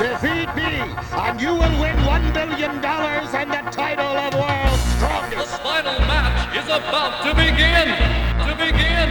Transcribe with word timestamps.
Defeat 0.00 0.48
me, 0.56 0.80
and 1.12 1.38
you 1.38 1.52
will 1.52 1.76
win 1.78 1.94
$1 1.94 2.32
billion 2.32 2.82
and 2.82 3.50
the 3.52 3.70
title 3.70 4.06
of 4.06 4.32
World's 4.32 4.82
Strongest. 4.94 5.52
The 5.52 5.58
final 5.58 5.98
match 6.08 6.56
is 6.56 6.64
about 6.64 7.22
to 7.22 7.34
begin. 7.34 7.88
To 8.48 8.54
begin. 8.56 9.08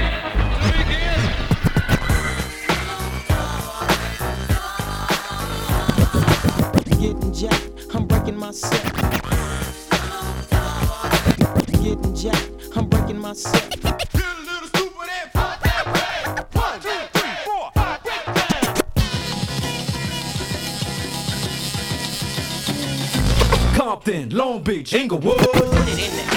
To 0.57 0.71
begin. 0.79 1.19
Getting 6.99 7.33
jacked, 7.35 7.69
I'm 7.93 8.07
breaking. 8.07 8.39
Getting 11.83 12.15
jacked, 12.15 12.49
I'm 12.75 12.85
breaking. 12.87 14.08
Compton, 23.99 24.29
Long 24.29 24.63
Beach, 24.63 24.93
Inglewood. 24.93 25.39
Put 25.39 25.55
it 25.57 25.99
in 25.99 26.15
there. 26.15 26.28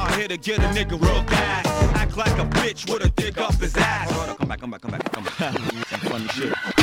hard 0.00 0.14
here 0.14 0.28
to 0.28 0.36
get 0.38 0.58
a 0.58 0.68
nigga 0.68 1.00
real 1.00 1.22
fast. 1.24 1.68
Act 1.94 2.16
like 2.16 2.38
a 2.38 2.46
bitch 2.58 2.90
with 2.90 3.04
a 3.04 3.10
dick 3.10 3.38
up 3.38 3.54
his 3.54 3.76
ass. 3.76 4.36
Come 4.36 4.48
back, 4.48 4.60
come 4.60 4.70
back, 4.70 4.80
come 4.80 4.90
back, 4.92 5.12
come 5.12 5.24
back. 5.24 5.34
Some 5.88 6.00
funny 6.00 6.28
shit. 6.28 6.79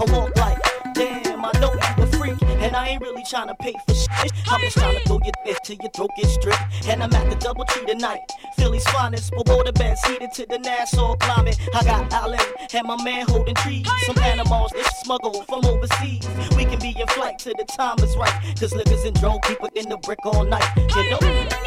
I 0.00 0.12
walk 0.12 0.36
like, 0.36 0.58
damn, 0.94 1.44
I 1.44 1.52
know 1.60 1.72
you 1.72 2.02
a 2.02 2.06
freak, 2.06 2.42
and 2.42 2.74
I 2.74 2.88
ain't 2.88 3.00
really 3.00 3.22
trying 3.30 3.48
to 3.48 3.54
pay 3.54 3.74
for 3.86 3.94
shit. 3.94 4.32
I'm 4.50 4.60
just 4.60 4.76
trying 4.76 4.96
to 4.96 5.02
throw 5.04 5.20
your 5.22 5.32
dick 5.44 5.58
till 5.64 5.76
your 5.76 5.90
throat 5.90 6.10
gets 6.16 6.34
stripped, 6.34 6.88
and 6.88 7.02
I'm 7.02 7.12
at 7.14 7.30
the 7.30 7.36
double 7.36 7.64
tree 7.64 7.86
tonight. 7.86 8.20
Philly's 8.56 8.86
finest, 8.88 9.32
but 9.36 9.48
water 9.48 9.72
bed 9.72 9.96
seated 9.98 10.32
to 10.32 10.46
the 10.46 10.58
Nassau 10.58 11.16
climate. 11.16 11.58
I 11.74 11.84
got 11.84 12.12
Allen 12.12 12.40
and 12.72 12.86
my 12.86 13.02
man 13.04 13.26
holding 13.28 13.54
trees. 13.54 13.86
Some 14.06 14.18
animals 14.18 14.72
is 14.72 14.86
smuggled 15.02 15.46
from 15.46 15.64
overseas. 15.64 16.26
We 16.56 16.64
can 16.64 16.80
be 16.80 16.94
in 16.98 17.06
flight 17.08 17.38
till 17.38 17.54
the 17.56 17.64
time 17.64 17.98
is 18.00 18.16
right, 18.16 18.34
cause 18.58 18.74
liquor's 18.74 19.04
in 19.04 19.14
drone, 19.14 19.40
keep 19.42 19.58
it 19.62 19.76
in 19.76 19.88
the 19.88 19.98
brick 19.98 20.24
all 20.24 20.44
night. 20.44 20.68
You 20.76 21.10
know. 21.10 21.63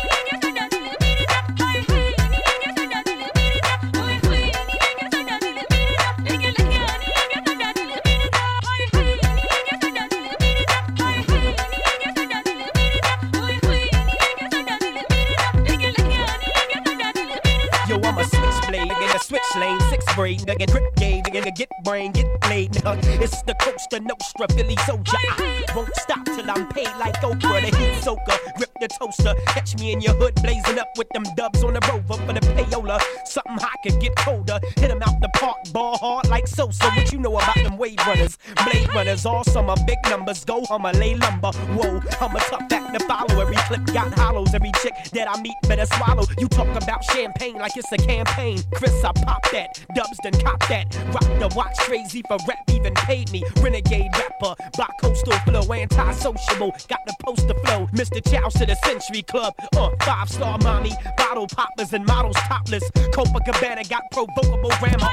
slaves 19.58 19.87
six 19.98 20.16
grade, 20.16 20.40
nigga, 20.42 20.70
grip 20.72 20.96
game, 20.96 21.24
nigga, 21.24 21.56
get 21.56 21.70
brain, 21.84 22.12
get 22.12 22.42
played, 22.42 22.72
nigga. 22.72 23.22
It's 23.22 23.42
the 23.44 23.54
coaster, 23.56 24.00
Nostra, 24.00 24.48
Philly 24.56 24.76
soldier. 24.86 25.18
I 25.40 25.66
won't 25.76 25.96
stop 25.96 26.26
till 26.26 26.50
I'm 26.50 26.68
paid 26.70 26.90
like 27.00 27.16
Oprah, 27.22 27.70
the 27.70 27.78
heat 27.78 28.02
soaker, 28.02 28.38
grip 28.58 28.72
the 28.80 28.88
toaster. 29.00 29.34
Catch 29.48 29.78
me 29.80 29.94
in 29.94 30.02
your 30.02 30.14
hood, 30.16 30.36
blazing 30.36 30.80
up 30.80 30.90
with 30.98 31.10
them 31.14 31.24
dubs 31.36 31.64
on 31.64 31.74
the 31.74 31.82
rover 31.92 32.22
for 32.26 32.34
the 32.34 32.42
payola. 32.42 33.02
Something 33.26 33.58
hot 33.58 33.78
could 33.84 34.00
get 34.00 34.16
colder. 34.18 34.60
Hit 34.76 34.92
'em 34.92 35.02
out 35.02 35.20
the 35.22 35.30
park, 35.30 35.58
ball 35.72 35.98
hard 35.98 36.28
like 36.30 36.48
Sosa. 36.48 36.86
What 36.86 37.12
you 37.12 37.20
know 37.20 37.36
about 37.38 37.56
them 37.56 37.78
wave 37.78 38.00
runners, 38.08 38.38
blade 38.66 38.94
runners, 38.94 39.26
all 39.26 39.44
summer, 39.44 39.76
big 39.86 39.98
numbers. 40.10 40.44
Go, 40.46 40.64
I'ma 40.70 40.92
lay 40.92 41.16
lumber. 41.16 41.52
Whoa, 41.76 42.02
I'm 42.22 42.36
a 42.36 42.40
tough 42.40 42.72
act 42.72 43.00
to 43.00 43.00
follow. 43.06 43.42
Every 43.42 43.56
clip 43.68 43.86
got 43.88 44.14
hollows. 44.14 44.54
Every 44.54 44.72
chick 44.82 44.94
that 45.14 45.28
I 45.30 45.42
meet 45.42 45.56
better 45.64 45.86
swallow. 45.86 46.26
You 46.38 46.48
talk 46.48 46.70
about 46.82 47.04
champagne 47.04 47.58
like 47.58 47.76
it's 47.76 47.92
a 47.92 47.98
campaign. 47.98 48.60
Chris, 48.74 49.04
I 49.04 49.12
pop 49.12 49.44
that. 49.52 49.80
Dubs 49.96 50.18
done 50.24 50.34
cop 50.42 50.60
that. 50.68 50.98
Rock 51.14 51.24
the 51.40 51.54
watch 51.56 51.78
crazy 51.80 52.22
for 52.28 52.38
rap, 52.48 52.60
even 52.70 52.94
paid 52.94 53.32
me. 53.32 53.44
Renegade 53.62 54.12
rapper, 54.14 54.56
by 54.78 54.88
coastal 55.00 55.34
flow, 55.40 55.74
anti-sociable. 55.74 56.72
Got 56.88 57.00
the 57.06 57.16
poster 57.24 57.54
flow. 57.66 57.88
Mr. 57.94 58.22
Chows 58.30 58.54
to 58.56 58.66
the 58.66 58.76
Century 58.86 59.22
Club. 59.22 59.54
Uh, 59.76 59.90
five 60.04 60.30
star 60.30 60.58
mommy. 60.60 60.92
Bottle 61.18 61.48
poppers 61.48 61.94
and 61.94 62.06
models 62.06 62.36
topless. 62.48 62.84
Copacabana 63.14 63.88
got 63.90 64.04
provocable 64.12 64.72
grandma. 64.80 65.08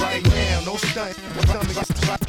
Right 0.00 0.24
now, 0.24 0.60
no 0.64 0.76
stunt. 0.76 1.18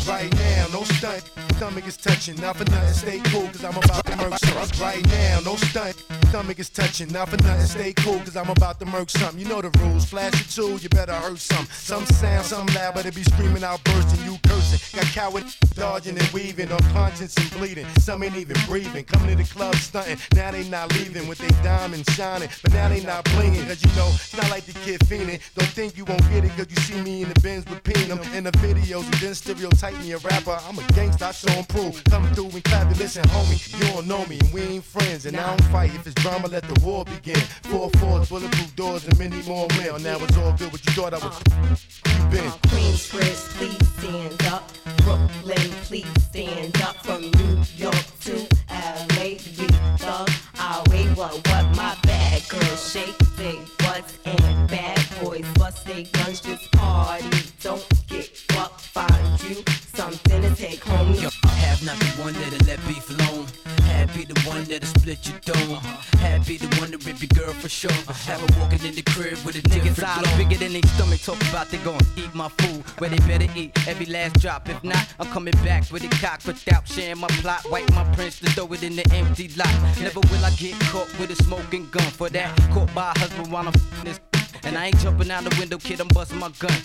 Right 0.07 0.33
now, 0.33 0.67
no 0.73 0.83
stunt. 0.83 1.48
Stomach 1.59 1.87
is 1.87 1.97
touching, 1.97 2.37
not 2.37 2.55
for 2.55 2.63
nothing. 2.71 2.93
Stay 2.93 3.19
cool, 3.31 3.45
cause 3.47 3.65
I'm 3.65 3.75
about 3.75 4.05
to 4.05 4.15
murk 4.15 4.37
something. 4.39 4.79
Right 4.79 5.05
now, 5.07 5.41
no 5.43 5.57
stunt. 5.57 5.93
Stomach 6.29 6.57
is 6.57 6.69
touching, 6.69 7.11
not 7.11 7.27
for 7.27 7.35
nothing. 7.43 7.65
Stay 7.65 7.91
cool, 7.91 8.17
cause 8.19 8.37
I'm 8.37 8.49
about 8.49 8.79
to 8.79 8.85
murk 8.85 9.09
something. 9.09 9.37
You 9.37 9.45
know 9.45 9.61
the 9.61 9.69
rules. 9.79 10.05
Flash 10.05 10.39
a 10.39 10.53
tool, 10.55 10.79
you 10.79 10.87
better 10.87 11.11
hurt 11.11 11.37
some. 11.37 11.65
Some 11.65 12.05
sound, 12.05 12.45
some 12.45 12.65
loud, 12.67 12.93
but 12.95 13.05
it 13.05 13.13
be 13.13 13.23
screaming 13.23 13.65
out, 13.65 13.83
bursting, 13.83 14.23
you 14.23 14.37
cursing. 14.47 14.79
Got 15.01 15.11
coward 15.11 15.43
dodging 15.75 16.17
and 16.17 16.27
weaving, 16.29 16.71
on 16.71 16.79
conscience 16.93 17.35
and 17.35 17.51
bleeding. 17.51 17.85
Some 17.97 18.23
ain't 18.23 18.37
even 18.37 18.55
breathing. 18.65 19.03
Coming 19.03 19.35
to 19.35 19.43
the 19.43 19.49
club 19.49 19.75
stunting, 19.75 20.17
now 20.35 20.51
they 20.51 20.63
not 20.69 20.93
leaving 20.93 21.27
with 21.27 21.39
they 21.39 21.49
diamonds 21.61 22.09
shining. 22.13 22.47
But 22.63 22.71
now 22.71 22.87
they 22.87 23.03
not 23.03 23.25
blinging, 23.25 23.67
cause 23.67 23.83
you 23.83 23.91
know, 23.97 24.07
it's 24.13 24.37
not 24.37 24.49
like 24.49 24.63
the 24.63 24.73
kid 24.85 25.01
fiending. 25.01 25.41
Don't 25.55 25.67
think 25.69 25.97
you 25.97 26.05
won't 26.05 26.23
get 26.29 26.45
it, 26.45 26.51
cause 26.55 26.67
you 26.69 26.77
see 26.77 27.01
me 27.01 27.23
in 27.23 27.27
the 27.27 27.39
bins 27.41 27.65
with 27.65 27.83
Peenum 27.83 28.23
in 28.33 28.45
the 28.45 28.51
videos 28.63 29.03
and 29.03 29.13
then 29.15 29.35
stereotype 29.35 29.97
me 29.99 30.13
a 30.13 30.19
rapper. 30.19 30.57
I'm 30.65 30.77
a 30.79 30.83
gangsta, 30.93 31.23
I 31.23 31.31
'em 31.57 31.65
proof. 31.65 32.03
Come 32.05 32.27
through 32.33 32.49
and 32.49 32.63
clap 32.63 32.89
listen, 32.97 33.23
homie, 33.29 33.57
you 33.73 33.93
don't 33.93 34.07
know 34.07 34.25
me, 34.25 34.39
and 34.39 34.53
we 34.53 34.61
ain't 34.61 34.83
friends, 34.83 35.25
and 35.25 35.37
I 35.37 35.47
don't 35.47 35.63
fight. 35.71 35.93
If 35.95 36.05
it's 36.05 36.15
drama, 36.15 36.47
let 36.47 36.63
the 36.63 36.79
war 36.85 37.05
begin. 37.05 37.39
Four 37.71 37.89
fours, 37.97 38.29
bulletproof 38.29 38.75
doors, 38.75 39.05
and 39.07 39.17
many 39.17 39.41
more 39.43 39.67
will. 39.77 39.97
Now 39.99 40.17
it's 40.17 40.37
all 40.37 40.53
good, 40.53 40.71
what 40.71 40.85
you 40.85 40.91
thought 40.93 41.13
I 41.13 41.19
was. 41.19 41.39
You 42.05 42.23
been. 42.29 42.51
Queensbridge, 42.69 43.41
please 43.57 43.87
stand 43.97 44.43
up. 44.53 44.63
Brooklyn, 45.03 45.71
please 45.87 46.23
stand 46.29 46.81
up. 46.81 46.95
From 47.05 47.21
New 47.21 47.63
York 47.77 48.05
to 48.25 48.35
LA, 48.69 49.39
we 49.57 49.67
thug 49.97 50.29
our 50.59 50.83
way. 50.89 51.05
What, 51.15 51.33
what 51.47 51.65
my 51.75 51.95
bad 52.03 52.47
girls 52.49 52.91
shake 52.91 53.17
they 53.37 53.57
butts 53.79 54.17
and 54.25 54.69
bad 54.69 54.99
boys 55.21 55.45
bust 55.55 55.85
they 55.85 56.03
guns, 56.03 56.41
just 56.41 56.71
party. 56.73 57.29
Don't 57.61 57.85
get 58.07 58.27
fucked, 58.27 58.81
find 58.81 59.43
you 59.43 59.63
something 59.99 60.41
to 60.41 60.55
take 60.55 60.81
home. 60.81 61.13
Yo, 61.15 61.29
have 61.43 61.83
not 61.83 61.99
the 61.99 62.11
one 62.23 62.33
that'll 62.33 62.65
let 62.67 62.79
beef 62.87 63.09
alone. 63.09 63.45
Have 63.91 64.13
be 64.15 64.23
the 64.23 64.39
one 64.47 64.63
that'll 64.63 64.87
split 64.87 65.19
your 65.27 65.39
dome. 65.43 65.75
Have 66.23 66.47
be 66.47 66.55
the 66.55 66.71
one 66.79 66.91
to 66.91 66.97
rip 67.05 67.19
your 67.19 67.33
girl 67.35 67.53
for 67.53 67.67
sure. 67.67 67.91
Have 68.27 68.39
her 68.39 68.59
walking 68.59 68.83
in 68.87 68.95
the 68.95 69.01
crib 69.01 69.37
with 69.45 69.57
a 69.57 69.61
Niggas 69.61 69.95
different 69.95 70.09
eyes 70.09 70.23
glow. 70.23 70.37
bigger 70.37 70.57
than 70.63 70.71
they 70.71 70.81
stomach 70.95 71.21
talk 71.21 71.41
about 71.49 71.67
they 71.69 71.79
gon' 71.79 71.99
eat 72.15 72.33
my 72.33 72.47
food 72.59 72.81
where 72.99 73.09
they 73.09 73.19
better 73.27 73.49
eat 73.55 73.71
every 73.87 74.05
last 74.05 74.39
drop 74.39 74.69
if 74.69 74.81
not 74.83 75.05
I'm 75.19 75.27
coming 75.27 75.57
back 75.67 75.91
with 75.91 76.03
a 76.03 76.09
cock 76.21 76.39
without 76.45 76.87
sharing 76.87 77.19
my 77.19 77.27
plot 77.41 77.65
wipe 77.69 77.89
my 77.91 78.05
prints 78.15 78.39
to 78.39 78.47
throw 78.51 78.71
it 78.73 78.83
in 78.83 78.95
the 78.95 79.05
empty 79.13 79.49
lot 79.57 79.73
never 80.01 80.21
will 80.31 80.45
I 80.45 80.51
get 80.51 80.79
caught 80.91 81.11
with 81.19 81.31
a 81.31 81.43
smoking 81.43 81.89
gun 81.91 82.09
for 82.19 82.29
that 82.29 82.55
caught 82.71 82.93
by 82.93 83.11
a 83.15 83.19
husband 83.19 83.51
while 83.51 83.67
I'm 83.67 83.75
f***ing 83.75 84.05
this 84.05 84.19
and 84.63 84.77
I 84.77 84.87
ain't 84.87 84.99
jumping 84.99 85.31
out 85.31 85.43
the 85.43 85.55
window, 85.59 85.77
kid, 85.77 85.99
I'm 85.99 86.07
busting 86.09 86.39
my 86.39 86.49
gun. 86.59 86.81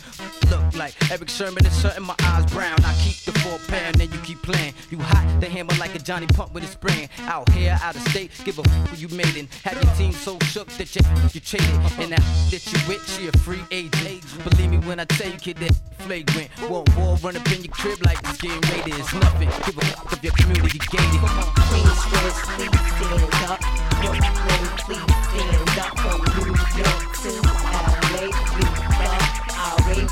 Look 0.50 0.76
like 0.76 0.94
Eric 1.10 1.28
Sherman 1.28 1.64
is 1.66 1.80
shutting 1.80 2.04
my 2.04 2.14
eyes 2.22 2.46
brown. 2.52 2.82
I 2.84 2.94
keep 3.02 3.16
the 3.24 3.32
four 3.40 3.58
pound, 3.68 4.00
and 4.00 4.12
you 4.12 4.20
keep 4.20 4.42
playing. 4.42 4.74
You 4.90 4.98
hot, 4.98 5.40
the 5.40 5.46
hammer 5.46 5.74
like 5.78 5.94
a 5.94 5.98
Johnny 5.98 6.26
Pump 6.26 6.52
with 6.54 6.64
a 6.64 6.66
spraying. 6.66 7.08
Out 7.20 7.48
here, 7.50 7.78
out 7.82 7.96
of 7.96 8.02
state, 8.08 8.30
give 8.44 8.58
a 8.58 8.62
f 8.62 8.88
who 8.88 8.96
you 8.96 9.08
made 9.08 9.36
in. 9.36 9.48
Have 9.64 9.82
your 9.82 9.92
team 9.94 10.12
so 10.12 10.38
shook 10.40 10.68
that 10.78 10.94
you, 10.94 11.02
you 11.32 11.40
traded. 11.40 11.74
And 11.98 12.12
that 12.12 12.22
that 12.50 12.64
you 12.66 12.78
with, 12.88 13.02
she 13.08 13.28
a 13.28 13.32
free 13.38 13.62
agent. 13.70 14.24
Believe 14.44 14.70
me 14.70 14.78
when 14.78 15.00
I 15.00 15.04
tell 15.04 15.30
you, 15.30 15.38
kid, 15.38 15.56
that 15.58 15.74
flagrant. 15.98 16.50
Want 16.68 16.94
war 16.96 17.16
run 17.22 17.36
up 17.36 17.50
in 17.52 17.64
your 17.64 17.72
crib 17.72 18.04
like 18.04 18.18
it's 18.24 18.40
getting 18.40 18.60
raided. 18.70 18.98
It's 18.98 19.12
nothing. 19.14 19.48
Give 19.66 19.78
a 19.78 19.84
f 19.84 20.12
if 20.12 20.24
your 20.24 20.32
community 20.34 20.78
gated. 20.90 21.20
Queensbridge, 21.70 22.40
please 22.56 22.74
stand 22.96 23.50
up. 23.50 23.60
Please 24.00 25.04
stand 25.28 25.78
up. 25.78 25.98
From 26.04 26.20
New 26.36 26.54
York 26.76 27.14
thug 27.16 27.63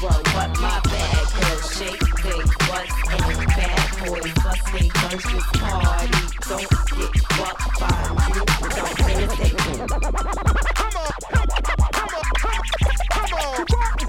our 0.04 0.10
way. 0.10 0.16
What, 0.16 0.34
what 0.34 0.50
my 0.60 0.80
bad 0.84 1.26
girls 1.40 1.76
shake 1.76 2.00
they 2.22 2.40
butts 2.66 2.92
and 3.10 3.46
bad 3.48 3.80
boys 4.04 4.34
bust 4.42 4.64
they 4.72 4.88
guns, 4.88 5.22
just 5.22 5.50
party. 5.54 6.10
Don't 6.48 6.68
get 6.98 7.12
fucked 7.32 7.68
by 7.80 7.88
you. 8.34 8.42
Something 8.70 9.16
to 9.18 9.26
take 9.36 9.58
home. 9.60 9.82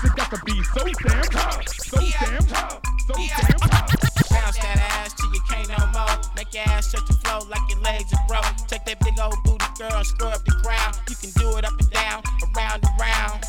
It 0.04 0.12
got 0.16 0.30
to 0.32 0.40
be 0.46 0.56
so 0.64 0.82
damn 0.84 1.24
tough, 1.24 1.68
so 1.70 1.98
damn 1.98 2.44
tough, 2.46 2.82
so 3.08 3.14
damn 3.14 3.58
tough. 3.58 3.90
Bounce 4.30 4.58
that 4.58 4.78
ass 4.98 5.14
till 5.14 5.32
you 5.34 5.42
can't 5.50 5.70
no 5.70 5.78
more. 5.94 6.18
Make 6.36 6.54
your 6.54 6.64
ass 6.68 6.92
touch 6.92 7.08
the 7.08 7.14
floor 7.14 7.42
like 7.50 7.70
your 7.70 7.80
legs 7.82 8.12
are 8.14 8.28
broke. 8.28 8.56
Take 8.68 8.86
that 8.86 9.00
big 9.00 9.20
old 9.20 9.36
booty 9.44 9.66
girl 9.78 9.94
and 9.94 10.06
scrub 10.06 10.44
the 10.46 10.52
ground. 10.64 10.98
You 11.10 11.16
can 11.16 11.30
do 11.40 11.58
it 11.58 11.66
up 11.66 11.80
and 11.80 11.90
down, 11.92 12.24
around 12.56 12.84
and 12.84 13.00
round. 13.00 13.44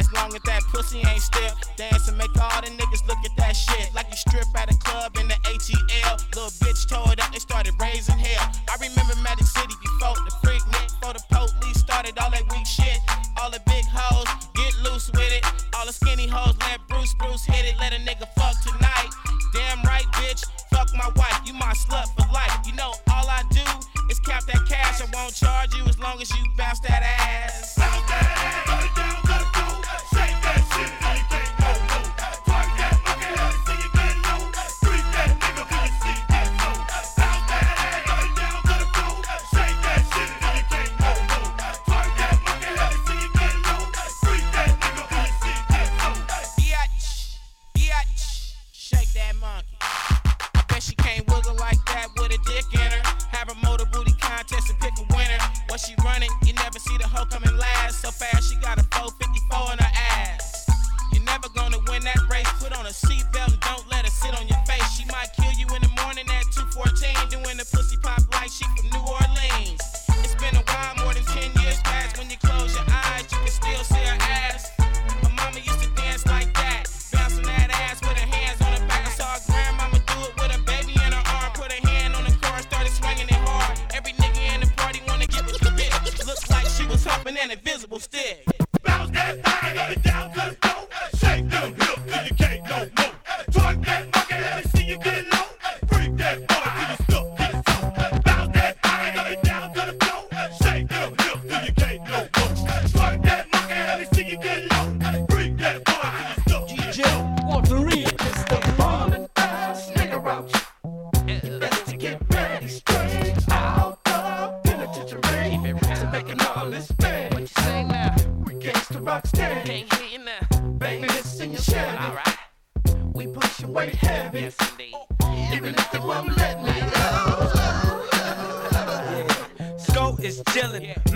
As 0.00 0.12
long 0.12 0.34
as 0.34 0.42
that 0.42 0.62
pussy 0.72 0.98
ain't 0.98 1.20
stiff, 1.22 1.54
dance 1.78 2.08
and 2.08 2.18
make 2.18 2.34
all 2.42 2.60
the 2.60 2.70
niggas 2.70 3.06
look 3.06 3.18
at 3.24 3.34
that 3.36 3.54
shit. 3.54 3.94
Like 3.94 4.10
you 4.10 4.16
strip 4.16 4.46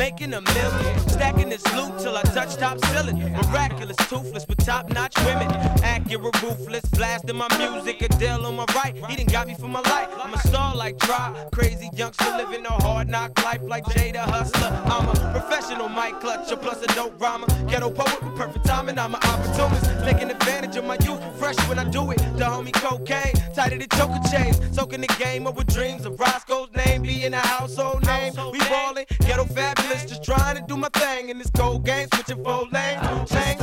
making 0.02 0.34
a 0.34 0.40
million, 0.40 0.98
stacking 1.08 1.48
this 1.48 1.64
loot 1.76 1.92
till 2.00 2.16
I 2.16 2.22
touch 2.36 2.56
top 2.56 2.76
ceiling. 2.86 3.18
Miraculous, 3.40 3.96
toothless 4.10 4.44
with 4.48 4.58
top 4.66 4.88
notch 4.90 5.16
women, 5.24 5.48
accurate, 5.94 6.42
ruthless, 6.42 6.84
blasting 6.86 7.36
my 7.36 7.46
music. 7.56 8.02
Adele 8.02 8.44
on 8.46 8.56
my 8.56 8.66
right, 8.74 8.96
he 9.08 9.14
done 9.14 9.26
got 9.26 9.46
me 9.46 9.54
for 9.54 9.68
my 9.68 9.82
life. 9.94 10.08
I'm 10.20 10.34
a 10.34 10.38
star 10.38 10.74
like 10.74 10.98
Try, 10.98 11.26
crazy 11.52 11.88
youngster 11.94 12.30
living 12.36 12.66
a 12.66 12.74
hard 12.86 13.08
knock 13.08 13.30
life 13.44 13.62
like 13.62 13.84
Jada 13.84 14.24
Hustler. 14.34 14.72
I'm 14.86 15.08
a 15.08 15.14
professional 15.38 15.88
mic 15.88 16.14
clutcher 16.22 16.60
plus 16.60 16.82
a 16.82 16.88
dope 16.96 17.20
rhymer, 17.20 17.46
ghetto 17.68 17.90
poet 17.90 18.20
with 18.24 18.34
perfect 18.34 18.66
timing. 18.66 18.98
I'm 18.98 19.14
an 19.14 19.22
opportunist, 19.22 19.84
taking 20.04 20.32
advantage 20.32 20.74
of 20.74 20.84
my 20.84 20.98
youth, 21.06 21.22
fresh 21.42 21.68
when 21.68 21.78
I 21.78 21.84
do 21.84 22.10
it. 22.12 22.18
The 22.38 22.44
homie 22.44 22.72
cocaine, 22.72 23.34
tighter 23.52 23.76
than 23.76 23.88
choker 23.98 24.20
chains, 24.30 24.56
soaking 24.72 25.00
the 25.00 25.12
game 25.18 25.46
up 25.48 25.56
with 25.56 25.66
dreams 25.66 26.06
of 26.06 26.18
Roscoe's 26.20 26.70
name 26.76 27.02
being 27.02 27.34
a 27.34 27.44
household 27.54 28.06
name. 28.06 28.32
We 28.52 28.60
ballin', 28.60 29.06
ghetto 29.26 29.44
fabulous, 29.46 30.04
just 30.04 30.22
trying 30.22 30.56
to 30.56 30.62
do 30.68 30.76
my 30.76 30.88
thing 30.90 31.30
in 31.30 31.38
this 31.38 31.50
cold 31.50 31.84
game, 31.84 32.06
switching 32.14 32.44
full 32.44 32.68
lanes. 32.70 33.30
Change 33.30 33.60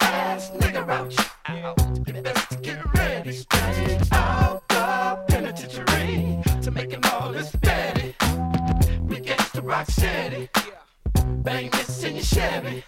ass 0.00 0.50
nigga 0.60 0.82
roach. 0.92 1.16
You 2.06 2.22
best 2.22 2.50
to 2.50 2.56
get 2.56 2.78
ready 2.94 3.32
straight 3.32 4.12
out 4.12 4.66
the 4.68 5.18
penitentiary 5.28 6.40
to 6.62 6.70
making 6.70 7.04
all 7.12 7.30
this 7.30 7.48
steady. 7.48 8.14
We 9.08 9.16
gangsta 9.28 9.62
rock 9.62 9.86
steady. 9.90 10.48
Bang 11.44 11.68
this 11.70 12.02
in 12.04 12.14
your 12.14 12.24
Chevy. 12.24 12.84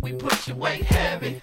We 0.00 0.12
push 0.14 0.48
your 0.48 0.56
weight 0.56 0.84
heavy. 0.84 1.42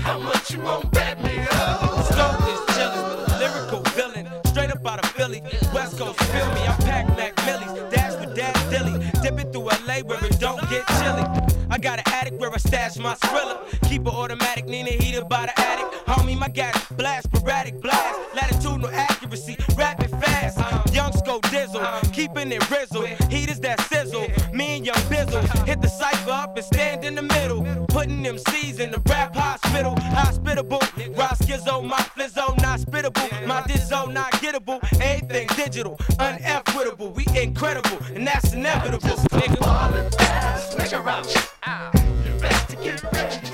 How 0.00 0.18
much 0.18 0.50
you 0.50 0.60
won't 0.60 0.90
bet 0.92 1.22
me? 1.22 1.46
Oh. 1.50 2.02
Scope 2.10 2.42
is 2.48 2.60
chillin', 2.76 3.38
lyrical 3.40 3.82
villain, 3.92 4.28
straight 4.46 4.70
up 4.70 4.86
out 4.86 5.04
of 5.04 5.10
Philly. 5.10 5.42
West 5.74 5.98
Coast 5.98 6.20
feel 6.20 6.46
me, 6.54 6.60
I 6.62 6.76
pack 6.80 7.06
Mac 7.16 7.36
Millies, 7.46 7.92
dash 7.92 8.14
with 8.20 8.34
Dash 8.34 8.62
Dilly, 8.70 9.07
dipping 9.22 9.50
through 9.52 9.68
LA 9.86 10.00
where 10.04 10.24
it 10.24 10.38
don't 10.38 10.60
get 10.68 10.86
chilly. 10.98 11.24
I 11.70 11.78
got 11.78 11.98
an 11.98 12.04
attic 12.06 12.40
where 12.40 12.52
I 12.52 12.56
stash 12.56 12.96
my 12.98 13.14
Skrilla. 13.14 13.58
Keep 13.88 14.02
it 14.02 14.08
automatic, 14.08 14.66
Nina 14.66 14.90
heated 14.90 15.28
by 15.28 15.46
the 15.46 15.60
attic. 15.60 15.86
Homie, 16.06 16.38
my 16.38 16.48
gas 16.48 16.90
blast, 16.92 17.26
sporadic 17.26 17.80
blast, 17.80 18.18
latitudinal 18.34 18.90
accuracy, 18.90 19.56
rapid 19.76 20.10
fast. 20.10 20.58
Young 20.94 21.12
go 21.24 21.40
Dizzle, 21.40 22.12
keeping 22.12 22.50
it 22.50 22.62
rizzle. 22.70 23.06
Heaters 23.30 23.60
that 23.60 23.80
sizzle. 23.82 24.26
Me 24.52 24.76
and 24.76 24.86
Young 24.86 25.02
Bizzle 25.10 25.42
hit 25.66 25.80
the 25.82 25.88
cipher 25.88 26.30
up 26.30 26.56
and 26.56 26.64
stand 26.64 27.04
in 27.04 27.14
the 27.14 27.22
middle. 27.22 27.62
Putting 27.88 28.22
them 28.22 28.38
C's 28.38 28.78
in 28.80 28.90
the 28.90 29.00
rap 29.08 29.34
hospital. 29.36 29.94
Hospitable, 30.00 30.80
Gizzo, 31.48 31.82
my 31.82 31.96
flizzo, 31.96 32.60
not 32.60 32.78
spittable. 32.78 33.46
My 33.46 33.62
dizzo, 33.62 34.12
not 34.12 34.32
gettable. 34.32 34.80
Everything 35.00 35.48
digital, 35.56 35.98
unequitable. 36.18 37.08
We 37.12 37.24
incredible, 37.34 37.98
and 38.14 38.26
that's 38.26 38.52
inevitable. 38.52 39.16
Nigga. 39.32 40.20
ass 40.20 40.74
nigga 40.74 41.02
roach. 41.02 41.34
You 42.26 42.38
best 42.38 42.68
to 42.68 42.76
get 42.76 43.02
ready 43.14 43.47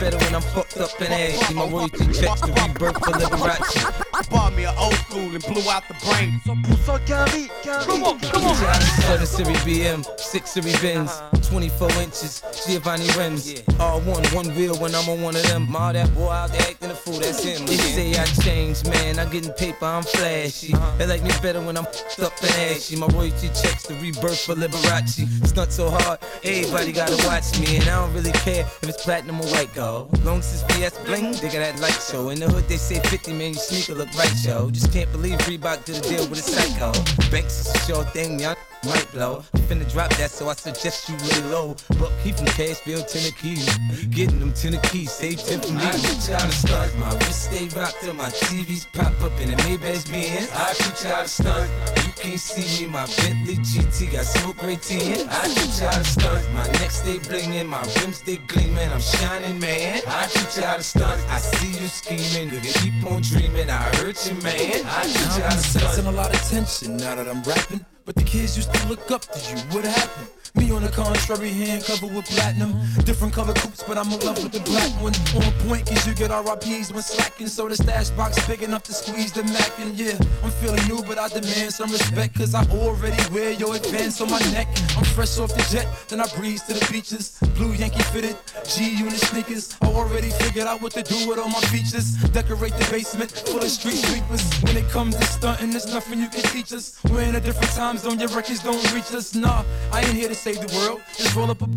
better 0.00 0.16
when 0.16 0.34
I'm 0.34 0.40
fucked 0.40 0.78
up 0.78 0.90
and 1.00 1.12
ass. 1.12 1.46
See 1.46 1.54
my 1.54 1.68
royalty 1.68 2.06
checks 2.06 2.40
the 2.40 2.52
rebirth 2.56 2.96
for 2.96 3.12
Liberace. 3.12 4.30
Bought 4.30 4.54
me 4.54 4.64
an 4.64 4.74
old 4.78 4.94
school 4.94 5.34
and 5.34 5.42
blew 5.44 5.70
out 5.70 5.86
the 5.88 5.94
brain. 6.06 6.40
Come 6.46 8.04
on, 8.04 8.18
come 8.20 8.44
on. 8.44 8.56
Seven 8.56 9.26
Series 9.26 9.58
BM, 9.58 10.18
six 10.18 10.50
Series 10.52 10.80
Benz, 10.80 11.20
24 11.50 11.90
inches, 12.02 12.42
Giovanni 12.64 13.08
rims. 13.18 13.62
All 13.80 14.00
one, 14.02 14.22
one 14.28 14.54
wheel 14.54 14.76
when 14.76 14.94
I'm 14.94 15.08
on 15.08 15.20
one 15.20 15.34
of 15.34 15.42
them. 15.48 15.74
All 15.74 15.92
that 15.92 16.14
boy 16.14 16.30
out 16.30 16.50
there 16.50 16.62
acting 16.62 16.90
a 16.90 16.94
fool, 16.94 17.18
that's 17.18 17.42
him. 17.42 17.66
They 17.66 17.76
say 17.76 18.12
I 18.14 18.24
changed, 18.42 18.88
man. 18.88 19.18
I'm 19.18 19.28
getting 19.30 19.52
paper, 19.54 19.84
I'm 19.84 20.04
flashy. 20.04 20.72
Uh-huh. 20.72 20.96
They 20.96 21.06
like 21.06 21.24
me 21.24 21.30
better 21.42 21.60
when 21.60 21.76
I'm 21.76 21.84
fucked 21.84 22.20
up 22.20 22.32
and 22.42 22.50
ashy. 22.70 22.94
My 22.96 23.08
royalty 23.08 23.48
checks 23.48 23.86
the 23.88 23.94
rebirth 23.94 24.40
for 24.46 24.54
Liberace. 24.54 25.26
Stunt 25.44 25.72
so 25.72 25.90
hard, 25.90 26.20
everybody 26.44 26.92
gotta 26.92 27.16
watch 27.26 27.58
me. 27.58 27.78
And 27.78 27.84
I 27.84 28.06
don't 28.06 28.14
really 28.14 28.32
care 28.32 28.64
if 28.82 28.88
it's 28.88 29.02
platinum 29.02 29.40
or 29.40 29.48
white 29.48 29.74
gold. 29.74 30.24
Long 30.24 30.38
as 30.38 30.62
it's 30.62 30.74
VS 30.74 30.98
bling, 31.04 31.32
they 31.32 31.50
got 31.50 31.66
that 31.66 31.80
light 31.80 32.00
show. 32.10 32.28
In 32.28 32.38
the 32.38 32.48
hood, 32.48 32.68
they 32.68 32.76
say 32.76 33.00
50 33.00 33.32
man, 33.32 33.54
your 33.54 33.62
sneaker 33.62 33.94
look 33.94 34.14
right, 34.16 34.32
yo. 34.44 34.70
Just 34.70 34.92
can't 34.92 35.10
believe 35.10 35.38
Reebok 35.40 35.84
did 35.84 35.96
a 35.96 36.08
deal 36.08 36.28
with 36.28 36.38
a 36.38 36.42
psycho. 36.42 36.92
Banks 37.30 37.66
is 37.66 37.74
a 37.74 37.78
sure 37.86 38.04
thing, 38.04 38.38
y'all 38.38 38.54
might 38.86 39.10
blow. 39.12 39.44
I'm 39.54 39.60
finna 39.62 39.90
drop 39.90 40.10
that, 40.16 40.30
so 40.30 40.48
I 40.48 40.54
suggest 40.54 41.08
you 41.08 41.16
lay 41.40 41.50
low. 41.50 41.76
But 41.98 42.12
keep 42.22 42.36
from 42.36 42.46
Cashville, 42.46 43.06
Tennessee. 43.06 44.08
Getting 44.10 44.40
them 44.40 44.52
Tennessee, 44.52 45.06
save 45.06 45.42
10 45.42 45.60
for 45.60 45.72
me. 45.72 45.82
I 45.82 45.92
teach 45.92 46.28
y'all 46.28 46.38
to 46.40 46.52
stunt. 46.52 46.98
My 46.98 47.12
wrist 47.14 47.50
stay 47.50 47.68
rocked 47.78 48.00
till 48.00 48.14
my 48.14 48.28
TVs 48.28 48.86
pop 48.92 49.20
up 49.22 49.38
in 49.40 49.50
the 49.50 49.56
Maybach's 49.56 50.04
Benz. 50.10 50.50
I 50.52 50.72
teach 50.74 51.04
y'all 51.04 51.22
to 51.22 51.28
stunt. 51.28 51.70
You 51.96 52.12
can't 52.16 52.40
see 52.40 52.86
me, 52.86 52.92
my 52.92 53.06
Bentley 53.16 53.56
GT 53.56 54.12
got 54.12 54.24
smoke 54.24 54.62
right 54.62 54.90
in. 54.90 55.28
I 55.28 55.48
teach 55.48 55.80
y'all 55.80 55.92
to 55.92 56.04
stunt. 56.04 56.54
My 56.54 56.66
neck 56.78 56.90
stay 56.90 57.18
blingin', 57.18 57.66
my 57.66 57.82
rims 58.00 58.22
they 58.22 58.36
gleamin'. 58.36 58.92
I'm 58.92 59.00
shining, 59.00 59.58
man. 59.58 60.00
I 60.06 60.26
teach 60.26 60.62
y'all 60.62 60.76
to 60.76 60.82
stunt. 60.82 61.20
I 61.28 61.38
see 61.38 61.80
you 61.80 61.88
scheming, 61.88 62.52
you 62.52 62.60
keep 62.60 63.10
on 63.10 63.22
dreaming. 63.22 63.70
I 63.70 63.82
hurt 63.96 64.18
you, 64.26 64.34
man. 64.42 64.82
I 64.86 65.02
teach 65.06 65.38
y'all 65.38 65.50
to 65.50 65.58
stunt. 65.58 65.84
Sensing 65.90 66.06
a 66.06 66.12
lot 66.12 66.34
of 66.34 66.40
tension 66.48 66.96
now 66.96 67.14
that 67.14 67.28
I'm 67.28 67.42
rapping. 67.42 67.84
But 68.04 68.14
the 68.16 68.24
kids 68.24 68.56
used 68.56 68.72
to 68.74 68.88
look 68.88 69.10
up 69.10 69.22
to 69.22 69.38
you. 69.38 69.60
What 69.70 69.84
happened? 69.84 70.28
Me 70.54 70.72
on 70.72 70.82
the 70.82 70.88
contrary, 70.88 71.50
hand 71.50 71.84
covered 71.84 72.14
with 72.14 72.26
platinum. 72.26 72.74
Different 73.04 73.32
color 73.32 73.54
coupes, 73.54 73.82
but 73.82 73.96
I'm 73.96 74.10
in 74.12 74.18
love 74.20 74.42
with 74.42 74.52
the 74.52 74.60
black 74.60 74.90
one. 75.00 75.14
On 75.36 75.52
point, 75.68 75.86
cause 75.86 76.06
you 76.06 76.14
get 76.14 76.30
RIPs 76.30 76.92
when 76.92 77.02
slacking. 77.02 77.46
So 77.46 77.68
the 77.68 77.76
stash 77.76 78.10
box 78.10 78.46
big 78.46 78.62
enough 78.62 78.82
to 78.84 78.92
squeeze 78.92 79.32
the 79.32 79.44
Mac. 79.44 79.70
And 79.78 79.94
yeah, 79.94 80.18
I'm 80.42 80.50
feeling 80.50 80.82
new, 80.88 81.02
but 81.06 81.18
I 81.18 81.28
demand 81.28 81.72
some 81.72 81.90
respect. 81.90 82.36
Cause 82.36 82.54
I 82.54 82.64
already 82.70 83.22
wear 83.32 83.52
your 83.52 83.76
advance 83.76 84.20
on 84.20 84.30
my 84.30 84.40
neck. 84.50 84.66
I'm 84.96 85.04
fresh 85.04 85.38
off 85.38 85.54
the 85.54 85.64
jet, 85.70 85.86
then 86.08 86.20
I 86.20 86.26
breeze 86.36 86.62
to 86.64 86.74
the 86.74 86.86
beaches. 86.90 87.38
Blue 87.54 87.72
Yankee 87.72 88.02
fitted, 88.02 88.36
G 88.66 88.90
unit 88.96 89.20
sneakers. 89.20 89.76
I 89.82 89.86
already 89.86 90.30
figured 90.30 90.66
out 90.66 90.82
what 90.82 90.92
to 90.92 91.02
do 91.02 91.28
with 91.28 91.38
all 91.38 91.48
my 91.48 91.60
features. 91.72 92.16
Decorate 92.32 92.74
the 92.74 92.88
basement 92.90 93.30
full 93.30 93.62
of 93.62 93.70
street 93.70 93.96
sweepers. 93.96 94.42
When 94.62 94.76
it 94.76 94.88
comes 94.88 95.16
to 95.16 95.24
stunting, 95.24 95.70
there's 95.70 95.92
nothing 95.92 96.18
you 96.18 96.28
can 96.28 96.42
teach 96.42 96.72
us. 96.72 96.98
We're 97.04 97.22
in 97.22 97.36
a 97.36 97.40
different 97.40 97.72
time 97.72 97.98
zone, 97.98 98.18
your 98.18 98.28
records 98.30 98.62
don't 98.62 98.82
reach 98.92 99.12
us. 99.14 99.34
Nah, 99.34 99.64
I 99.92 100.00
ain't 100.00 100.14
here 100.14 100.28
to 100.28 100.39
save 100.40 100.60
the 100.66 100.74
world. 100.78 101.02
Just 101.16 101.36
roll 101.36 101.50
up 101.50 101.60
a. 101.60 101.68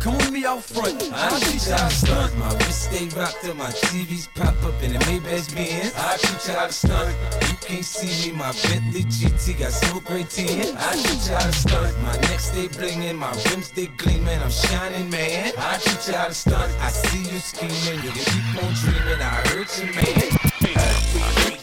Come 0.00 0.16
with 0.16 0.30
me 0.30 0.46
out 0.46 0.62
front. 0.62 0.96
I 1.12 1.38
teach 1.40 1.68
y'all 1.68 1.76
to 1.76 1.94
stunt. 1.94 2.38
My 2.38 2.50
wrist 2.54 2.84
stay 2.84 3.08
rocked 3.18 3.42
till 3.42 3.54
my 3.54 3.68
TVs 3.68 4.28
pop 4.34 4.56
up 4.64 4.82
in 4.82 4.94
the 4.94 4.98
Maybach's 5.00 5.52
Benz. 5.52 5.92
I 5.94 6.16
teach 6.16 6.48
y'all 6.48 6.66
to 6.66 6.72
stunt. 6.72 7.14
You 7.42 7.56
can't 7.60 7.84
see 7.84 8.30
me, 8.30 8.36
my 8.36 8.52
Bentley 8.62 9.04
GT 9.04 9.58
got 9.58 9.72
smoke 9.72 10.08
right 10.08 10.38
in. 10.38 10.76
I 10.78 10.92
teach 10.96 11.28
y'all 11.28 11.40
to 11.40 11.52
stunt. 11.52 11.92
My 12.02 12.16
neck 12.28 12.40
stay 12.40 12.68
blingin', 12.68 13.16
my 13.16 13.32
rims 13.50 13.70
they 13.72 13.86
gleamin'. 13.98 14.40
I'm 14.42 14.50
shining, 14.50 15.10
man. 15.10 15.52
I 15.58 15.76
teach 15.76 16.08
y'all 16.08 16.28
to 16.28 16.34
stunt. 16.34 16.72
I 16.80 16.88
see 16.88 17.24
you 17.30 17.38
scheming, 17.38 18.00
you 18.02 18.12
can 18.12 18.24
keep 18.32 18.64
on 18.64 18.72
dreaming. 18.80 19.20
I 19.20 19.34
hurt 19.52 19.68
you, 19.76 19.92
man. 19.92 20.46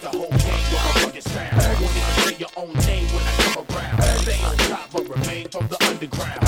The 0.04 0.10
whole 0.10 0.30
game 0.30 0.66
with 0.70 0.84
my 0.84 1.02
rugged 1.06 1.24
sound. 1.24 1.82
Won't 1.82 1.96
even 1.96 2.14
say 2.28 2.36
your 2.38 2.50
own 2.58 2.74
name 2.86 3.08
when 3.08 3.24
I 3.24 3.34
come 3.54 3.66
around. 3.72 4.20
Stay 4.20 4.44
on 4.44 4.58
top 4.58 4.92
but 4.92 5.08
remain 5.08 5.48
from 5.48 5.68
the 5.70 5.78
underground. 5.88 6.43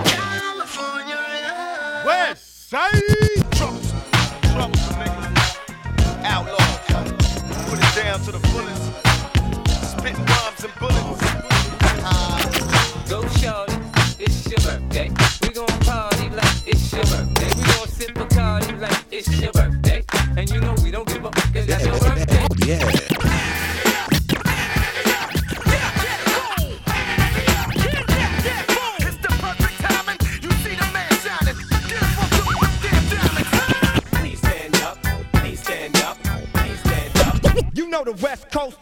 California. 0.00 1.18
West 2.06 2.70
Side. 2.70 3.11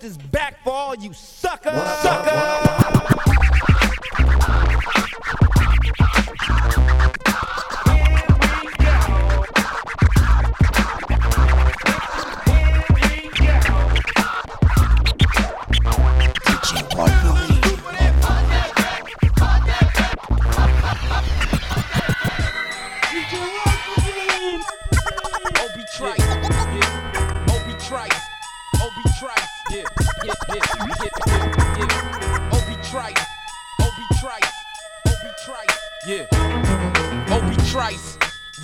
Is 0.02 0.16
back 0.16 0.49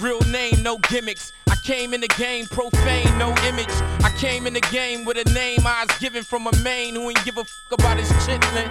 real 0.00 0.20
name, 0.30 0.62
no 0.62 0.78
gimmicks. 0.88 1.32
I 1.48 1.56
came 1.56 1.94
in 1.94 2.00
the 2.00 2.08
game 2.08 2.46
profane, 2.46 3.18
no 3.18 3.34
image. 3.46 3.74
I 4.02 4.12
came 4.16 4.46
in 4.46 4.54
the 4.54 4.60
game 4.72 5.04
with 5.04 5.16
a 5.16 5.32
name 5.32 5.60
I 5.64 5.84
was 5.88 5.98
given 5.98 6.22
from 6.22 6.46
a 6.46 6.56
main 6.62 6.94
who 6.94 7.08
ain't 7.08 7.24
give 7.24 7.38
a 7.38 7.44
fuck 7.44 7.78
about 7.78 7.98
his 7.98 8.10
chitlin'. 8.24 8.70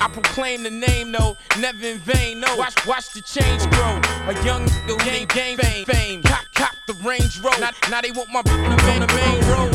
I 0.00 0.08
proclaim 0.08 0.64
the 0.64 0.70
name 0.70 1.10
no, 1.12 1.36
never 1.60 1.86
in 1.86 1.98
vain. 1.98 2.40
No, 2.40 2.56
watch, 2.56 2.74
watch 2.86 3.12
the 3.12 3.20
change 3.22 3.62
grow. 3.70 4.00
A 4.28 4.44
young 4.44 4.66
nigga 4.66 5.04
gain 5.04 5.26
game 5.28 5.58
fame, 5.58 5.84
fame. 5.84 6.22
Cop, 6.22 6.44
cop 6.54 6.74
the 6.86 6.94
Range 6.94 7.40
Road. 7.40 7.60
Now, 7.60 7.70
now 7.88 8.00
they 8.00 8.10
want 8.10 8.28
my 8.30 8.40
on 8.40 8.76
the 8.76 8.82
main, 8.82 9.00
the 9.00 9.06
main 9.14 9.40
road. 9.46 9.70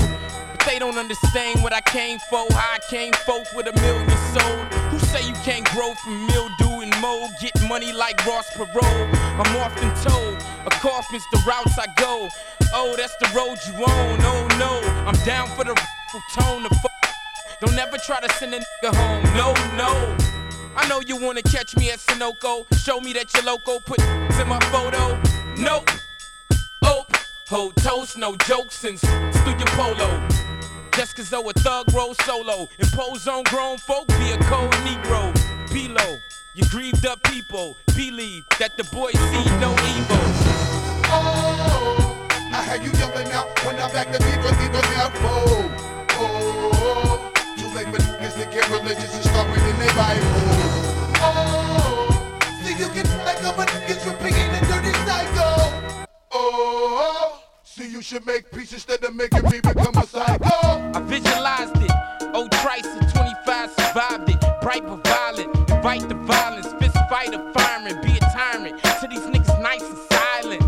But 0.51 0.65
they 0.67 0.79
don't 0.79 0.97
understand 0.97 1.63
what 1.63 1.73
I 1.73 1.81
came 1.81 2.19
for. 2.29 2.45
How 2.51 2.75
I 2.75 2.79
came 2.89 3.13
forth 3.25 3.47
with 3.55 3.67
a 3.67 3.73
million 3.79 4.09
sold. 4.33 4.73
Who 4.91 4.99
say 4.99 5.25
you 5.25 5.33
can't 5.45 5.65
grow 5.71 5.93
from 6.03 6.27
mildew 6.27 6.66
and 6.97 7.01
mold? 7.01 7.31
Get 7.39 7.53
money 7.67 7.93
like 7.93 8.25
Ross 8.25 8.49
Perot. 8.51 9.13
I'm 9.39 9.55
often 9.57 9.89
told 10.03 10.35
a 10.65 10.69
coffin's 10.69 11.23
the 11.31 11.43
routes 11.47 11.77
I 11.77 11.87
go. 11.97 12.29
Oh, 12.73 12.95
that's 12.95 13.15
the 13.17 13.29
road 13.35 13.57
you 13.67 13.73
own. 13.73 14.19
Oh 14.21 14.47
no, 14.59 14.81
I'm 15.07 15.15
down 15.25 15.47
for 15.55 15.63
the 15.63 15.75
tone. 16.33 16.63
Fuck. 16.63 16.91
Don't 17.61 17.77
ever 17.77 17.97
try 17.97 18.19
to 18.19 18.29
send 18.35 18.53
a 18.53 18.59
nigga 18.59 18.95
home. 18.95 19.23
No, 19.35 19.53
no. 19.75 20.15
I 20.75 20.87
know 20.87 21.01
you 21.01 21.17
wanna 21.17 21.41
catch 21.41 21.75
me 21.77 21.89
at 21.91 21.99
Sunoco. 21.99 22.65
Show 22.77 22.99
me 22.99 23.13
that 23.13 23.33
you're 23.33 23.43
loco. 23.43 23.79
Put 23.79 23.99
in 23.99 24.47
my 24.47 24.59
photo. 24.71 25.19
Nope. 25.57 25.89
Oh, 26.83 27.05
hold 27.47 27.75
toast, 27.77 28.17
no 28.17 28.35
jokes 28.35 28.75
since 28.75 29.01
Studio 29.01 29.65
Polo. 29.75 30.27
Just 30.93 31.15
cause 31.15 31.29
though 31.29 31.49
a 31.49 31.53
thug 31.53 31.93
roll 31.93 32.13
solo. 32.25 32.67
Impose 32.79 33.27
on 33.27 33.43
grown 33.43 33.77
folk, 33.77 34.07
be 34.07 34.31
a 34.31 34.37
cold 34.43 34.71
Negro. 34.85 35.33
Below, 35.71 36.17
you 36.57 36.65
grieved 36.69 37.05
up 37.05 37.21
people. 37.23 37.75
Believe 37.95 38.43
that 38.59 38.75
the 38.77 38.83
boys 38.85 39.13
see 39.13 39.45
no 39.61 39.71
evil. 39.93 40.17
Oh, 41.09 42.27
I 42.51 42.61
had 42.63 42.83
you 42.83 42.91
yelling 42.97 43.31
out 43.31 43.47
when 43.63 43.75
I 43.75 43.91
back 43.93 44.11
the 44.11 44.17
Libra, 44.25 44.51
Libra 44.59 44.81
now. 44.97 45.11
Oh, 45.21 45.69
oh, 46.17 47.31
too 47.57 47.69
late 47.75 47.87
for 47.87 48.01
niggas 48.01 48.33
to 48.41 48.49
get 48.49 48.67
religious 48.69 49.13
and 49.13 49.23
start 49.23 49.47
reading 49.49 49.77
their 49.77 49.93
Bible. 49.93 50.25
Oh, 51.21 52.09
see 52.63 52.73
you 52.73 52.89
get 52.89 53.07
like 53.23 53.43
up 53.43 53.59
a 53.59 53.65
niggas 53.65 54.03
repeating 54.09 54.49
the 54.51 54.61
dirty 54.65 54.93
cycle. 55.05 56.07
Oh, 56.31 57.43
see 57.63 57.87
you 57.87 58.01
should 58.01 58.25
make 58.25 58.51
peace 58.51 58.73
instead 58.73 59.03
of 59.03 59.15
making 59.15 59.43
me 59.43 59.61
become 59.61 59.95
a 59.95 60.07
psycho. 60.07 60.91
I 60.95 61.01
visualized 61.05 61.77
it. 61.83 61.91
Obie 62.33 62.49
Trice 62.57 62.85
at 62.85 63.13
25 63.13 63.69
survived 63.71 64.29
it. 64.29 64.61
Bright 64.61 64.85
but 64.85 65.07
violent. 65.07 65.57
Invite 65.87 66.09
the 66.09 66.15
violence. 66.15 66.46
Fight 67.27 67.35
a 67.41 67.51
fireman. 67.51 68.01
Be 68.01 68.15
a 68.15 68.19
tyrant. 68.19 68.81
To 69.01 69.07
these 69.09 69.19
niggas 69.19 69.61
nice 69.61 69.81
and 69.81 69.97
silent. 70.09 70.63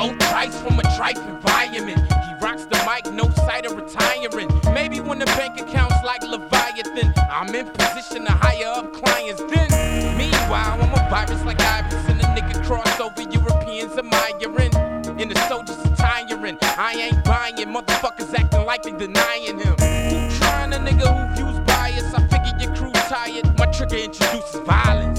Obie 0.00 0.18
Trice 0.18 0.60
from 0.60 0.80
a 0.80 0.82
tripe 0.96 1.16
environment. 1.18 2.00
He 2.00 2.44
rocks 2.44 2.64
the 2.64 2.82
mic, 2.84 3.12
no 3.14 3.30
sight 3.46 3.64
of 3.66 3.76
retiring. 3.76 4.48
Maybe 4.74 5.00
when 5.00 5.20
the 5.20 5.26
bank 5.26 5.60
account's 5.60 6.02
like 6.04 6.22
Leviathan, 6.22 7.14
I'm 7.30 7.54
in 7.54 7.66
position 7.66 8.24
to 8.24 8.32
hire 8.32 8.72
up 8.74 8.92
clients. 8.92 9.40
Then, 9.40 10.18
meanwhile, 10.18 10.82
I'm 10.82 10.92
a 10.92 11.10
virus 11.10 11.44
like 11.44 11.60
Iris 11.60 12.08
and 12.08 12.20
a 12.20 12.24
nigga 12.24 12.60
crossover 12.64 13.32
Europeans 13.32 13.96
admiring. 13.96 14.72
In 15.20 15.28
the 15.28 15.38
soldiers 15.48 15.76
tiring. 15.96 16.58
I 16.62 16.94
ain't 16.94 17.24
buying 17.24 17.68
motherfuckers 17.68 18.34
acting 18.34 18.64
like 18.64 18.82
they 18.82 18.92
denying 18.92 19.60
him. 19.60 19.76
Who 19.78 20.38
trying 20.38 20.72
a 20.72 20.78
nigga 20.78 21.06
who 21.06 21.36
views 21.36 21.60
bias? 21.66 22.12
I 22.14 22.26
figure 22.26 22.58
your 22.58 22.74
crew 22.74 22.92
tired. 22.92 23.56
My 23.58 23.66
trigger 23.66 23.96
introduces 23.96 24.60
violence. 24.60 25.09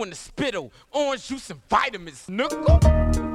In 0.00 0.10
the 0.10 0.16
spittle, 0.16 0.72
orange 0.92 1.26
juice 1.26 1.50
and 1.50 1.60
vitamins, 1.68 2.28
nickel. 2.28 3.27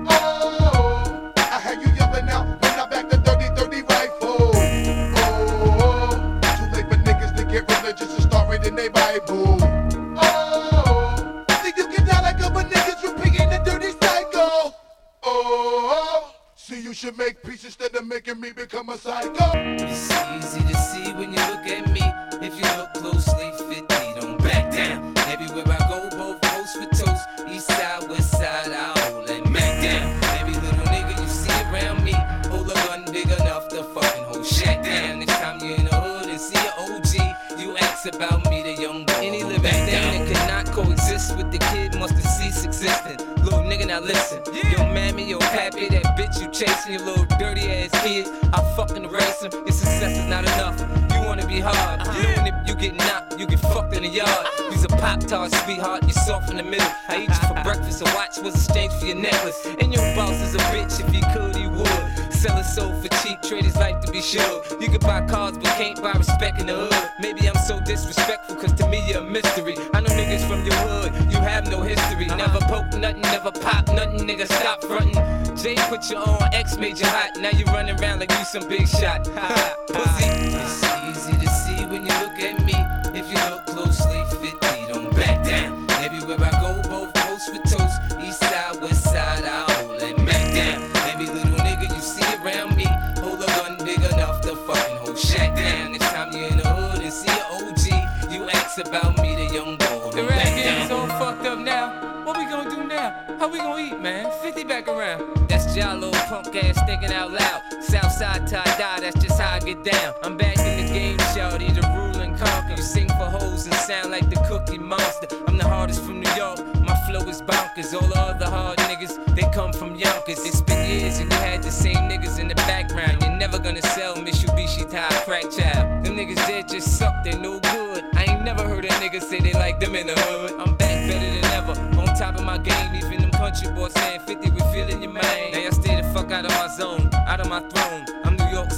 Flow 117.24 117.46
bonkers. 117.48 117.94
All 117.94 118.08
the 118.08 118.20
other 118.20 118.46
hard 118.46 118.78
niggas, 118.80 119.36
they 119.36 119.50
come 119.54 119.74
from 119.74 119.96
Yonkers. 119.96 120.46
It's 120.46 120.62
been 120.62 120.90
years 120.90 121.20
and 121.20 121.32
you 121.32 121.38
had 121.38 121.64
the 121.64 121.72
same 121.72 122.10
niggas 122.10 122.40
in 122.40 122.48
the 122.48 122.56
background. 122.56 123.22
You're 123.22 123.38
never 123.38 123.60
gonna 123.60 123.82
sell 123.82 124.16
Mitsubishi 124.16 124.90
tie 124.90 125.10
crack 125.26 125.50
child. 125.52 126.06
Them 126.06 126.18
niggas 126.18 126.48
dead 126.48 126.68
just 126.70 126.98
suck, 126.98 127.24
they 127.24 127.38
no 127.38 127.60
good. 127.60 128.04
I 128.16 128.26
ain't 128.30 128.44
never 128.44 128.64
heard 128.64 128.86
a 128.86 128.90
nigga 128.90 129.22
say 129.22 129.40
they 129.40 129.54
like 129.54 129.80
them 129.80 129.96
in 129.96 130.08
the 130.08 130.14
hood. 130.14 130.52
I'm 130.60 130.76
back 130.76 131.08
better 131.08 131.42
than 131.42 131.46
ever, 131.46 131.74
on 132.00 132.08
top 132.16 132.36
of 132.36 132.44
my 132.44 132.58
game. 132.58 132.96
Even 132.96 133.22
them 133.22 133.32
country 133.32 133.72
boys 133.72 133.94
saying 133.94 134.22
50, 134.22 134.50
we 134.52 134.60
feeling 134.74 135.02
your 135.02 135.12
man. 135.12 135.52
Now 135.52 135.60
y'all 135.60 135.72
stay 135.72 136.02
the 136.02 136.08
fuck 136.10 136.32
out 136.32 136.46
of 136.46 136.52
my 136.52 136.68
zone, 136.68 137.10
out 137.28 137.40
of 137.40 137.50
my 137.50 137.62
throne. 137.62 138.06
I'm 138.24 138.36
New 138.36 138.50
York 138.50 138.70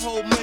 whole 0.00 0.37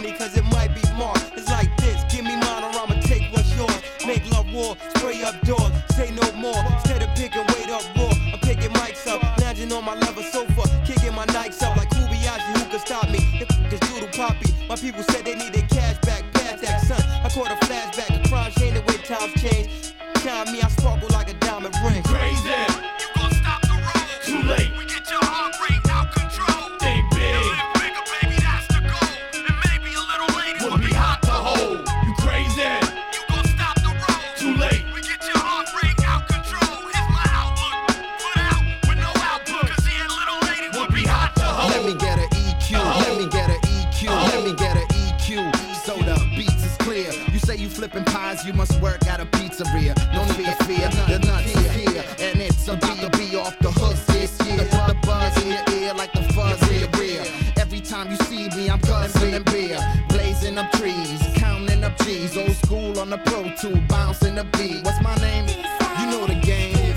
counting 60.55 60.71
up 60.71 60.79
trees, 60.79 61.21
counting 61.35 61.83
up 61.83 61.97
G's. 61.99 62.37
Old 62.37 62.51
school 62.51 62.99
on 62.99 63.09
the 63.09 63.17
pro 63.17 63.43
tool, 63.55 63.81
bouncing 63.89 64.35
the 64.35 64.43
beat. 64.57 64.83
What's 64.85 65.01
my 65.01 65.15
name? 65.17 65.47
You 65.99 66.05
know 66.11 66.25
the 66.27 66.39
game. 66.41 66.95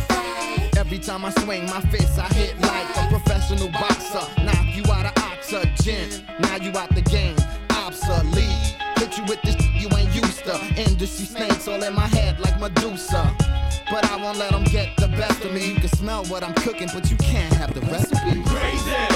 Every 0.76 0.98
time 0.98 1.24
I 1.24 1.30
swing 1.30 1.66
my 1.66 1.80
fist, 1.90 2.18
I 2.18 2.28
hit 2.34 2.58
like 2.60 2.88
a 2.96 3.08
professional 3.08 3.68
boxer. 3.72 4.26
Knock 4.42 4.64
you 4.76 4.84
out 4.92 5.06
of 5.06 5.24
oxygen. 5.24 6.24
Now 6.40 6.56
you 6.56 6.70
out 6.76 6.94
the 6.94 7.02
game, 7.02 7.36
obsolete. 7.70 8.76
Hit 8.98 9.18
you 9.18 9.24
with 9.24 9.42
this 9.42 9.56
you 9.74 9.88
ain't 9.96 10.14
used 10.14 10.44
to. 10.44 10.56
Industry 10.76 11.26
snakes 11.26 11.66
all 11.66 11.82
in 11.82 11.94
my 11.94 12.06
head 12.06 12.38
like 12.40 12.60
Medusa. 12.60 13.34
But 13.90 14.04
I 14.10 14.22
won't 14.22 14.38
let 14.38 14.52
them 14.52 14.64
get 14.64 14.96
the 14.98 15.08
best 15.08 15.44
of 15.44 15.52
me. 15.52 15.72
You 15.72 15.80
can 15.80 15.88
smell 15.88 16.24
what 16.26 16.44
I'm 16.44 16.54
cooking, 16.54 16.88
but 16.94 17.10
you 17.10 17.16
can't 17.16 17.52
have 17.54 17.74
the 17.74 17.80
recipe. 17.80 18.42
Crazy. 18.44 19.07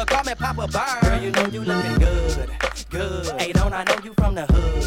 would 0.00 0.08
call 0.08 0.24
me 0.24 0.34
Papa 0.34 0.66
Burn. 0.66 1.10
Girl, 1.10 1.22
you 1.22 1.30
know 1.30 1.46
you 1.46 1.60
looking 1.60 1.98
good, 1.98 2.50
good. 2.88 3.40
Hey, 3.40 3.52
don't 3.52 3.72
I 3.72 3.84
know 3.84 3.96
you 4.02 4.14
from 4.14 4.34
the 4.34 4.46
hood, 4.46 4.84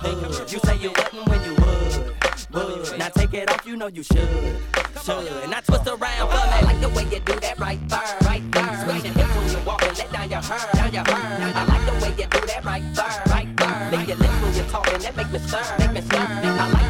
hood. 0.00 0.50
You 0.50 0.58
say 0.60 0.76
you 0.78 0.90
wouldn't 0.90 1.28
when 1.28 1.44
you 1.44 1.54
would, 1.60 2.88
would. 2.88 2.98
Now 2.98 3.08
take 3.08 3.34
it 3.34 3.50
off, 3.50 3.66
you 3.66 3.76
know 3.76 3.88
you 3.88 4.02
should, 4.02 4.56
should. 5.04 5.28
And 5.44 5.54
I 5.54 5.60
twist 5.60 5.86
around 5.86 6.30
for 6.30 6.46
me. 6.48 6.56
I 6.56 6.60
like 6.62 6.80
the 6.80 6.88
way 6.88 7.04
you 7.04 7.20
do 7.20 7.38
that 7.40 7.58
right 7.58 7.88
there, 7.88 8.16
right 8.22 8.52
there. 8.52 8.84
Swing 8.84 9.04
your 9.04 9.14
hips 9.14 9.36
when 9.36 9.50
you 9.50 9.66
walk 9.66 9.82
and 9.82 9.98
let 9.98 10.12
down 10.12 10.30
your 10.30 10.40
hair, 10.40 10.68
down 10.72 10.92
your 10.94 11.04
hair. 11.04 11.52
I 11.54 11.64
like 11.64 11.84
the 11.86 12.06
way 12.06 12.10
you 12.16 12.26
do 12.26 12.46
that 12.46 12.64
right 12.64 12.94
there, 12.94 13.22
right 13.28 13.56
there. 13.56 13.90
Make 13.90 14.08
your 14.08 14.16
lips 14.16 14.40
when 14.42 14.54
you're 14.54 14.64
talking, 14.72 15.00
that 15.00 15.16
make 15.16 15.30
me 15.32 15.38
stir, 15.38 15.76
make 15.78 15.92
me 15.92 16.00
stir. 16.00 16.16
I 16.16 16.70
like 16.72 16.85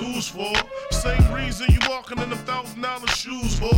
tools 0.00 0.28
for. 0.28 0.52
Same 0.90 1.32
reason 1.32 1.66
you 1.70 1.78
walking 1.88 2.18
in 2.18 2.30
them 2.30 2.38
thousand 2.40 2.80
dollar 2.80 3.06
shoes 3.08 3.58
for. 3.58 3.74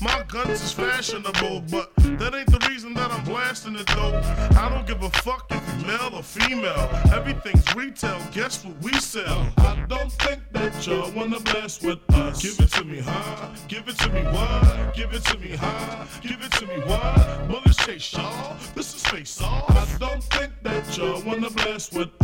My 0.00 0.22
guns 0.28 0.62
is 0.62 0.72
fashionable, 0.72 1.64
but 1.70 1.92
that 2.18 2.34
ain't 2.34 2.50
the 2.50 2.64
reason 2.68 2.94
that 2.94 3.10
I'm 3.10 3.24
blasting 3.24 3.74
it 3.76 3.86
though. 3.88 4.20
I 4.60 4.68
don't 4.68 4.86
give 4.86 5.02
a 5.02 5.10
fuck 5.10 5.46
if 5.50 5.62
you 5.80 5.86
male 5.86 6.10
or 6.14 6.22
female. 6.22 6.88
Everything's 7.12 7.74
retail. 7.74 8.20
Guess 8.32 8.64
what 8.64 8.80
we 8.82 8.92
sell? 8.94 9.46
I 9.58 9.84
don't 9.88 10.12
think 10.12 10.40
that 10.52 10.86
y'all 10.86 11.10
wanna 11.12 11.40
blast 11.40 11.82
with 11.82 11.98
us. 12.14 12.42
Give 12.42 12.58
it 12.64 12.70
to 12.72 12.84
me 12.84 13.00
high, 13.00 13.54
give 13.68 13.88
it 13.88 13.98
to 13.98 14.08
me 14.10 14.22
wide, 14.22 14.92
give 14.94 15.12
it 15.12 15.24
to 15.24 15.38
me 15.38 15.56
high, 15.56 16.06
give 16.22 16.40
it 16.40 16.52
to 16.52 16.66
me 16.66 16.78
wide. 16.86 17.48
Bullets 17.48 17.84
chase 17.84 18.12
y'all. 18.12 18.56
This 18.74 18.94
is 18.94 19.02
face 19.06 19.40
off. 19.42 19.70
I 19.70 19.98
don't 19.98 20.22
think 20.24 20.52
that 20.62 20.96
y'all 20.96 21.20
wanna 21.22 21.50
blast 21.50 21.94
with 21.94 22.10
us. 22.22 22.23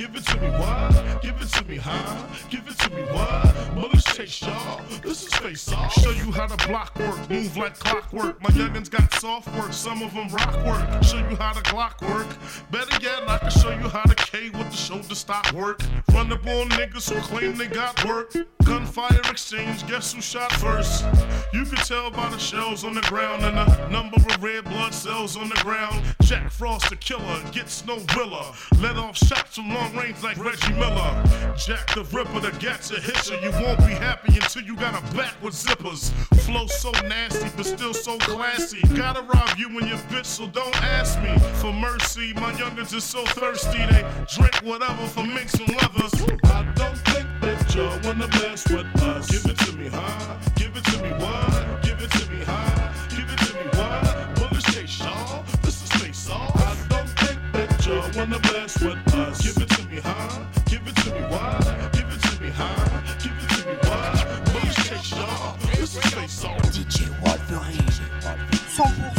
Give 0.00 0.16
it 0.16 0.24
to 0.28 0.40
me, 0.40 0.48
what? 0.48 1.20
Give 1.20 1.38
it 1.42 1.48
to 1.50 1.64
me, 1.66 1.76
huh? 1.76 2.26
Give 2.48 2.66
it 2.66 2.78
to 2.78 2.88
me, 2.88 3.02
what? 3.12 3.74
Bullets 3.74 4.16
chase 4.16 4.40
y'all. 4.40 4.80
This 5.02 5.26
is 5.26 5.34
face 5.34 5.70
off. 5.74 5.92
Show 5.92 6.08
you 6.08 6.19
how 6.30 6.46
to 6.46 6.68
block 6.68 6.98
work, 6.98 7.30
move 7.30 7.56
like 7.56 7.78
clockwork. 7.78 8.40
My 8.42 8.50
youngins 8.50 8.90
got 8.90 9.12
soft 9.14 9.48
work, 9.56 9.72
some 9.72 10.02
of 10.02 10.12
them 10.14 10.28
rock 10.28 10.54
work. 10.64 11.02
Show 11.02 11.18
you 11.18 11.36
how 11.36 11.52
to 11.52 11.60
Glock 11.62 12.00
work. 12.08 12.26
Better 12.70 12.98
yet, 13.02 13.28
I 13.28 13.38
can 13.38 13.50
show 13.50 13.70
you 13.70 13.88
how 13.88 14.02
to 14.02 14.14
K 14.14 14.50
with 14.50 14.70
the 14.70 14.76
shoulder 14.76 15.14
stop 15.14 15.52
work. 15.52 15.80
Run 16.12 16.32
up 16.32 16.46
on 16.46 16.68
niggas 16.70 17.12
who 17.12 17.20
claim 17.20 17.56
they 17.56 17.66
got 17.66 18.04
work. 18.04 18.34
Gunfire 18.64 19.20
exchange, 19.30 19.86
guess 19.88 20.12
who 20.12 20.20
shot 20.20 20.52
first? 20.52 21.04
You 21.52 21.64
can 21.64 21.76
tell 21.78 22.10
by 22.10 22.28
the 22.30 22.38
shells 22.38 22.84
on 22.84 22.94
the 22.94 23.00
ground 23.02 23.42
and 23.42 23.56
the 23.56 23.88
number 23.88 24.16
of 24.16 24.42
red 24.42 24.64
blood 24.64 24.94
cells 24.94 25.36
on 25.36 25.48
the 25.48 25.60
ground. 25.62 26.02
Jack 26.22 26.50
Frost 26.50 26.90
the 26.90 26.96
killer, 26.96 27.42
gets 27.52 27.84
no 27.86 27.98
willer. 28.16 28.44
Let 28.80 28.96
off 28.96 29.16
shots 29.16 29.56
from 29.56 29.72
long 29.74 29.96
range 29.96 30.22
like 30.22 30.36
Reggie 30.38 30.72
Miller. 30.74 31.22
Jack 31.56 31.94
the 31.94 32.06
Ripper, 32.12 32.40
the 32.40 32.56
gats 32.58 32.90
a 32.90 33.00
hit 33.00 33.28
you. 33.30 33.36
You 33.40 33.50
won't 33.62 33.78
be 33.80 33.94
happy 33.94 34.34
until 34.34 34.62
you 34.62 34.76
got 34.76 34.94
a 34.94 35.16
back 35.16 35.34
with 35.42 35.54
zippers. 35.54 36.12
Flow 36.40 36.66
so 36.66 36.90
nasty, 37.06 37.48
but 37.56 37.66
still 37.66 37.94
so 37.94 38.18
classy. 38.18 38.80
Gotta 38.96 39.22
rob 39.22 39.50
you 39.56 39.68
and 39.78 39.88
your 39.88 39.98
bitch, 40.10 40.26
so 40.26 40.46
don't 40.48 40.76
ask 40.82 41.20
me 41.22 41.36
for 41.60 41.72
mercy. 41.72 42.32
My 42.34 42.52
youngins 42.52 42.94
is 42.94 43.04
so 43.04 43.24
thirsty, 43.26 43.78
they 43.78 44.04
drink 44.26 44.56
whatever 44.62 45.06
for 45.06 45.20
and 45.20 45.30
leathers. 45.30 46.14
I 46.44 46.62
don't 46.74 46.98
think 47.08 47.28
that 47.40 47.74
y'all 47.74 47.98
wanna 48.04 48.28
mess 48.28 48.68
with 48.68 48.86
us. 49.02 49.30
Give 49.30 49.50
it 49.50 49.58
to 49.58 49.72
me, 49.76 49.88
huh? 49.88 50.36
Give 50.56 50.76
it 50.76 50.84
to 50.84 51.02
me, 51.02 51.10
what? 51.22 51.82
Give 51.82 52.00
it 52.00 52.10
to 52.10 52.30
me, 52.30 52.44
huh? 52.44 52.92
Give 53.10 53.30
it 53.30 53.38
to 53.46 53.54
me, 53.54 53.64
what? 53.78 54.34
Bullets 54.36 54.74
chase 54.74 54.98
y'all. 55.00 55.44
This 55.62 55.82
is 55.82 56.02
face 56.02 56.30
off. 56.30 56.56
I 56.56 56.76
don't 56.88 57.08
think 57.20 57.40
that 57.52 57.86
y'all 57.86 58.10
wanna 58.16 58.40
mess 58.52 58.80
with 58.80 59.14
us. 59.14 59.42
Give 59.42 59.59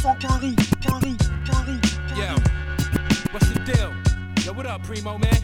100% 0.02 0.18
carré, 0.18 0.56
carré, 0.82 1.16
carré. 1.46 1.80
Yo, 2.18 2.34
what's 3.32 3.48
the 3.50 3.60
deal? 3.60 3.94
Yo, 4.44 4.52
what 4.52 4.66
up, 4.66 4.82
Primo, 4.84 5.20
man? 5.20 5.38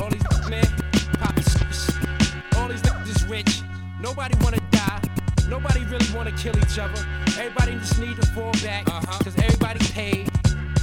All 0.00 0.10
these 0.10 0.22
man, 0.50 0.64
poppin' 1.18 1.42
All 2.56 2.68
these 2.68 2.82
niggas 2.82 3.08
is 3.16 3.24
rich. 3.24 3.62
Nobody 4.00 4.36
wanna 4.42 4.60
die. 4.70 5.00
Nobody 5.48 5.84
really 5.84 6.06
wanna 6.14 6.32
kill 6.32 6.56
each 6.58 6.78
other. 6.78 7.02
Everybody 7.38 7.76
just 7.76 7.98
need 7.98 8.16
to 8.16 8.26
fall 8.28 8.52
back. 8.62 8.86
Uh-huh. 8.88 9.24
Cause 9.24 9.36
everybody 9.38 9.82
paid. 9.86 10.28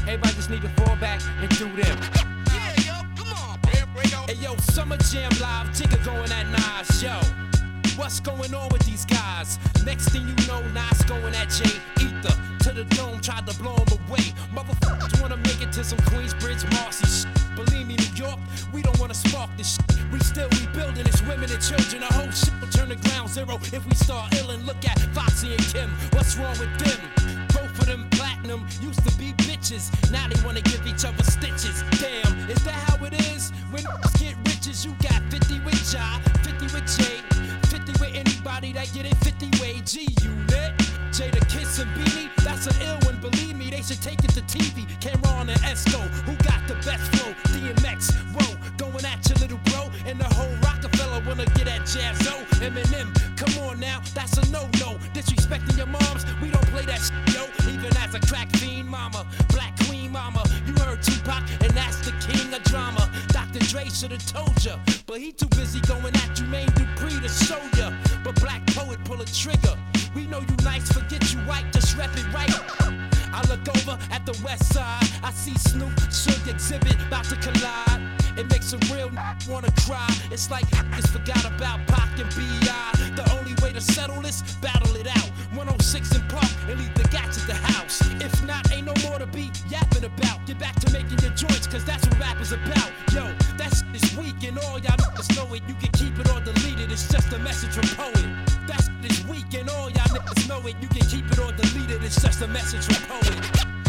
Everybody 0.07 0.33
just 0.33 0.49
need 0.49 0.63
to 0.63 0.69
fall 0.69 0.95
back 0.95 1.21
and 1.41 1.49
do 1.59 1.65
them. 1.65 1.99
Yeah, 2.47 2.73
yo, 2.79 2.93
come 3.15 3.33
on, 3.33 3.59
man. 3.65 4.27
Hey, 4.27 4.35
yo, 4.41 4.55
Summer 4.57 4.97
Jam 4.97 5.29
Live, 5.39 5.67
Jigga 5.69 6.03
going 6.03 6.31
at 6.31 6.47
Nas, 6.49 7.03
yo. 7.03 7.50
What's 8.01 8.19
going 8.19 8.51
on 8.55 8.67
with 8.69 8.81
these 8.83 9.05
guys? 9.05 9.59
Next 9.85 10.09
thing 10.09 10.27
you 10.27 10.33
know, 10.47 10.59
Nas 10.73 11.03
going 11.03 11.35
at 11.35 11.49
Jay 11.51 11.77
Ether. 12.01 12.33
To 12.63 12.73
the 12.73 12.83
dome, 12.97 13.21
tried 13.21 13.45
to 13.45 13.55
blow 13.61 13.75
him 13.75 13.93
away. 13.93 14.33
Motherfuckers 14.57 15.21
wanna 15.21 15.37
make 15.37 15.61
it 15.61 15.71
to 15.73 15.83
some 15.83 15.99
Queensbridge 16.09 16.65
Marcy. 16.73 17.29
Believe 17.55 17.85
me, 17.85 17.97
New 17.97 18.25
York, 18.25 18.39
we 18.73 18.81
don't 18.81 18.99
wanna 18.99 19.13
spark 19.13 19.51
this 19.55 19.75
shit. 19.75 20.11
We 20.11 20.17
still 20.17 20.49
rebuilding, 20.49 21.05
it's 21.05 21.21
women 21.21 21.51
and 21.51 21.61
children. 21.61 22.01
The 22.01 22.11
whole 22.11 22.31
shit 22.31 22.59
will 22.59 22.69
turn 22.69 22.89
to 22.89 22.95
ground 23.07 23.29
zero 23.29 23.59
if 23.71 23.85
we 23.85 23.93
start 23.93 24.31
illin'. 24.31 24.65
Look 24.65 24.83
at 24.83 24.97
Foxy 25.13 25.53
and 25.53 25.63
Kim, 25.71 25.91
what's 26.13 26.35
wrong 26.37 26.57
with 26.57 26.73
them? 26.81 26.99
Both 27.53 27.77
of 27.81 27.85
them 27.85 28.09
platinum 28.09 28.65
used 28.81 29.05
to 29.07 29.15
be 29.19 29.33
bitches. 29.45 29.93
Now 30.09 30.27
they 30.27 30.41
wanna 30.43 30.61
give 30.61 30.87
each 30.87 31.05
other 31.05 31.23
stitches. 31.23 31.83
Damn, 32.01 32.49
is 32.49 32.63
that 32.65 32.81
how 32.89 33.05
it 33.05 33.13
is? 33.29 33.51
When 33.69 33.83
get 34.17 34.35
riches, 34.47 34.83
you 34.83 34.91
got 35.03 35.21
50 35.29 35.59
with 35.59 35.93
Ja, 35.93 36.17
50 36.41 36.65
with 36.73 36.97
Jay, 36.97 37.21
50 37.85 38.03
with 38.03 38.15
anybody 38.15 38.73
that 38.73 38.91
get 38.93 39.05
it 39.05 39.15
50 39.17 39.61
way 39.61 39.81
G 39.85 40.07
unit. 40.21 40.77
Jadakiss 41.11 41.81
and 41.81 41.91
Beanie, 41.97 42.29
that's 42.43 42.67
an 42.67 42.75
ill 42.81 42.97
one, 43.03 43.19
believe 43.19 43.55
me, 43.57 43.69
they 43.69 43.81
should 43.81 44.01
take 44.01 44.23
it 44.23 44.31
to 44.31 44.41
TV. 44.41 44.87
Cam'ron 44.99 45.49
and 45.49 45.59
Esco, 45.61 45.99
who 46.25 46.35
got 46.43 46.65
the 46.67 46.75
best 46.85 47.11
flow? 47.15 47.33
DMX, 47.51 48.13
whoa, 48.33 48.55
going 48.77 49.05
at 49.05 49.27
your 49.27 49.37
little 49.39 49.59
bro, 49.65 49.89
and 50.05 50.19
the 50.19 50.29
whole 50.35 50.55
Roc-A-Fella 50.63 51.23
wanna 51.27 51.45
get 51.57 51.67
at 51.67 51.81
Jaz-O. 51.81 52.45
Eminem, 52.63 53.09
come 53.35 53.63
on 53.65 53.79
now, 53.79 53.99
that's 54.13 54.37
a 54.37 54.51
no-no. 54.51 54.97
Disrespecting 55.13 55.77
your 55.77 55.87
moms, 55.87 56.25
we 56.41 56.49
don't 56.49 56.67
play 56.67 56.85
that 56.85 57.01
shit, 57.01 57.35
yo. 57.35 57.43
Even 57.71 57.91
as 57.97 58.15
a 58.15 58.19
crack 58.21 58.49
fiend 58.57 58.87
mama, 58.87 59.25
black 59.49 59.75
queen 59.87 60.11
mama, 60.11 60.43
you 60.65 60.73
heard 60.83 61.01
Tupac, 61.03 61.43
and 61.61 61.71
that's 61.71 61.99
the 62.05 62.13
king 62.25 62.53
of 62.53 62.63
drama. 62.63 63.00
Dr. 63.53 63.65
Dre 63.67 63.89
should've 63.89 64.25
told 64.25 64.63
ya, 64.63 64.77
but 65.05 65.19
he 65.19 65.33
too 65.33 65.47
busy 65.47 65.81
going 65.81 66.15
at 66.15 66.29
Jermaine 66.35 66.69
Dupri 66.69 67.21
to 67.21 67.27
show 67.27 67.59
ya. 67.77 67.91
But 68.23 68.39
Black 68.39 68.65
Poet 68.67 69.03
pull 69.03 69.19
a 69.19 69.25
trigger. 69.25 69.77
We 70.15 70.25
know 70.27 70.39
you 70.39 70.55
nice, 70.63 70.89
forget 70.89 71.33
you 71.33 71.39
white, 71.39 71.65
just 71.73 71.97
rep 71.97 72.11
it 72.15 72.33
right. 72.33 72.49
I 73.33 73.41
look 73.49 73.67
over 73.75 73.97
at 74.09 74.25
the 74.25 74.39
west 74.43 74.73
side. 74.73 75.03
I 75.21 75.31
see 75.31 75.57
Snoop, 75.57 75.91
Suge 76.09 76.53
Xzibit, 76.53 77.05
about 77.07 77.25
to 77.25 77.35
collide. 77.35 78.20
It 78.37 78.49
makes 78.49 78.73
a 78.73 78.77
real 78.93 79.09
n- 79.09 79.37
wanna 79.49 79.71
cry. 79.85 80.07
It's 80.31 80.49
like 80.49 80.65
niggas 80.67 81.09
forgot 81.09 81.43
about 81.45 81.85
Pac 81.87 82.19
and 82.19 82.29
B.I. 82.35 83.11
The 83.15 83.25
only 83.37 83.53
way 83.61 83.73
to 83.73 83.81
settle 83.81 84.21
this, 84.21 84.41
battle 84.61 84.95
it 84.95 85.07
out. 85.07 85.29
106 85.53 86.15
and 86.15 86.29
Park 86.29 86.51
and 86.69 86.79
leave 86.79 86.93
the 86.95 87.03
gats 87.09 87.41
at 87.41 87.47
the 87.47 87.53
house. 87.55 88.01
If 88.21 88.43
not, 88.43 88.71
ain't 88.71 88.85
no 88.85 88.93
more 89.07 89.19
to 89.19 89.27
be 89.27 89.51
yapping 89.69 90.05
about. 90.05 90.45
Get 90.45 90.59
back 90.59 90.79
to 90.79 90.91
making 90.93 91.19
your 91.19 91.31
joints, 91.31 91.67
cause 91.67 91.83
that's 91.83 92.07
what 92.07 92.19
rap 92.19 92.39
is 92.39 92.51
about. 92.51 92.91
Yo, 93.13 93.35
that's 93.57 93.83
this 93.91 94.15
week 94.15 94.43
and 94.43 94.57
all 94.59 94.79
y'all 94.79 94.97
niggas 94.97 95.35
know 95.35 95.53
it. 95.53 95.63
You 95.67 95.75
can 95.75 95.91
keep 95.91 96.17
it 96.17 96.29
or 96.31 96.39
delete 96.39 96.79
it, 96.79 96.91
it's 96.91 97.07
just 97.09 97.33
a 97.33 97.39
message 97.39 97.73
from 97.73 97.87
poet. 97.97 98.25
That's 98.67 98.89
this 99.01 99.25
week 99.25 99.53
and 99.53 99.69
all 99.69 99.89
y'all 99.89 100.07
niggas 100.15 100.47
know 100.47 100.59
it. 100.67 100.75
You 100.81 100.87
can 100.87 101.05
keep 101.07 101.25
it 101.25 101.39
or 101.39 101.51
delete 101.51 101.91
it, 101.91 102.03
it's 102.03 102.21
just 102.21 102.41
a 102.41 102.47
message 102.47 102.85
from 102.85 103.19
poet. 103.19 103.80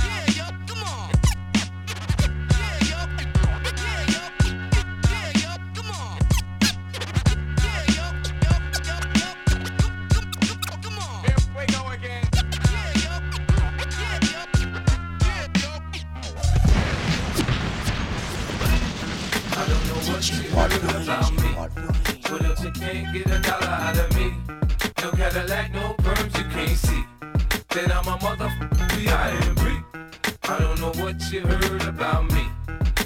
Heard 21.07 21.33
about 21.57 21.77
me. 21.77 21.88
But 22.23 22.43
if 22.43 22.65
you 22.65 22.71
can't 22.71 23.12
get 23.12 23.27
a 23.27 23.38
dollar 23.41 23.67
out 23.67 23.99
of 23.99 24.17
me, 24.17 24.35
no 25.03 25.11
Cadillac, 25.11 25.73
no 25.73 25.95
perms 25.99 26.38
you 26.38 26.45
can't 26.51 26.79
see. 26.79 27.05
Then 27.71 27.93
I'm 27.93 28.07
a 28.07 28.17
motherfucker, 28.19 28.97
B.I.M.B. 28.97 30.01
I 30.45 30.59
don't 30.59 30.81
know 30.81 30.93
what 31.03 31.21
you 31.33 31.41
heard 31.41 31.83
about 31.83 32.31
me. 32.33 32.47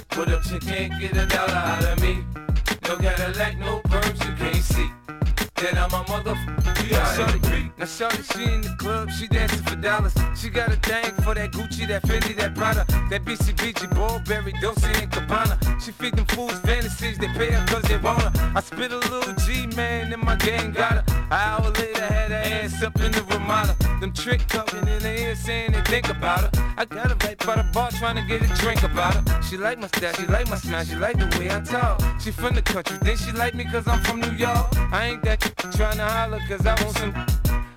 But 0.09 0.29
if 0.29 0.51
you 0.51 0.59
can't 0.59 0.99
get 0.99 1.17
a 1.17 1.25
dollar 1.25 1.53
out 1.53 1.83
of 1.83 2.01
me, 2.01 2.23
no 2.87 2.97
Cadillac, 2.97 3.57
no 3.57 3.81
perms 3.81 4.25
you 4.25 4.35
can't 4.35 4.63
see. 4.63 5.06
Then 5.57 5.75
I'm 5.77 5.91
a 5.91 6.03
motherfucker. 6.03 6.67
Now 7.77 7.85
shorty, 7.85 8.23
she 8.23 8.43
in 8.43 8.61
the 8.61 8.75
club, 8.77 9.09
she 9.11 9.27
dancing 9.27 9.63
for 9.63 9.75
dollars. 9.75 10.13
She 10.35 10.49
got 10.49 10.69
a 10.69 10.75
thing 10.75 11.11
for 11.23 11.33
that 11.33 11.51
Gucci, 11.51 11.87
that 11.87 12.03
Fendi, 12.03 12.35
that 12.37 12.55
Prada, 12.55 12.85
that 13.09 13.23
BCBG, 13.25 13.89
Burberry, 13.89 14.53
Dolce 14.61 14.87
and 15.01 15.11
Gabbana. 15.11 15.57
She 15.83 15.91
feed 15.91 16.15
them 16.15 16.25
fools 16.25 16.59
fantasies, 16.59 17.17
they 17.17 17.27
pay 17.27 17.51
her 17.51 17.65
cause 17.67 17.83
they 17.83 17.97
want 17.97 18.21
her. 18.21 18.51
I 18.55 18.61
spit 18.61 18.91
a 18.91 18.97
little 18.97 19.33
G, 19.45 19.67
man, 19.75 20.13
and 20.13 20.21
my 20.21 20.35
gang 20.35 20.71
got 20.71 21.09
her. 21.09 21.16
Hour 21.29 21.71
later, 21.71 22.05
had 22.05 22.31
her 22.31 22.37
ass 22.37 22.81
up 22.83 22.95
in 23.01 23.11
the 23.11 23.21
Ramada. 23.23 23.75
Them 23.99 24.13
trick 24.13 24.47
talking 24.47 24.79
in 24.87 25.01
her 25.01 25.07
ear 25.07 25.35
saying 25.35 25.73
they 25.73 25.81
think 25.81 26.07
about 26.07 26.41
her. 26.41 26.73
I 26.77 26.85
got 26.85 27.09
her 27.09 27.17
right 27.27 27.37
by 27.45 27.55
the 27.57 27.63
bar 27.73 27.91
trying 27.91 28.15
to 28.15 28.21
get 28.21 28.41
a 28.41 28.61
drink 28.61 28.83
about 28.83 29.15
her. 29.15 29.41
She 29.41 29.57
like 29.57 29.77
my 29.77 29.87
style, 29.87 30.13
she 30.13 30.25
like 30.27 30.49
my 30.49 30.55
smile, 30.55 30.85
she 30.85 30.95
like 30.95 31.17
the 31.17 31.25
way 31.37 31.49
I 31.49 31.59
talk. 31.59 32.01
She 32.21 32.31
from 32.31 32.55
the 32.55 32.61
country, 32.61 32.97
then 33.01 33.17
she 33.17 33.31
like 33.33 33.55
me 33.55 33.65
cause 33.65 33.87
I'm 33.87 34.01
from 34.03 34.21
New 34.21 34.31
York. 34.31 34.67
I 34.93 35.07
ain't 35.07 35.23
that 35.23 35.41
trying 35.75 35.97
to 35.97 36.05
holler 36.05 36.39
cause 36.47 36.65
I 36.65 36.81
want 36.81 36.97
some. 36.97 37.13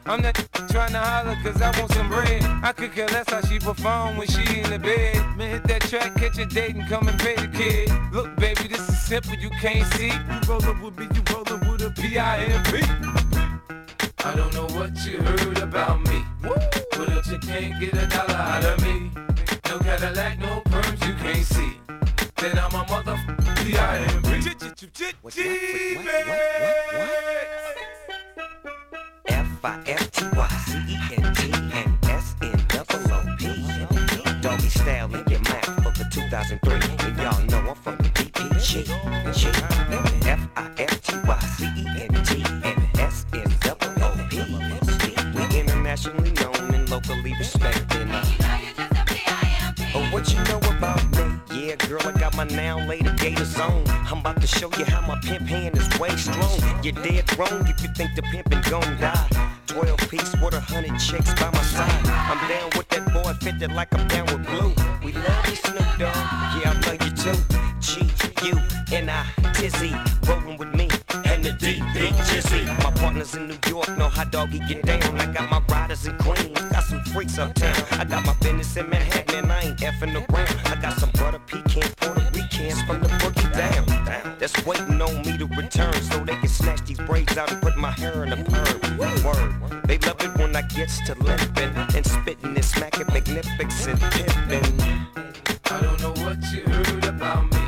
I'm 0.06 0.22
not 0.22 0.34
trying 0.68 0.92
to 0.92 0.98
holler 0.98 1.36
cause 1.42 1.60
I 1.60 1.78
want 1.78 1.92
some 1.92 2.08
bread. 2.08 2.42
I 2.62 2.72
could 2.72 2.92
care 2.92 3.08
less 3.08 3.30
how 3.30 3.40
she 3.42 3.58
perform 3.58 4.16
when 4.16 4.28
she 4.28 4.60
in 4.60 4.70
the 4.70 4.78
bed. 4.78 5.16
Man, 5.36 5.50
hit 5.50 5.64
that 5.64 5.82
track, 5.82 6.14
catch 6.16 6.38
a 6.38 6.46
date 6.46 6.76
and 6.76 6.88
come 6.88 7.08
and 7.08 7.18
pay 7.18 7.34
the 7.34 7.48
kid. 7.48 7.90
Look, 8.12 8.34
baby, 8.36 8.68
this 8.68 8.88
is 8.88 9.00
simple, 9.00 9.34
you 9.34 9.50
can't 9.50 9.86
see. 9.94 10.08
You 10.08 10.40
rollin' 10.48 10.80
with 10.80 10.98
me, 10.98 11.08
you 11.14 11.22
rollin' 11.32 11.60
with 11.68 11.82
a 11.82 11.90
P-I-M-P. 11.90 13.09
I 14.22 14.35
don't 14.37 14.52
know 14.52 14.66
what 14.78 14.94
you 15.06 15.16
heard 15.22 15.56
about 15.59 16.06
me. 16.09 16.22
But 16.42 17.09
if 17.09 17.26
you 17.28 17.38
can't 17.38 17.80
get 17.80 17.94
a 17.94 18.06
dollar 18.06 18.35
out 18.35 18.62
of 18.64 18.83
me, 18.83 19.11
no 19.68 19.78
Cadillac, 19.78 20.38
no 20.38 20.61
perms, 20.66 21.06
you 21.09 21.14
can't 21.14 21.46
see. 21.46 21.78
Then 22.37 22.59
I'm 22.59 22.74
a 22.74 22.85
motherfucker, 22.85 23.64
G-I-M-B. 23.64 24.28
F-I-F-T-Y-C-E-N-T 29.26 31.52
and 31.72 31.98
S-N-double-O-P. 32.04 33.44
Doggy 34.42 34.68
style 34.68 35.14
in 35.14 35.26
your 35.30 35.40
mouth 35.40 35.83
for 35.83 35.92
the 35.98 36.04
2003. 36.11 36.74
And 37.06 37.16
y'all 37.18 37.42
know 37.46 37.70
I'm 37.70 37.76
from 37.76 37.96
the 37.96 38.11
DPG. 38.11 38.85
G. 39.33 39.48
internationally 45.90 46.31
known 46.33 46.72
and 46.72 46.88
locally 46.88 47.35
respected. 47.37 48.07
Oh, 49.92 50.09
what 50.12 50.33
you 50.33 50.38
know 50.44 50.59
about 50.76 51.03
me? 51.16 51.66
Yeah, 51.66 51.74
girl, 51.88 52.00
I 52.05 52.12
got 52.12 52.37
my 52.37 52.44
now 52.44 52.79
later 52.87 53.12
gators 53.16 53.59
on. 53.59 53.83
I'm 53.88 54.18
about 54.18 54.40
to 54.40 54.46
show 54.46 54.70
you 54.79 54.85
how 54.85 55.00
my 55.05 55.18
pimp 55.20 55.48
hand 55.48 55.76
is 55.76 55.88
way 55.98 56.11
strong. 56.11 56.61
You're 56.85 56.92
dead 56.92 57.37
wrong 57.37 57.66
if 57.66 57.83
you 57.83 57.88
think 57.96 58.14
the 58.14 58.22
pimpin' 58.22 58.62
gon' 58.70 59.00
die. 59.00 59.50
12 59.66 59.98
piece 60.09 60.33
with 60.40 60.55
a 60.55 60.61
hundred 60.61 60.96
chicks 61.00 61.35
by 61.35 61.50
my 61.50 61.62
side. 61.62 62.07
I'm 62.07 62.48
down 62.48 62.70
with 62.76 62.88
that 62.90 63.12
boy, 63.12 63.33
fitted 63.44 63.72
like 63.72 63.92
I'm 63.92 64.07
down 64.07 64.26
with 64.26 64.46
blue. 64.46 64.72
We 65.05 65.12
love 65.12 65.48
you, 65.48 65.57
Snoop 65.57 65.98
Dogg. 65.98 66.14
Yeah, 66.55 66.72
I 66.72 66.81
love 66.87 67.03
you 67.03 67.12
too. 67.18 67.38
G, 67.81 68.09
U, 68.46 68.61
N, 68.92 69.09
I, 69.09 69.26
Tizzy, 69.55 69.92
rollin' 70.29 70.57
with 70.57 70.72
me. 70.72 70.79
And 71.62 71.76
the 71.76 71.90
D, 71.92 72.00
Big 72.00 72.12
Jizzy. 72.14 72.66
My 72.82 72.90
partners 72.92 73.34
in 73.34 73.48
New 73.48 73.58
York 73.68 73.88
know 73.96 74.08
how 74.08 74.24
doggy 74.24 74.60
get 74.60 74.84
down. 74.84 75.02
I 75.20 75.26
got 75.26 75.50
my 75.50 75.62
riders 75.68 76.06
in 76.06 76.16
Queens, 76.18 76.58
got 76.70 76.84
some 76.84 77.02
freaks 77.04 77.38
uptown. 77.38 77.74
I 77.92 78.04
got 78.04 78.24
my 78.24 78.34
business 78.34 78.76
in 78.76 78.88
Manhattan 78.88 79.44
and 79.44 79.52
I 79.52 79.60
ain't 79.62 79.78
effing 79.78 80.14
around. 80.14 80.56
I 80.66 80.80
got 80.80 80.98
some 80.98 81.10
butter 81.12 81.40
pecan 81.46 81.90
Puerto 81.96 82.30
Ricans 82.32 82.82
from 82.82 83.00
the 83.00 83.08
boogie 83.08 83.52
down. 83.52 83.86
That's 84.38 84.64
waiting 84.64 85.00
on 85.02 85.22
me 85.22 85.36
to 85.38 85.46
return 85.46 85.92
so 86.02 86.24
they 86.24 86.36
can 86.36 86.48
snatch 86.48 86.86
these 86.86 86.98
braids 86.98 87.36
out 87.36 87.52
and 87.52 87.60
put 87.60 87.76
my 87.76 87.90
hair 87.90 88.24
in 88.24 88.32
a 88.32 88.36
perm. 88.36 88.98
Word. 88.98 89.82
They 89.86 89.98
love 89.98 90.20
it 90.20 90.38
when 90.38 90.54
I 90.56 90.62
gets 90.62 91.00
to 91.06 91.14
limping 91.14 91.74
and 91.94 92.06
spitting 92.06 92.54
and 92.56 92.64
smacking 92.64 93.06
magnificent 93.08 94.00
pimping. 94.00 94.80
I 95.64 95.80
don't 95.80 96.00
know 96.00 96.12
what 96.24 96.38
you 96.52 96.62
heard 96.62 97.04
about 97.04 97.50
me. 97.52 97.60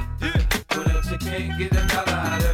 But 0.69 0.87
if 0.87 1.11
you 1.11 1.19
can't 1.19 1.59
get 1.59 1.73
a 1.73 1.87
dollar 1.89 2.13
out 2.13 2.45
of 2.45 2.52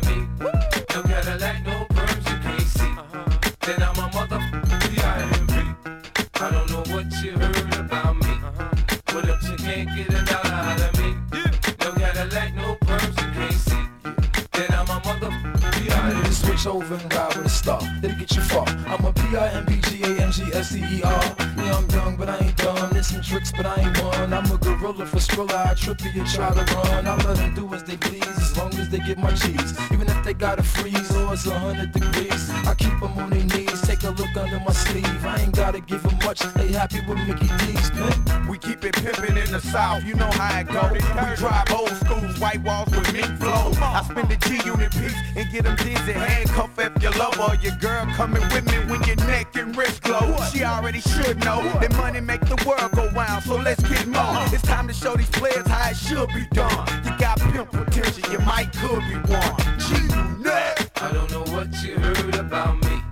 for 25.47 25.57
I 25.57 25.75
trip 25.75 26.01
you 26.03 26.21
and 26.21 26.29
try 26.29 26.53
to 26.53 26.75
run. 26.75 27.07
I 27.07 27.15
let 27.25 27.37
them 27.37 27.55
do 27.55 27.73
as 27.73 27.85
they 27.85 27.97
please, 27.97 28.27
as 28.27 28.57
long 28.59 28.75
as 28.75 28.89
they 28.89 28.99
get 28.99 29.19
my 29.19 29.31
cheese. 29.31 29.73
Even 29.93 30.08
they 30.39 30.47
gotta 30.47 30.63
freeze 30.63 31.17
or 31.17 31.33
it's 31.33 31.47
a 31.47 31.59
hundred 31.59 31.93
degrees, 31.93 32.51
I 32.67 32.75
keep 32.75 32.99
them 33.01 33.19
on 33.19 33.31
their 33.31 33.45
knees. 33.45 33.81
Take 33.83 34.03
a 34.05 34.11
look 34.11 34.37
under 34.37 34.61
my 34.61 34.73
sleeve. 34.73 35.25
I 35.25 35.41
ain't 35.41 35.55
gotta 35.55 35.81
give 35.81 36.03
them 36.03 36.19
much. 36.25 36.41
They 36.55 36.69
happy 36.69 37.01
with 37.09 37.19
Mickey 37.27 37.49
D's, 37.59 37.93
man. 37.95 38.49
We 38.49 38.59
keep 38.59 38.85
it 38.85 38.95
pimpin' 38.95 39.37
in 39.45 39.53
the 39.53 39.61
south, 39.61 40.05
you 40.05 40.15
know 40.15 40.31
how 40.31 40.61
it 40.61 40.69
go. 40.69 40.91
We 40.93 41.01
drive 41.37 41.71
old 41.73 41.91
schools, 41.91 42.39
white 42.39 42.63
walls 42.63 42.91
with 42.91 43.13
mink 43.13 43.39
flow. 43.39 43.73
I 43.81 44.03
spend 44.09 44.29
the 44.29 44.37
G 44.37 44.61
unit 44.65 44.93
piece 44.93 45.15
and 45.37 45.51
get 45.51 45.65
them 45.65 45.77
dizzy. 45.77 46.13
Handcuff 46.13 46.79
if 46.79 47.03
your 47.03 47.13
lover 47.13 47.43
or 47.43 47.55
your 47.57 47.77
girl 47.77 48.07
coming 48.15 48.43
with 48.49 48.65
me 48.67 48.79
when 48.91 49.03
your 49.05 49.17
neck 49.27 49.55
and 49.57 49.77
wrist 49.77 50.03
glow. 50.03 50.37
She 50.53 50.65
already 50.65 51.01
should 51.01 51.39
know 51.45 51.63
that 51.81 51.93
money 51.97 52.21
make 52.21 52.41
the 52.41 52.63
world 52.67 52.93
go 52.93 53.11
round, 53.11 53.45
so 53.45 53.57
let's 53.57 53.83
get 53.83 54.07
more. 54.07 54.21
Uh-huh. 54.21 54.51
It's 54.53 54.63
time 54.63 54.87
to 54.89 54.95
show 54.95 55.17
these 55.17 55.31
players 55.31 55.67
how 55.67 55.91
it 55.91 55.97
should 55.97 56.29
be 56.29 56.47
done. 56.53 56.87
You 57.05 57.19
got 57.19 57.41
pimp 57.41 57.71
potential, 57.71 58.33
you 58.33 58.39
might 58.41 58.73
could 58.73 59.01
be 59.01 59.17
one. 59.33 59.78
I 59.91 61.11
don't 61.13 61.31
know 61.31 61.45
what 61.55 61.69
you 61.83 61.95
heard 61.99 62.35
about 62.35 62.77
me. 62.85 63.03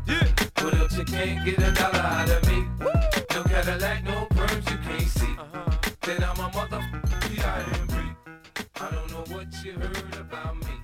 But 0.54 0.74
if 0.74 0.98
you 0.98 1.04
can't 1.04 1.44
get 1.44 1.58
a 1.58 1.72
dollar 1.72 2.00
out 2.00 2.28
of 2.28 2.46
me, 2.48 2.66
no 3.34 3.42
Cadillac, 3.44 4.04
no 4.04 4.26
perms, 4.30 4.70
you 4.70 4.78
can't 4.78 5.08
see. 5.08 5.36
Then 6.02 6.22
I'm 6.22 6.38
a 6.38 6.50
motherfucker, 6.50 7.34
G-I-M-B. 7.34 7.94
I 8.80 8.90
don't 8.90 9.10
know 9.10 9.24
what 9.34 9.46
you 9.64 9.72
heard 9.72 10.16
about 10.20 10.56
me. 10.56 10.74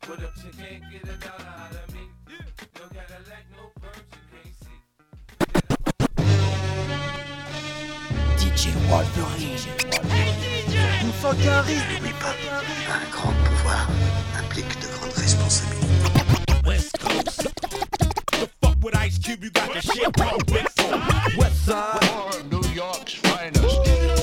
But 0.00 0.18
if 0.20 0.44
you 0.44 0.50
can't 0.58 0.82
get 0.90 1.04
a 1.04 1.16
dollar 1.24 1.50
out 1.62 1.74
of 1.74 1.94
me, 1.94 2.10
no 2.26 2.86
Cadillac, 2.88 3.44
no 3.54 3.70
perms, 3.80 4.10
you 4.16 4.22
can't 4.32 4.54
see. 4.60 4.78
DJ 8.36 8.62
Wolverine. 8.90 9.60
On 11.02 11.12
sent 11.12 11.34
qu'il 11.36 11.44
y 11.44 11.48
a 11.48 11.58
un 11.58 11.62
risque. 11.62 11.84
Un 12.90 13.10
grand 13.10 13.34
pouvoir 13.44 13.86
de 15.40 15.48
grandes 15.48 15.62
responsabilités. 15.62 16.66
West 16.66 16.98
Coast. 16.98 17.48
The 18.32 18.48
fuck 18.60 18.76
with 18.82 18.96
Ice 18.96 19.18
Cube, 19.18 19.44
you 19.44 19.50
got 19.50 19.72
the 19.72 19.80
shit 19.80 20.08
wrong. 20.18 20.38
West 20.52 20.76
Side. 20.76 21.36
West 21.36 21.66
Side. 21.66 22.50
New 22.50 22.62
York's 22.74 23.14
finest. 23.14 24.19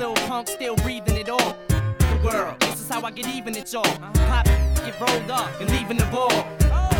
Little 0.00 0.14
punk 0.28 0.48
still 0.48 0.76
breathing 0.76 1.16
it 1.16 1.28
all. 1.28 1.54
The 1.68 2.20
world, 2.24 2.58
this 2.60 2.80
is 2.80 2.88
how 2.88 3.02
I 3.02 3.10
get 3.10 3.26
even 3.28 3.54
at 3.54 3.70
y'all. 3.70 3.82
Pop, 4.30 4.46
get 4.46 4.98
rolled 4.98 5.30
up 5.30 5.50
and 5.60 5.68
leaving 5.70 5.98
the 5.98 6.06
ball. 6.06 6.30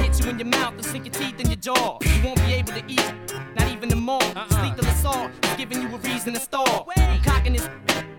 Hit 0.02 0.20
you 0.20 0.28
in 0.28 0.38
your 0.38 0.48
mouth 0.48 0.74
and 0.74 0.84
sink 0.84 1.06
your 1.06 1.14
teeth 1.14 1.40
in 1.40 1.46
your 1.46 1.56
jaw. 1.56 1.96
You 2.02 2.22
won't 2.22 2.36
be 2.44 2.52
able 2.52 2.74
to 2.74 2.84
eat, 2.86 3.14
not 3.56 3.68
even 3.72 3.88
the 3.88 3.96
more. 3.96 4.20
Sleep 4.20 4.76
till 4.76 4.84
assault, 4.84 5.30
it's 5.42 5.56
giving 5.56 5.80
you 5.80 5.88
a 5.88 5.98
reason 5.98 6.34
to 6.34 6.40
stall. 6.40 6.90
I'm 6.94 7.22
cocking 7.22 7.54
this 7.54 7.66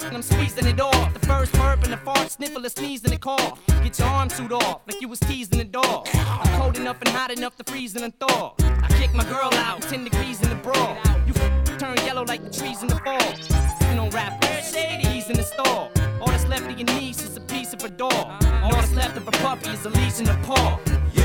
and 0.03 0.15
I'm 0.15 0.23
squeezing 0.23 0.65
it 0.65 0.81
off. 0.81 1.13
The 1.13 1.27
first 1.27 1.53
burp 1.53 1.83
and 1.83 1.93
the 1.93 1.97
fart, 1.97 2.31
sniffle, 2.31 2.65
a 2.65 2.69
sneeze 2.69 3.03
and 3.03 3.13
a 3.13 3.19
cough. 3.19 3.59
Get 3.83 3.99
your 3.99 4.07
arm 4.07 4.29
suit 4.29 4.51
off 4.51 4.81
like 4.87 4.99
you 4.99 5.07
was 5.07 5.19
teasing 5.19 5.59
the 5.59 5.63
dog. 5.63 6.07
I'm 6.11 6.59
cold 6.59 6.77
enough 6.77 6.97
and 7.01 7.09
hot 7.09 7.29
enough 7.29 7.55
to 7.57 7.63
freeze 7.71 7.95
and 7.95 8.19
thaw. 8.19 8.55
I 8.59 8.87
kick 8.99 9.13
my 9.13 9.25
girl 9.25 9.53
out, 9.53 9.83
10 9.83 10.05
degrees 10.05 10.41
in 10.41 10.49
the 10.49 10.55
bra. 10.55 10.97
You 11.27 11.33
turn 11.77 11.97
yellow 11.97 12.23
like 12.25 12.43
the 12.43 12.49
trees 12.49 12.81
in 12.81 12.87
the 12.87 12.95
fall. 12.95 13.91
You 13.91 13.97
know 13.97 14.09
rappers, 14.09 14.50
he's 14.63 15.29
in 15.29 15.37
the 15.37 15.43
stall. 15.43 15.91
All 16.19 16.27
that's 16.27 16.47
left 16.47 16.69
of 16.69 16.77
your 16.77 16.87
niece 16.97 17.23
is 17.23 17.35
a 17.37 17.41
piece 17.41 17.73
of 17.73 17.83
a 17.83 17.89
doll. 17.89 18.31
All 18.63 18.71
that's 18.71 18.93
left 18.93 19.17
of 19.17 19.27
a 19.27 19.31
puppy 19.31 19.71
is 19.71 19.85
a 19.85 19.89
leash 19.89 20.19
in 20.19 20.29
a 20.29 20.35
paw. 20.43 20.79
You 21.13 21.23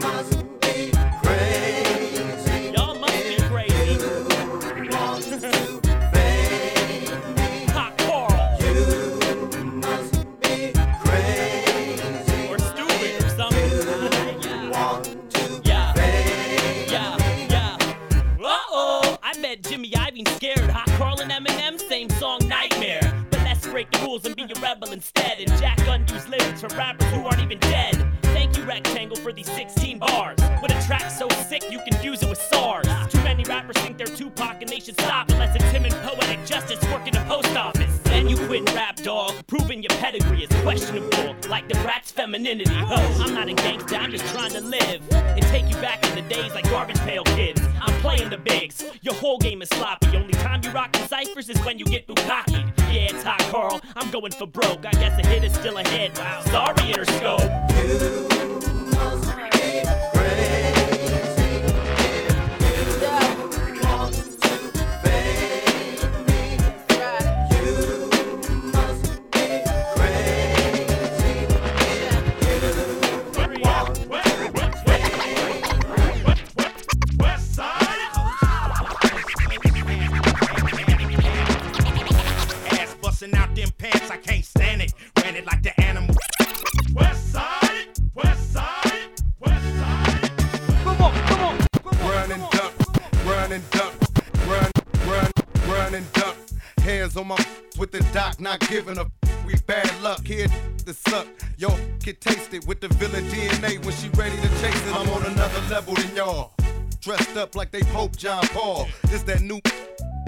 must 0.00 0.38
be 0.60 0.92
crazy. 1.22 2.72
Y'all 2.72 2.94
must 2.98 3.24
be 3.24 3.36
crazy. 3.50 3.98
Hot 7.72 7.92
Karl. 7.98 8.56
You 8.60 8.74
must 9.74 10.14
be 10.40 10.72
crazy. 11.04 12.48
Or 12.48 12.58
stupid 12.58 13.24
or 13.24 13.28
something. 13.30 13.70
Yeah. 15.64 15.92
Yeah. 16.88 17.16
Yeah. 17.50 17.76
Uh-oh. 18.40 19.18
I 19.22 19.36
met 19.38 19.62
Jimmy 19.62 19.90
Iovine 19.90 20.28
scared. 20.36 20.70
Hot 20.70 20.88
Karl 20.98 21.20
and 21.20 21.30
Eminem, 21.30 21.51
break 23.82 24.00
the 24.00 24.06
rules 24.06 24.24
and 24.24 24.36
be 24.36 24.42
a 24.42 24.60
rebel 24.60 24.92
instead. 24.92 25.38
And 25.38 25.48
Jack 25.58 25.78
unused 25.86 26.28
lyrics 26.28 26.60
for 26.60 26.68
rappers 26.76 27.08
who 27.10 27.24
aren't 27.24 27.40
even 27.40 27.58
dead. 27.58 27.94
Thank 28.22 28.56
you, 28.56 28.64
Rectangle, 28.64 29.16
for 29.16 29.32
these 29.32 29.50
16 29.50 29.98
bars. 29.98 30.38
With 30.60 30.70
a 30.72 30.86
track 30.86 31.10
so 31.10 31.28
sick, 31.48 31.64
you 31.70 31.80
confuse 31.90 32.22
it 32.22 32.28
with 32.28 32.40
SARS. 32.40 32.86
Too 33.10 33.22
many 33.22 33.44
rappers 33.44 33.76
think 33.78 33.98
they're 33.98 34.06
Tupac 34.06 34.60
and 34.60 34.68
they 34.68 34.80
should 34.80 34.98
stop 35.00 35.31
you 38.32 38.46
quit 38.46 38.74
rap, 38.74 38.96
dog, 38.96 39.34
proving 39.46 39.82
your 39.82 39.90
pedigree 40.00 40.44
is 40.44 40.62
questionable, 40.62 41.36
like 41.50 41.68
the 41.68 41.74
brat's 41.82 42.10
femininity. 42.10 42.70
I'm 42.74 43.34
not 43.34 43.48
a 43.48 43.52
gangster, 43.52 43.96
I'm 43.96 44.10
just 44.10 44.26
trying 44.32 44.52
to 44.52 44.60
live 44.60 45.02
and 45.12 45.42
take 45.46 45.68
you 45.68 45.76
back 45.76 46.02
in 46.08 46.14
the 46.14 46.22
days 46.34 46.54
like 46.54 46.64
Garbage 46.70 46.98
Pail 47.00 47.24
Kids. 47.24 47.60
I'm 47.80 47.92
playing 48.00 48.30
the 48.30 48.38
bigs, 48.38 48.84
your 49.02 49.14
whole 49.14 49.38
game 49.38 49.60
is 49.60 49.68
sloppy. 49.68 50.16
Only 50.16 50.32
time 50.32 50.62
you 50.64 50.70
rock 50.70 50.92
the 50.92 51.06
ciphers 51.06 51.50
is 51.50 51.58
when 51.64 51.78
you 51.78 51.84
get 51.84 52.06
bukkake. 52.06 52.72
Yeah, 52.90 53.10
it's 53.10 53.22
hot, 53.22 53.40
Karl. 53.50 53.80
I'm 53.96 54.10
going 54.10 54.32
for 54.32 54.46
broke. 54.46 54.86
I 54.86 54.92
guess 54.92 55.18
a 55.22 55.26
hit 55.26 55.44
is 55.44 55.52
still 55.52 55.76
ahead. 55.76 56.16
Wow, 56.16 56.40
sorry, 56.44 56.92
Interscope. 56.92 57.50
Ass 58.94 60.21
busting 83.22 83.38
out 83.38 83.54
them 83.54 83.70
pants, 83.78 84.10
I 84.10 84.16
can't 84.16 84.44
stand 84.44 84.82
it. 84.82 84.94
Ran 85.22 85.36
it 85.36 85.46
like 85.46 85.62
the 85.62 85.78
animal. 85.80 86.14
West 86.94 87.32
side, 87.32 87.86
west 88.14 88.52
side, 88.52 88.92
west 89.40 89.76
side. 89.78 90.30
Come 90.82 91.00
on, 91.00 91.14
come 91.26 91.40
on. 91.40 91.58
Run 92.08 92.32
and 92.32 92.50
duck, 92.50 92.74
run 93.24 93.52
and 93.52 93.70
duck, 93.70 93.94
run, 94.46 94.70
run, 95.06 95.30
run 95.68 95.94
and 95.94 96.12
duck. 96.12 96.36
Hands 96.80 97.16
on 97.16 97.28
my 97.28 97.46
with 97.78 97.92
the 97.92 98.00
doc, 98.12 98.40
not 98.40 98.60
giving 98.60 98.98
a 98.98 99.06
we 99.46 99.54
bad 99.66 99.90
luck 100.02 100.26
here 100.26 100.48
to 100.84 100.92
suck. 100.92 101.26
Yo, 101.58 101.68
get 102.00 102.20
tasted 102.20 102.66
with 102.66 102.80
the 102.80 102.88
villain 102.88 103.24
DNA 103.26 103.84
when 103.84 103.94
she 103.94 104.08
ready 104.10 104.36
to 104.36 104.48
chase 104.60 104.86
it. 104.86 104.94
I'm 104.94 105.08
on 105.10 105.24
another 105.26 105.60
level 105.70 105.94
than 105.94 106.16
y'all. 106.16 106.52
Dressed 107.00 107.36
up 107.36 107.54
like 107.54 107.70
they 107.70 107.82
Pope 107.82 108.16
John 108.16 108.42
Paul. 108.48 108.88
This 109.08 109.22
that 109.24 109.42
new 109.42 109.60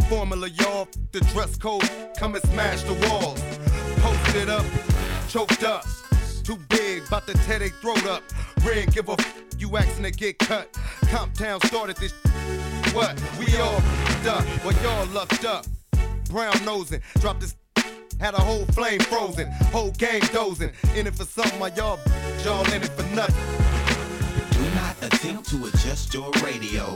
formula, 0.09 0.49
y'all. 0.49 0.89
The 1.13 1.21
dress 1.21 1.57
code, 1.57 1.89
come 2.17 2.35
and 2.35 2.45
smash 2.45 2.83
the 2.83 2.95
walls. 3.09 3.41
Posted 4.01 4.49
up, 4.49 4.65
choked 5.29 5.65
up. 5.65 5.85
Too 6.43 6.59
big, 6.69 7.09
bout 7.09 7.27
to 7.27 7.35
tear 7.47 7.59
they 7.59 7.71
throat 7.71 8.05
up. 8.07 8.23
Red, 8.65 8.93
give 8.93 9.09
a 9.09 9.13
f- 9.13 9.45
you 9.59 9.77
asking 9.77 10.05
to 10.05 10.11
get 10.11 10.39
cut. 10.39 10.73
Comptown 11.13 11.65
started 11.67 11.97
this. 11.97 12.13
What? 12.93 13.21
We 13.39 13.57
all 13.57 13.81
up, 14.27 14.65
well 14.65 14.75
y'all 14.83 15.07
lucked 15.09 15.45
up. 15.45 15.67
Brown 16.31 16.55
nosing, 16.65 17.01
dropped 17.21 17.41
this. 17.41 17.57
Had 18.21 18.35
a 18.35 18.41
whole 18.41 18.65
flame 18.67 19.01
frozen, 19.01 19.51
whole 19.73 19.91
game 19.91 20.23
dozing. 20.33 20.71
In 20.95 21.07
it 21.07 21.15
for 21.15 21.25
something, 21.25 21.59
my 21.59 21.69
y'all, 21.75 21.99
y'all 22.45 22.65
in 22.73 22.83
it 22.83 22.89
for 22.91 23.03
nothing. 23.15 23.35
Do 24.53 24.75
not 24.75 24.97
attempt 25.03 25.51
to 25.51 25.67
adjust 25.67 26.15
your 26.15 26.31
radio. 26.43 26.95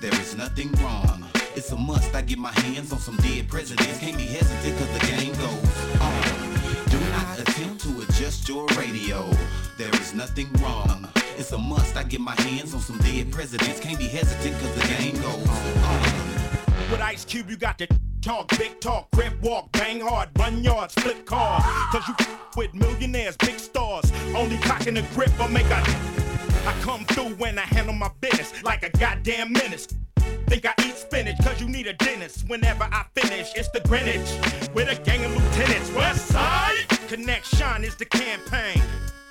There 0.00 0.12
is 0.20 0.36
nothing 0.36 0.70
wrong. 0.82 1.28
It's 1.58 1.72
a 1.72 1.76
must. 1.76 2.14
I 2.14 2.22
get 2.22 2.38
my 2.38 2.52
hands 2.60 2.92
on 2.92 3.00
some 3.00 3.16
dead 3.16 3.48
presidents. 3.48 3.98
Can't 3.98 4.16
be 4.16 4.26
hesitant 4.26 4.78
cause 4.78 4.92
the 4.92 5.06
game 5.08 5.32
goes 5.32 6.00
on. 6.00 6.22
Do 6.88 7.00
not 7.10 7.40
attempt 7.40 7.80
to 7.80 8.00
adjust 8.02 8.48
your 8.48 8.64
radio. 8.78 9.28
There 9.76 9.92
is 9.96 10.14
nothing 10.14 10.48
wrong. 10.62 11.08
It's 11.36 11.50
a 11.50 11.58
must. 11.58 11.96
I 11.96 12.04
get 12.04 12.20
my 12.20 12.40
hands 12.42 12.74
on 12.74 12.80
some 12.80 12.96
dead 12.98 13.32
presidents. 13.32 13.80
Can't 13.80 13.98
be 13.98 14.06
hesitant 14.06 14.56
cause 14.60 14.72
the 14.76 14.86
game 14.86 15.16
goes 15.16 15.48
on. 15.82 16.92
With 16.92 17.00
Ice 17.00 17.24
Cube, 17.24 17.50
you 17.50 17.56
got 17.56 17.76
to 17.78 17.88
talk, 18.22 18.56
big 18.56 18.78
talk, 18.78 19.10
crip 19.10 19.42
walk, 19.42 19.72
bang 19.72 19.98
hard, 19.98 20.28
run 20.38 20.62
yards, 20.62 20.94
flip 20.94 21.26
cars. 21.26 21.64
Cause 21.90 22.06
you 22.06 22.14
with 22.56 22.72
millionaires, 22.72 23.36
big 23.36 23.58
stars. 23.58 24.12
Only 24.36 24.58
cocking 24.58 24.94
the 24.94 25.02
grip 25.12 25.32
or 25.40 25.48
make 25.48 25.66
a. 25.66 25.82
I 26.68 26.72
come 26.82 27.04
through 27.06 27.34
when 27.34 27.58
I 27.58 27.62
handle 27.62 27.94
my 27.94 28.10
business 28.20 28.62
like 28.62 28.84
a 28.84 28.90
goddamn 28.90 29.52
menace. 29.52 29.88
Think 30.48 30.64
I 30.64 30.72
eat 30.86 30.96
spinach 30.96 31.36
cause 31.44 31.60
you 31.60 31.68
need 31.68 31.86
a 31.86 31.92
dentist. 31.92 32.48
Whenever 32.48 32.84
I 32.84 33.04
finish, 33.14 33.52
it's 33.54 33.68
the 33.68 33.80
Greenwich 33.80 34.28
with 34.74 34.88
a 34.88 35.00
gang 35.02 35.22
of 35.22 35.30
lieutenants. 35.32 35.92
West 35.92 36.26
side 36.28 36.88
connection 37.06 37.84
is 37.84 37.94
the 37.96 38.06
campaign. 38.06 38.82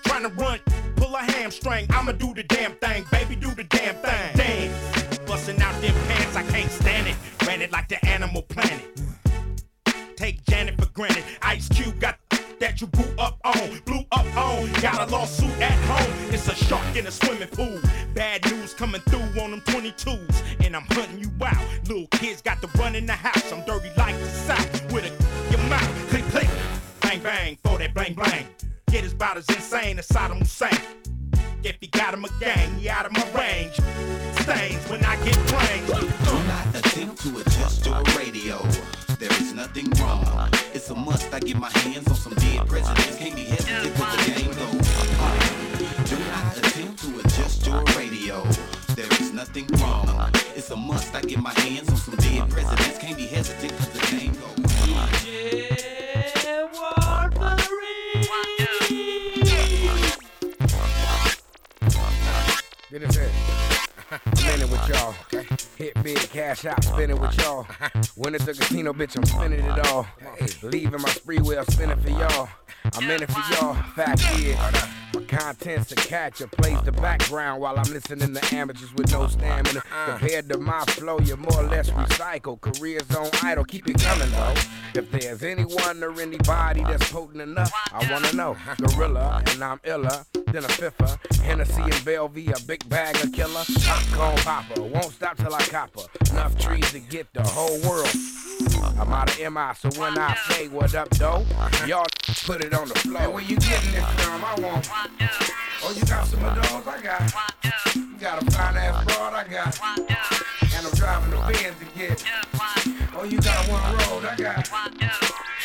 Trying 0.05 0.23
to 0.23 0.29
run, 0.29 0.59
pull 0.95 1.15
a 1.15 1.19
hamstring. 1.19 1.87
I'ma 1.89 2.11
do 2.11 2.35
the 2.35 2.43
damn 2.43 2.73
thing, 2.73 3.03
baby, 3.11 3.35
do 3.35 3.49
the 3.55 3.63
damn 3.63 3.95
thing. 3.95 4.37
Dance, 4.37 5.17
busting 5.25 5.59
out 5.59 5.81
them 5.81 5.93
pants, 6.07 6.35
I 6.35 6.43
can't 6.43 6.69
stand 6.69 7.07
it. 7.07 7.15
Ran 7.47 7.63
it 7.63 7.71
like 7.71 7.87
the 7.87 8.03
animal 8.05 8.43
planet. 8.43 8.85
Take 10.15 10.43
Janet 10.45 10.79
for 10.79 10.89
granted. 10.91 11.23
Ice 11.41 11.67
Cube 11.69 11.99
got 11.99 12.16
that 12.59 12.81
you 12.81 12.87
grew 12.87 13.09
up 13.17 13.39
on, 13.43 13.79
blew 13.85 14.03
up 14.11 14.25
on. 14.37 14.71
Got 14.81 15.07
a 15.07 15.11
lawsuit 15.11 15.49
at 15.61 15.77
home. 15.85 16.33
It's 16.33 16.47
a 16.47 16.55
shark 16.55 16.95
in 16.95 17.07
a 17.07 17.11
swimming 17.11 17.47
pool. 17.49 17.79
Bad 18.13 18.45
news 18.51 18.73
coming 18.73 19.01
through 19.01 19.41
on 19.41 19.51
them 19.51 19.61
22s, 19.61 20.65
and 20.65 20.75
I'm 20.75 20.85
hunting 20.89 21.19
you 21.19 21.31
out. 21.45 21.63
Little 21.87 22.07
kids 22.07 22.41
got 22.41 22.61
to 22.61 22.67
run 22.79 22.95
in 22.95 23.05
the 23.05 23.13
house. 23.13 23.51
I'm 23.51 23.65
dirty 23.65 23.89
like 23.97 24.17
the 24.17 24.27
South 24.27 24.93
with 24.93 25.05
a 25.05 25.51
your 25.51 25.61
mouth. 25.69 26.09
Click 26.09 26.23
click, 26.25 26.49
bang 27.01 27.21
bang 27.21 27.57
for 27.63 27.77
that 27.77 27.93
bang 27.93 28.13
bang. 28.13 28.47
Get 28.89 29.03
as 29.03 29.13
about 29.13 29.37
as 29.37 29.47
insane 29.49 29.99
as 29.99 30.07
Saddam 30.07 30.39
Hussein. 30.39 30.77
If 31.63 31.77
he 31.79 31.87
got 31.87 32.13
him 32.13 32.23
a 32.23 32.29
gang, 32.39 32.79
he 32.79 32.89
out 32.89 33.05
of 33.05 33.11
my 33.11 33.23
range. 33.37 33.75
Stains 34.41 34.89
when 34.89 35.03
I 35.03 35.15
get 35.25 35.35
brains. 35.47 35.87
Do 35.89 36.43
not 36.47 36.75
attempt 36.75 37.21
to 37.23 37.39
adjust 37.39 37.85
your 37.85 38.01
radio. 38.17 38.57
There 39.19 39.31
is 39.33 39.53
nothing 39.53 39.89
wrong. 39.99 40.51
It's 40.89 40.95
a 40.95 41.01
must. 41.01 41.33
I 41.33 41.41
get 41.41 41.57
my 41.57 41.69
hands 41.79 42.07
on 42.07 42.15
some 42.15 42.33
dead 42.35 42.65
presidents. 42.65 43.17
Can't 43.17 43.35
be 43.35 43.43
hesitant 43.43 43.93
cause 43.95 44.25
the 44.25 44.31
game 44.31 44.51
on. 44.63 46.05
Do 46.05 46.17
not 46.31 46.57
attempt 46.59 47.03
to 47.03 47.19
adjust 47.19 47.67
your 47.67 47.83
radio. 47.97 48.41
There 48.95 49.11
is 49.19 49.33
nothing 49.33 49.67
wrong. 49.81 50.31
It's 50.55 50.71
a 50.71 50.77
must. 50.77 51.13
I 51.13 51.23
get 51.23 51.41
my 51.41 51.51
hands 51.59 51.89
on 51.89 51.97
some 51.97 52.15
spinning 64.35 64.69
with 64.69 64.89
y'all. 64.89 65.13
Hit 65.77 66.03
big, 66.03 66.17
cash 66.17 66.65
out, 66.65 66.83
spinning 66.83 67.19
with 67.19 67.37
y'all. 67.39 67.67
Win 68.15 68.35
at 68.35 68.41
the 68.41 68.53
casino, 68.53 68.93
bitch, 68.93 69.15
I'm 69.17 69.25
spinning 69.25 69.63
it 69.63 69.87
all. 69.87 70.07
Leaving 70.63 71.01
my 71.01 71.09
spree 71.09 71.39
wheel 71.39 71.63
spinning 71.69 71.97
for 71.97 72.09
y'all. 72.09 72.49
I'm 72.93 73.09
in 73.09 73.23
it 73.23 73.31
for 73.31 73.53
y'all. 73.53 73.73
Fact 73.95 74.21
is, 74.39 74.57
content's 75.27 75.89
to 75.89 75.95
catch 75.95 76.41
or 76.41 76.47
plays 76.47 76.81
the 76.83 76.91
background 76.91 77.61
while 77.61 77.77
I'm 77.77 77.91
listening 77.91 78.33
to 78.33 78.55
amateurs 78.55 78.93
with 78.93 79.11
no 79.11 79.27
stamina. 79.27 79.81
Compared 80.05 80.49
to 80.49 80.57
my 80.57 80.81
flow, 80.85 81.19
you're 81.19 81.37
more 81.37 81.59
or 81.59 81.67
less 81.67 81.89
recycled. 81.89 82.61
Careers 82.61 83.09
on 83.15 83.29
idle, 83.43 83.65
keep 83.65 83.87
it 83.87 83.99
coming 83.99 84.29
though. 84.31 84.53
If 84.95 85.11
there's 85.11 85.43
anyone 85.43 86.03
or 86.03 86.19
anybody 86.19 86.83
that's 86.83 87.11
potent 87.11 87.41
enough, 87.41 87.71
I 87.91 88.11
wanna 88.11 88.33
know. 88.33 88.55
Gorilla, 88.77 89.43
and 89.47 89.63
I'm 89.63 89.79
iller 89.83 90.25
than 90.33 90.63
a 90.63 90.67
fiffer. 90.67 91.17
Hennessy 91.41 91.81
and 91.81 92.05
Bellevue, 92.05 92.51
a 92.51 92.59
big 92.61 92.87
bag 92.89 93.15
of 93.23 93.31
killer. 93.31 93.63
Popcorn 93.83 94.37
popper, 94.37 94.81
won't 94.81 95.11
stop 95.11 95.37
till 95.37 95.53
I 95.53 95.61
copper. 95.63 96.03
Enough 96.31 96.57
trees 96.57 96.91
to 96.91 96.99
get 96.99 97.31
the 97.33 97.43
whole 97.43 97.79
world. 97.87 98.09
I'm 98.99 99.13
out 99.13 99.29
of 99.29 99.53
MI, 99.53 99.73
so 99.75 99.89
when 99.99 100.17
I 100.17 100.35
say 100.49 100.67
what 100.67 100.95
up, 100.95 101.09
though, 101.11 101.45
y'all 101.85 102.05
put 102.45 102.63
it 102.63 102.73
on 102.73 102.87
the 102.87 102.95
floor. 102.95 103.21
Hey, 103.21 103.27
where 103.27 103.43
you 103.43 103.57
getting 103.57 103.91
this 103.91 104.03
from? 104.03 104.43
I 104.43 104.55
want. 104.59 104.89
Oh, 105.19 105.93
you 105.95 106.03
got 106.05 106.27
some 106.27 106.43
of 106.43 106.55
those? 106.55 106.87
I 106.87 107.01
got. 107.01 107.95
You 107.95 108.17
got 108.19 108.43
a 108.43 108.51
fine 108.51 108.77
ass 108.77 109.03
broad? 109.05 109.33
I 109.33 109.47
got. 109.47 109.79
And 110.75 110.85
I'm 110.85 110.93
driving 110.93 111.31
the 111.31 111.37
Benz 111.37 111.75
get. 111.95 112.23
Oh, 113.15 113.23
you 113.23 113.39
got 113.39 113.67
one 113.67 113.81
road? 113.81 114.25
I 114.25 114.35
got. 114.35 114.69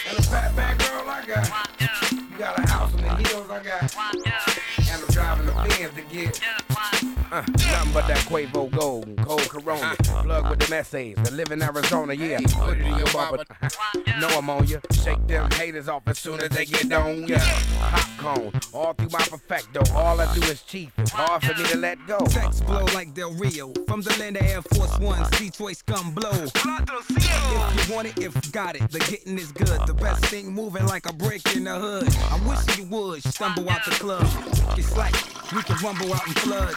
And 0.09 0.19
a 0.19 0.23
fat 0.23 0.57
back 0.57 0.79
girl? 0.79 1.05
I 1.09 1.25
got. 1.27 2.13
You 2.13 2.39
got 2.39 2.59
a 2.59 2.71
house 2.71 2.93
in 2.95 3.03
the 3.03 3.29
hills? 3.29 3.51
I 3.51 3.63
got. 3.63 3.97
And 4.79 5.03
I'm 5.03 5.09
driving 5.11 5.47
the 5.47 5.53
Benz 5.53 6.13
get. 6.13 6.62
Uh, 7.33 7.41
nothing 7.47 7.93
but 7.95 8.07
that 8.07 8.18
Quavo 8.28 8.70
Gold 8.70 9.07
and 9.07 9.16
Cold 9.24 9.49
Corona. 9.49 9.97
Plug 10.03 10.51
with 10.51 10.59
them 10.59 10.72
essays. 10.74 11.16
That 11.16 11.33
live 11.33 11.51
in 11.51 11.62
Arizona, 11.62 12.12
yeah. 12.12 12.39
Put 12.41 12.76
it 12.76 12.83
in 12.83 12.99
your 12.99 13.07
bubble. 13.07 13.43
know 14.20 14.28
I'm 14.28 14.51
on 14.51 14.66
ya. 14.66 14.80
Shake 14.93 15.26
them 15.26 15.51
haters 15.53 15.89
off 15.89 16.03
as 16.09 16.18
soon 16.18 16.41
as 16.43 16.51
they 16.51 16.66
get 16.66 16.93
on 16.93 17.26
ya. 17.26 17.39
Popcorn, 17.78 18.53
all 18.74 18.93
through 18.93 19.09
my 19.09 19.20
perfecto. 19.20 19.80
All 19.95 20.20
I 20.20 20.35
do 20.35 20.43
is 20.43 20.61
chief. 20.62 20.93
It's 20.99 21.11
hard 21.11 21.43
for 21.43 21.55
me 21.55 21.64
to 21.70 21.78
let 21.78 22.07
go. 22.07 22.18
Sex 22.26 22.61
blow 22.61 22.85
like 22.93 23.14
Del 23.14 23.33
Rio. 23.33 23.72
From 23.89 24.03
the 24.03 24.14
land 24.20 24.37
of 24.37 24.43
Air 24.43 24.61
Force 24.61 24.99
One, 24.99 25.26
Detroit 25.30 25.78
scum 25.78 26.12
blow. 26.12 26.33
Want 28.03 28.19
it, 28.19 28.25
if 28.25 28.51
got 28.51 28.75
it, 28.75 28.91
the 28.91 28.99
getting 28.99 29.39
is 29.39 29.53
good. 29.53 29.87
The 29.87 29.95
best 29.95 30.27
thing 30.27 30.53
moving 30.53 30.85
like 30.87 31.09
a 31.09 31.13
brick 31.13 31.41
in 31.55 31.63
the 31.63 31.79
hood. 31.79 32.09
I 32.33 32.41
wish 32.49 32.77
you 32.77 32.85
would 32.87 33.23
stumble 33.23 33.71
out 33.71 33.85
the 33.85 33.93
club. 33.93 34.27
It's 34.77 34.97
like 34.97 35.15
we 35.55 35.63
can 35.63 35.77
rumble 35.77 36.13
out 36.13 36.27
in 36.27 36.33
floods. 36.35 36.75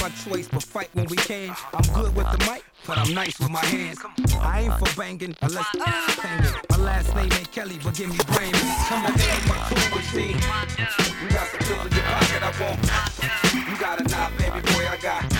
My 0.00 0.10
choice, 0.22 0.46
but 0.46 0.62
fight 0.62 0.90
when 0.92 1.06
we 1.06 1.16
can. 1.16 1.56
I'm 1.74 1.82
good 1.92 2.14
with 2.14 2.30
the 2.30 2.38
mic, 2.48 2.62
but 2.86 2.98
I'm 2.98 3.12
nice 3.14 3.36
with 3.40 3.50
my 3.50 3.64
hands. 3.64 3.98
I 4.40 4.60
ain't 4.60 4.78
for 4.78 4.96
banging 4.96 5.34
unless 5.42 5.66
banging. 5.74 6.54
My 6.70 6.76
last 6.76 7.16
name 7.16 7.32
ain't 7.32 7.50
Kelly, 7.50 7.80
but 7.82 7.96
give 7.96 8.08
me 8.08 8.18
brain. 8.32 8.52
Come 8.52 9.06
on, 9.06 9.14
baby, 9.14 9.48
my 9.48 9.58
crew 9.66 9.96
machine. 9.96 10.36
You 10.38 11.30
got 11.34 11.48
some 11.48 11.58
pills 11.66 11.86
in 11.86 11.92
your 11.94 12.04
pocket, 12.14 12.42
I 12.44 12.52
want. 12.62 13.68
You 13.68 13.76
got 13.76 14.00
a 14.00 14.04
knob, 14.04 14.38
baby 14.38 14.60
boy, 14.70 14.86
I 14.86 14.98
got. 15.02 15.37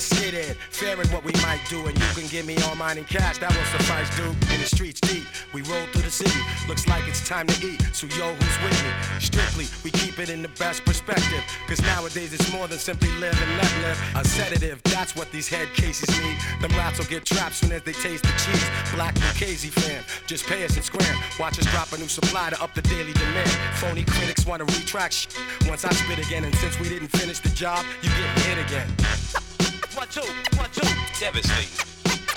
Sit 0.00 0.34
it, 0.34 0.56
fearing 0.70 1.08
what 1.08 1.24
we 1.24 1.32
might 1.42 1.60
do, 1.68 1.86
and 1.86 1.96
you 1.98 2.06
can 2.14 2.26
give 2.28 2.46
me 2.46 2.56
all 2.64 2.74
mine 2.74 2.98
in 2.98 3.04
cash. 3.04 3.38
That 3.38 3.54
will 3.54 3.64
suffice, 3.78 4.08
dude. 4.16 4.34
In 4.52 4.60
the 4.60 4.66
streets 4.66 5.00
deep, 5.00 5.24
we 5.52 5.62
roll 5.62 5.86
through 5.92 6.02
the 6.02 6.10
city. 6.10 6.40
Looks 6.68 6.88
like 6.88 7.06
it's 7.06 7.26
time 7.26 7.46
to 7.46 7.66
eat. 7.66 7.80
So 7.92 8.06
yo, 8.18 8.34
who's 8.34 8.58
with 8.64 8.82
me? 8.82 8.90
Strictly, 9.20 9.66
we 9.84 9.90
keep 9.90 10.18
it 10.18 10.30
in 10.30 10.42
the 10.42 10.48
best 10.58 10.84
perspective. 10.84 11.42
Cause 11.68 11.80
nowadays 11.82 12.32
it's 12.32 12.52
more 12.52 12.66
than 12.66 12.78
simply 12.78 13.10
live 13.18 13.36
and 13.40 13.56
let 13.56 13.72
live. 13.82 13.98
A 14.16 14.24
sedative, 14.24 14.82
that's 14.84 15.14
what 15.14 15.30
these 15.32 15.48
head 15.48 15.68
cases 15.74 16.08
need. 16.20 16.36
Them 16.60 16.70
rats 16.78 16.98
will 16.98 17.06
get 17.06 17.24
trapped 17.24 17.56
soon 17.56 17.72
as 17.72 17.82
they 17.82 17.92
taste 17.92 18.24
the 18.24 18.34
cheese. 18.40 18.66
Black 18.94 19.14
Lucchese 19.20 19.68
fan, 19.68 20.02
just 20.26 20.46
pay 20.46 20.64
us 20.64 20.76
and 20.76 20.84
scram. 20.84 21.18
Watch 21.38 21.58
us 21.58 21.66
drop 21.66 21.92
a 21.92 21.98
new 21.98 22.08
supply 22.08 22.50
to 22.50 22.62
up 22.62 22.74
the 22.74 22.82
daily 22.82 23.12
demand. 23.12 23.50
Phony 23.76 24.04
critics 24.04 24.46
wanna 24.46 24.64
retract 24.64 25.14
sh- 25.14 25.26
once 25.68 25.84
I 25.84 25.92
spit 25.92 26.18
again, 26.18 26.44
and 26.44 26.54
since 26.56 26.78
we 26.80 26.88
didn't 26.88 27.08
finish 27.08 27.40
the 27.40 27.50
job, 27.50 27.84
you 28.02 28.08
get 28.10 28.38
hit 28.40 28.58
again. 28.66 29.40
One, 29.94 30.06
two, 30.08 30.20
one, 30.56 30.70
two. 30.70 30.86
Devastating. 31.18 31.68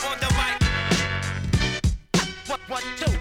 On 0.09 0.17
the 0.19 0.27
mic. 0.33 0.57
One, 2.47 2.59
one, 2.67 2.83
two, 2.97 3.11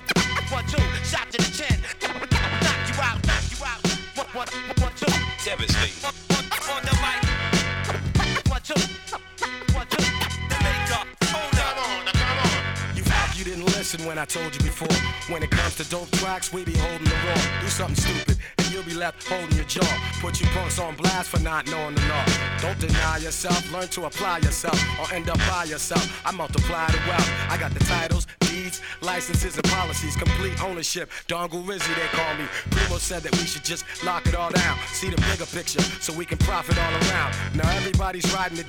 one, 0.51 0.65
two. 0.67 0.83
Shot 1.05 1.31
to 1.33 1.39
the 1.39 1.51
chin. 1.53 1.79
Knock 2.01 2.89
you 2.89 3.03
out, 3.03 3.27
knock 3.27 3.45
you 3.51 3.65
out. 3.65 3.81
One, 4.17 4.27
one, 4.33 4.49
one, 4.81 4.93
two. 4.97 5.13
Devastating. 5.45 6.05
On, 6.05 6.15
on, 6.33 6.45
on 6.77 6.83
the 6.83 6.95
mic. 7.05 7.21
One, 8.51 8.63
two, 8.63 8.81
one, 9.75 9.87
two. 9.89 10.05
The 10.49 10.57
makeup. 10.65 11.07
Hold 11.29 11.55
up. 11.61 11.77
Come 11.77 11.85
on, 11.85 12.07
come 12.07 12.39
on. 12.41 12.97
You 12.97 13.03
you 13.37 13.45
didn't 13.45 13.67
listen 13.67 14.05
when 14.07 14.19
I 14.19 14.25
told 14.25 14.55
you 14.55 14.63
before. 14.63 14.97
When 15.29 15.43
it 15.43 15.51
comes 15.51 15.77
to 15.77 15.85
dope 15.91 16.11
tracks, 16.13 16.53
we 16.53 16.65
be 16.65 16.73
holding 16.73 17.05
the 17.05 17.15
raw. 17.27 17.61
Do 17.61 17.69
something 17.69 17.97
stupid, 17.97 18.39
you'll 18.73 18.83
be 18.85 18.95
left 18.95 19.27
holding 19.29 19.55
your 19.57 19.67
jaw. 19.67 19.93
Put 20.21 20.41
you 20.41 20.47
punks 20.49 20.79
on 20.79 20.97
blast 20.97 21.29
for 21.31 21.41
not 21.41 21.67
knowing 21.71 21.95
the 21.95 22.01
law. 22.09 22.25
Don't 22.61 22.79
deny 22.79 23.19
yourself, 23.19 23.61
learn 23.73 23.89
to 23.89 24.05
apply 24.07 24.39
yourself, 24.39 24.81
or 24.99 25.13
end 25.15 25.29
up 25.29 25.39
by 25.51 25.65
yourself. 25.65 26.05
I 26.25 26.33
multiply 26.33 26.87
the 26.87 26.99
wealth. 27.07 27.31
I 27.49 27.57
got 27.59 27.73
the 27.75 27.85
titles, 27.85 28.27
deeds, 28.41 28.81
licenses, 29.01 29.57
and 29.57 29.65
policies, 29.65 30.17
complete 30.17 30.63
ownership. 30.63 31.11
Dongle 31.29 31.65
Rizzy, 31.65 31.95
they 31.95 32.09
call 32.17 32.35
me. 32.37 32.45
Primo 32.71 32.99
said 32.99 33.23
that 33.23 33.33
we 33.33 33.47
should 33.47 33.65
just 33.65 33.85
lock 34.05 34.27
it 34.27 34.35
all 34.35 34.51
down. 34.51 34.79
See 34.93 35.11
the 35.11 35.21
bigger 35.31 35.47
picture, 35.47 35.83
so 36.01 36.13
we 36.13 36.25
can 36.25 36.39
profit 36.39 36.79
all 36.79 36.93
around. 36.93 37.35
Now 37.55 37.71
everybody's 37.77 38.33
riding 38.35 38.59
it. 38.59 38.67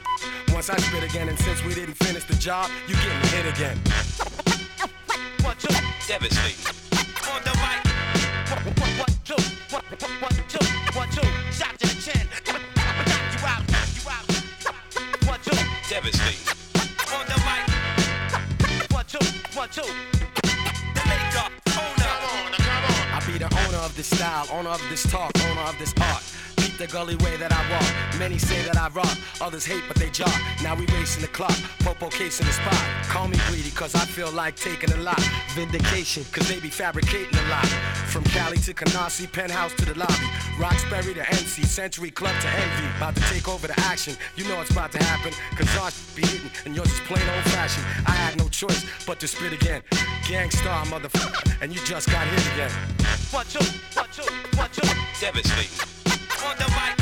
Once 0.52 0.70
I 0.70 0.78
spit 0.78 1.04
again, 1.04 1.30
and 1.30 1.40
since 1.40 1.64
we 1.64 1.74
didn't 1.74 1.96
finish 1.96 2.26
the 2.26 2.36
job, 2.36 2.70
you 2.88 2.96
getting 2.96 3.30
hit 3.30 3.46
again. 3.54 3.80
Devastating. 6.06 6.73
Owner 24.54 24.70
of 24.70 24.88
this 24.88 25.02
talk, 25.10 25.32
owner 25.50 25.62
of 25.62 25.76
this 25.80 25.96
art. 26.00 26.22
Beat 26.58 26.78
the 26.78 26.86
gully 26.86 27.16
way 27.26 27.36
that 27.38 27.52
I 27.52 27.62
walk. 27.74 28.20
Many 28.20 28.38
say 28.38 28.62
that 28.68 28.78
I 28.78 28.88
rock, 28.90 29.18
others 29.42 29.66
hate 29.66 29.82
but 29.88 29.98
they 29.98 30.12
jock. 30.12 30.34
Now 30.62 30.76
we 30.76 30.86
racing 30.94 31.24
the 31.24 31.28
clock, 31.28 31.58
popo 31.80 32.10
case 32.10 32.40
in 32.40 32.46
the 32.46 32.54
spot. 32.54 32.78
Call 33.10 33.28
me 33.28 33.38
greedy 33.48 33.72
cause 33.72 33.96
I 33.96 34.06
feel 34.06 34.32
like 34.32 34.56
taking 34.56 34.92
a 34.94 34.98
lot. 34.98 35.20
Vindication 35.56 36.24
cause 36.32 36.48
they 36.48 36.60
be 36.60 36.70
fabricating 36.70 37.36
a 37.36 37.50
lot. 37.50 37.66
From 38.14 38.24
Cali 38.26 38.58
to 38.58 38.76
Canarsie, 38.76 39.26
penthouse 39.26 39.74
to 39.74 39.86
the 39.86 39.98
lobby. 39.98 40.28
Roxbury 40.60 41.16
to 41.16 41.22
NC, 41.22 41.66
Century 41.66 42.12
Club 42.12 42.36
to 42.42 42.48
Envy. 42.48 42.98
About 42.98 43.16
to 43.16 43.22
take 43.34 43.50
over 43.50 43.66
the 43.66 43.80
action, 43.82 44.16
you 44.36 44.48
know 44.48 44.62
it's 44.62 44.70
about 44.70 44.92
to 44.92 45.04
happen. 45.04 45.34
Cause 45.58 45.76
ours 45.78 46.14
be 46.16 46.22
hitting 46.28 46.52
and 46.66 46.76
yours 46.76 46.94
is 46.94 47.00
plain 47.02 47.28
old 47.28 47.44
fashioned. 47.46 47.88
I 48.06 48.12
had 48.12 48.38
no 48.38 48.48
choice 48.50 48.86
but 49.08 49.20
to 49.22 49.28
spit 49.28 49.52
again. 49.52 49.82
Gang 50.30 50.52
Starr 50.52 50.86
motherfucker, 50.86 51.58
and 51.60 51.74
you 51.74 51.84
just 51.86 52.12
got 52.12 52.28
hit 52.28 52.54
again. 52.54 53.03
One, 53.34 53.46
two, 53.48 53.66
one, 53.96 54.06
two, 54.14 54.22
one, 54.56 54.70
two. 54.70 54.88
Devastating. 55.20 55.72
On 56.46 56.56
the 56.56 56.70
mic. 56.70 56.94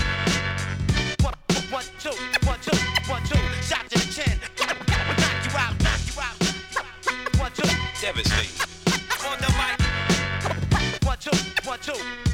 One, 1.22 1.34
one, 1.70 1.84
two, 2.00 2.12
one, 2.48 2.58
two, 2.62 2.78
one, 3.12 3.22
two. 3.24 3.38
Shot 3.62 3.90
to 3.90 4.00
the 4.00 4.14
chin. 4.14 4.40
Knock 4.58 4.78
you 5.44 5.58
out, 5.60 5.84
knock 5.84 6.00
you 6.08 6.22
out. 6.22 6.38
One, 7.38 7.52
two. 7.52 7.68
Devastating. 8.00 8.56
On 9.28 9.38
the 9.40 9.52
mic. 9.60 11.04
One, 11.04 11.18
two, 11.20 11.38
one, 11.68 11.80
two. 11.80 12.31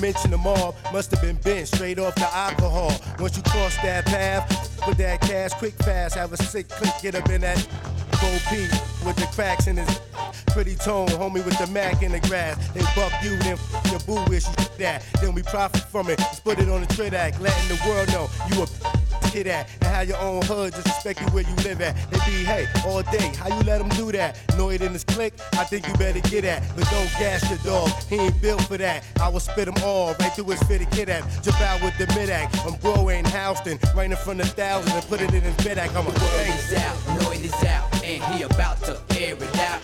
Mention 0.00 0.30
them 0.30 0.46
all. 0.46 0.74
Must 0.92 1.10
have 1.10 1.20
been 1.20 1.36
bent 1.36 1.68
straight 1.68 1.98
off 1.98 2.14
the 2.14 2.28
alcohol. 2.34 2.92
Once 3.18 3.36
you 3.36 3.42
cross 3.42 3.76
that 3.76 4.06
path, 4.06 4.48
with 4.86 4.98
that 4.98 5.20
cash 5.20 5.52
quick 5.52 5.74
fast, 5.74 6.14
have 6.14 6.32
a 6.32 6.36
sick 6.36 6.68
click, 6.68 6.92
get 7.02 7.14
up 7.14 7.28
in 7.28 7.42
that 7.42 7.56
gold 8.20 8.42
P 8.48 8.68
with 9.06 9.16
the 9.16 9.28
cracks 9.32 9.66
in 9.66 9.76
his 9.76 10.00
pretty 10.48 10.74
tone, 10.76 11.08
homie 11.08 11.44
with 11.44 11.58
the 11.58 11.66
Mac 11.68 12.02
in 12.02 12.12
the 12.12 12.20
grass. 12.20 12.56
They 12.70 12.80
buck 12.96 13.12
you, 13.22 13.36
then 13.38 13.58
your 13.90 14.00
boo 14.00 14.22
wish 14.28 14.46
you 14.46 14.64
that. 14.78 15.04
Then 15.20 15.34
we 15.34 15.42
profit 15.42 15.82
from 15.82 16.08
it, 16.10 16.18
just 16.18 16.44
put 16.44 16.58
it 16.58 16.68
on 16.68 16.80
the 16.80 16.86
trade 16.94 17.14
act, 17.14 17.40
letting 17.40 17.68
the 17.68 17.80
world 17.88 18.08
know 18.08 18.28
you 18.50 18.62
a 18.62 18.66
kid 19.30 19.46
at 19.46 19.68
and 19.80 19.94
how 19.94 20.00
your 20.00 20.18
own 20.18 20.42
hood 20.42 20.72
just 20.72 20.86
respect 20.86 21.20
you 21.20 21.26
where 21.28 21.44
you 21.44 21.54
live 21.64 21.80
at. 21.80 21.94
They 22.10 22.18
be 22.18 22.44
hey 22.44 22.66
all 22.86 23.02
day, 23.02 23.32
how 23.36 23.48
you 23.48 23.62
let 23.64 23.78
them 23.78 23.88
do 23.90 24.12
that? 24.12 24.38
Know 24.56 24.70
it 24.70 24.82
in 24.82 24.92
his 24.92 25.04
click, 25.04 25.34
I 25.52 25.64
think 25.64 25.86
you 25.86 25.94
better 25.94 26.20
get 26.28 26.44
at. 26.44 26.62
But 26.76 26.88
don't 26.90 27.10
gas 27.18 27.48
your 27.48 27.58
dog, 27.58 27.90
he 28.08 28.16
ain't 28.16 28.40
built 28.40 28.62
for 28.62 28.76
that. 28.78 29.04
I 29.20 29.28
will 29.28 29.40
spit 29.40 29.68
him 29.68 29.74
all 29.84 30.14
right 30.20 30.32
through 30.32 30.50
his 30.50 30.62
fitted 30.64 30.90
kid 30.90 31.08
at. 31.08 31.22
Jump 31.42 31.60
out 31.60 31.82
with 31.82 31.96
the 31.98 32.06
mid 32.14 32.30
act. 32.30 32.56
I'm 32.66 32.74
bro 32.76 33.10
ain't 33.10 33.28
Houston, 33.28 33.78
right 33.94 34.10
in 34.10 34.16
front 34.16 34.40
of 34.40 34.48
thousands 34.50 34.94
and 34.94 35.04
put 35.06 35.20
it 35.20 35.32
in 35.32 35.42
his 35.42 35.56
bed 35.64 35.78
act. 35.78 35.94
I'm 35.96 36.06
a 36.06 36.10
Word 36.10 36.48
is 36.48 36.74
out, 36.74 36.96
it 37.32 37.44
is 37.44 37.64
out, 37.64 38.04
and 38.04 38.22
he 38.34 38.42
about 38.42 38.82
to 38.84 39.00
air 39.18 39.34
it 39.34 39.58
out. 39.58 39.80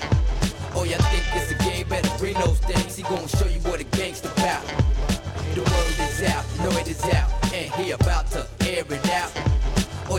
Oh, 0.74 0.84
y'all 0.84 0.98
think 0.98 1.24
it's 1.34 1.50
a 1.52 1.58
game? 1.64 1.88
Better 1.88 2.18
bring 2.18 2.34
those 2.34 2.58
things. 2.58 2.96
He 2.96 3.02
gon' 3.02 3.26
show 3.26 3.46
you 3.46 3.60
what 3.60 3.80
a 3.80 3.84
gangsta 3.84 4.30
about. 4.36 4.64
The 5.54 5.62
word 5.62 6.10
is 6.10 6.22
out, 6.24 6.44
know 6.58 6.78
it 6.78 6.88
is 6.88 7.02
out, 7.04 7.30
and 7.54 7.72
he 7.74 7.92
about 7.92 8.30
to 8.32 8.46
air 8.68 8.84
it 8.86 9.08
out. 9.08 9.15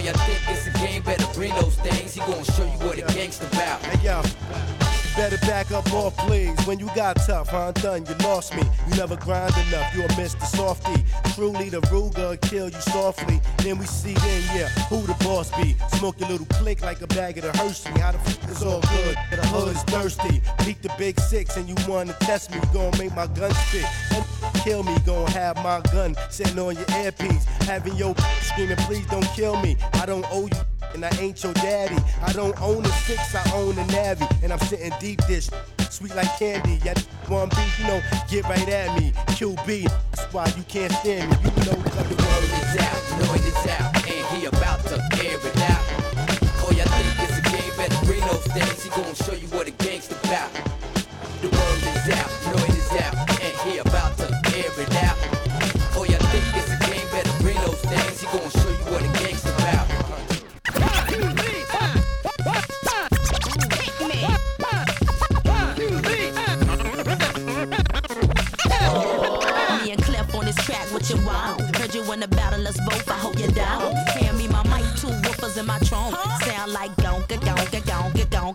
Y'all 0.07 0.15
think 0.19 0.39
it's 0.47 0.67
a 0.67 0.71
game? 0.79 1.01
Better 1.03 1.27
bring 1.33 1.53
those 1.55 1.75
things. 1.75 2.13
He 2.13 2.21
gon' 2.21 2.41
show 2.45 2.63
you 2.63 2.79
what 2.87 2.97
a 2.97 3.01
gangsta 3.11 3.45
about. 3.51 3.81
Hey 3.81 4.05
yo, 4.05 4.21
better 5.17 5.37
back 5.47 5.71
up 5.71 5.91
off, 5.93 6.15
please. 6.15 6.55
When 6.67 6.77
you 6.77 6.85
got 6.95 7.15
tough, 7.25 7.49
huh? 7.49 7.71
Done, 7.71 8.05
you 8.05 8.13
lost 8.23 8.55
me. 8.55 8.61
You 8.87 8.95
never 8.95 9.15
grind 9.17 9.53
enough, 9.67 9.93
you 9.93 10.03
a 10.03 10.07
Mr. 10.09 10.45
Softy. 10.45 11.03
Truly, 11.33 11.69
the 11.69 11.81
Ruger 11.89 12.39
kill 12.41 12.69
you 12.69 12.79
softly. 12.79 13.41
Then 13.57 13.79
we 13.79 13.85
see 13.87 14.13
then, 14.13 14.43
yeah, 14.55 14.69
who 14.89 15.01
the 15.01 15.15
boss 15.25 15.49
be? 15.59 15.75
Smoke 15.97 16.19
your 16.19 16.29
little 16.29 16.45
click 16.45 16.81
like 16.83 17.01
a 17.01 17.07
bag 17.07 17.37
of 17.39 17.45
the 17.45 17.57
Hershey. 17.57 17.89
How 17.99 18.11
the 18.11 18.19
fuck 18.19 18.49
is 18.49 18.63
all 18.63 18.81
good? 18.81 19.17
The 19.31 19.47
hood 19.47 19.75
is 19.75 19.83
thirsty. 19.83 20.41
Peek 20.59 20.81
the 20.83 20.93
big 20.99 21.19
six 21.19 21.57
and 21.57 21.67
you 21.67 21.75
wanna 21.87 22.13
test 22.21 22.51
me. 22.51 22.57
You 22.57 22.73
gon' 22.73 22.97
make 22.99 23.15
my 23.15 23.25
gun 23.27 23.51
spit. 23.51 23.85
And 24.11 24.23
kill 24.63 24.83
me, 24.83 24.95
gonna 25.03 25.31
have 25.31 25.57
my 25.57 25.81
gun 25.91 26.15
sitting 26.29 26.59
on 26.59 26.75
your 26.75 26.85
earpiece. 26.95 27.45
Having 27.65 27.95
your 27.95 28.15
screaming, 28.41 28.77
please 28.77 29.07
don't 29.07 29.27
kill 29.35 29.59
me. 29.61 29.77
I 29.93 30.05
don't 30.05 30.25
owe 30.29 30.45
you 30.45 30.76
and 30.93 31.05
I 31.05 31.09
ain't 31.19 31.41
your 31.43 31.53
daddy. 31.53 31.97
I 32.21 32.33
don't 32.33 32.59
own 32.61 32.85
a 32.85 32.89
six, 32.89 33.35
I 33.35 33.43
own 33.55 33.77
a 33.77 33.85
navy. 33.87 34.25
And 34.43 34.51
I'm 34.51 34.59
sitting 34.59 34.91
deep 34.99 35.25
dish, 35.27 35.49
sweet 35.89 36.15
like 36.15 36.31
candy. 36.39 36.79
Yeah, 36.83 36.95
one 37.27 37.49
beat, 37.49 37.79
you 37.79 37.87
know, 37.87 38.01
get 38.29 38.43
right 38.45 38.69
at 38.69 38.99
me. 38.99 39.11
QB, 39.37 39.83
that's 40.11 40.33
why 40.33 40.47
you 40.57 40.63
can't 40.63 40.91
stand 40.93 41.29
me. 41.29 41.37
You 41.43 41.71
know 41.71 41.77
what 41.77 42.09
the 42.09 42.15
word 42.15 42.43
is 42.43 42.77
out, 42.81 43.35
it 43.35 43.45
is 43.45 43.67
out, 43.67 43.95
and 44.07 44.37
he 44.37 44.45
about 44.45 44.79
to 44.87 44.95
air 45.23 45.37
it 45.37 45.57
out. 45.69 45.83
Oh, 46.63 46.71
y'all 46.75 46.85
think 46.85 47.29
it's 47.29 47.37
a 47.37 47.41
game? 47.51 47.77
Better 47.77 48.05
bring 48.05 48.21
those 48.21 48.47
things. 48.47 48.83
He 48.83 48.89
gon' 48.89 49.15
show 49.15 49.33
you 49.33 49.47
what 49.47 49.67
a 49.67 49.71
gangsta 49.71 50.15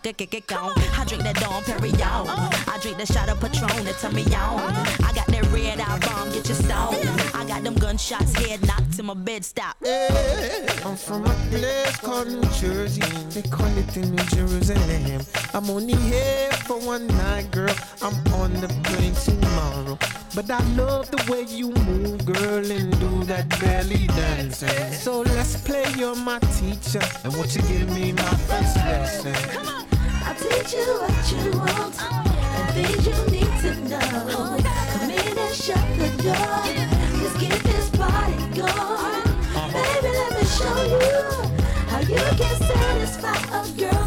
gonka, 0.03 0.27
gonka, 0.27 0.41
gonka, 0.41 0.41
gonka. 0.47 0.99
I 0.99 1.05
drink 1.05 1.23
that 1.23 1.37
Dom 1.37 1.63
Perignon. 1.65 2.27
I 2.69 2.79
drink 2.81 2.99
that 2.99 3.09
shot 3.09 3.29
of 3.29 3.41
Patron 3.41 3.85
to 3.85 3.93
turn 3.95 4.15
me 4.15 4.25
on. 4.35 4.73
I 5.05 5.13
got 5.15 5.27
that 5.27 5.47
red 5.53 5.81
eye 5.81 5.99
bomb, 6.01 6.31
get 6.33 6.49
your 6.49 6.57
stone. 6.57 6.95
I 7.35 7.45
got 7.47 7.63
them 7.63 7.75
gunshots, 7.75 8.35
head 8.35 8.67
knocked 8.67 8.97
to 8.97 9.03
my 9.03 9.15
bed 9.15 9.45
stop. 9.45 9.77
I'm 10.85 10.97
from 10.97 11.25
a 11.25 11.35
place 11.51 11.97
called 11.99 12.29
New 12.29 12.43
Jersey. 12.61 13.03
They 13.31 13.43
call 13.49 13.67
it 13.79 13.89
the 13.89 14.01
New 14.01 14.25
Jerusalem. 14.25 15.23
I'm 15.55 15.71
only 15.71 15.95
here 15.95 16.51
for 16.67 16.79
one 16.79 17.07
night, 17.07 17.51
girl. 17.51 17.75
I'm 18.01 18.15
on 18.35 18.53
the 18.55 18.69
plane 18.85 19.15
tomorrow. 19.15 19.99
But 20.35 20.51
I 20.51 20.61
love 20.75 21.11
the 21.11 21.31
way 21.31 21.43
you 21.43 21.73
move, 21.73 22.25
girl, 22.25 22.71
and 22.71 22.99
do 23.01 23.25
that 23.25 23.49
belly 23.61 24.07
dancing. 24.07 24.93
So 24.93 25.21
let's 25.21 25.61
play, 25.61 25.85
you're 25.97 26.17
my 26.17 26.39
teacher. 26.39 27.03
And 27.25 27.35
won't 27.35 27.55
you 27.55 27.63
give 27.63 27.91
me 27.91 28.13
my 28.13 28.35
first 28.49 28.77
lesson? 28.77 29.92
I'll 30.33 30.39
teach 30.39 30.73
you 30.73 30.81
what 30.81 31.31
you 31.31 31.59
want 31.59 31.95
and 32.01 32.69
things 32.73 33.07
you 33.07 33.13
need 33.31 33.53
to 33.61 33.73
know. 33.87 34.57
Come 34.89 35.11
in 35.11 35.37
and 35.37 35.55
shut 35.55 35.87
the 35.99 36.09
door. 36.23 36.57
Let's 37.21 37.37
get 37.39 37.63
this 37.63 37.91
party 37.91 38.37
going. 38.57 39.29
Baby, 39.75 40.09
let 40.09 40.33
me 40.33 40.45
show 40.49 40.79
you 40.89 41.21
how 41.87 42.01
you 42.01 42.25
can 42.41 42.57
satisfy 42.57 43.41
a 43.53 43.69
girl 43.77 44.07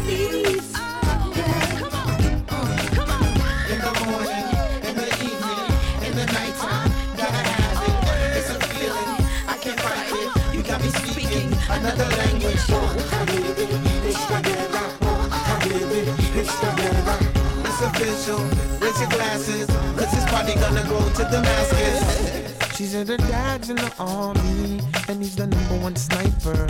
official, 17.86 18.38
raise 18.80 19.00
your 19.00 19.10
glasses, 19.10 19.66
cause 19.66 20.10
this 20.12 20.24
party 20.30 20.54
gonna 20.54 20.82
go 20.88 20.98
to 21.14 21.22
Damascus. 21.30 22.76
She 22.76 22.84
said 22.84 23.08
her 23.08 23.16
dad's 23.16 23.70
in 23.70 23.76
the 23.76 23.92
army, 23.98 24.80
and 25.08 25.22
he's 25.22 25.36
the 25.36 25.46
number 25.46 25.78
one 25.78 25.96
sniper. 25.96 26.66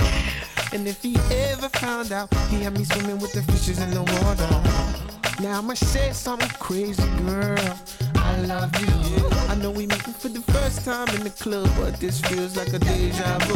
And 0.72 0.86
if 0.86 1.02
he 1.02 1.16
ever 1.50 1.68
found 1.68 2.12
out, 2.12 2.32
he 2.48 2.62
had 2.62 2.76
me 2.76 2.84
swimming 2.84 3.18
with 3.18 3.32
the 3.32 3.42
fishes 3.42 3.80
in 3.80 3.90
the 3.90 4.02
water. 4.02 5.42
Now 5.42 5.58
I'ma 5.58 5.74
say 5.74 6.12
something 6.12 6.48
crazy, 6.58 7.08
girl. 7.24 7.78
I 8.16 8.40
love 8.42 8.72
you. 8.80 9.28
I 9.48 9.54
know 9.56 9.70
we 9.70 9.86
meeting 9.86 10.14
for 10.14 10.28
the 10.28 10.40
first 10.52 10.84
time 10.84 11.08
in 11.16 11.24
the 11.24 11.30
club, 11.30 11.68
but 11.78 11.98
this 11.98 12.20
feels 12.20 12.56
like 12.56 12.72
a 12.72 12.78
deja 12.78 13.38
vu. 13.40 13.54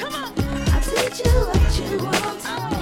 Come 0.00 0.14
on, 0.14 0.32
I'll 0.72 0.82
teach 0.82 1.24
you 1.24 1.32
what 1.32 1.90
you 1.90 2.04
want 2.04 2.79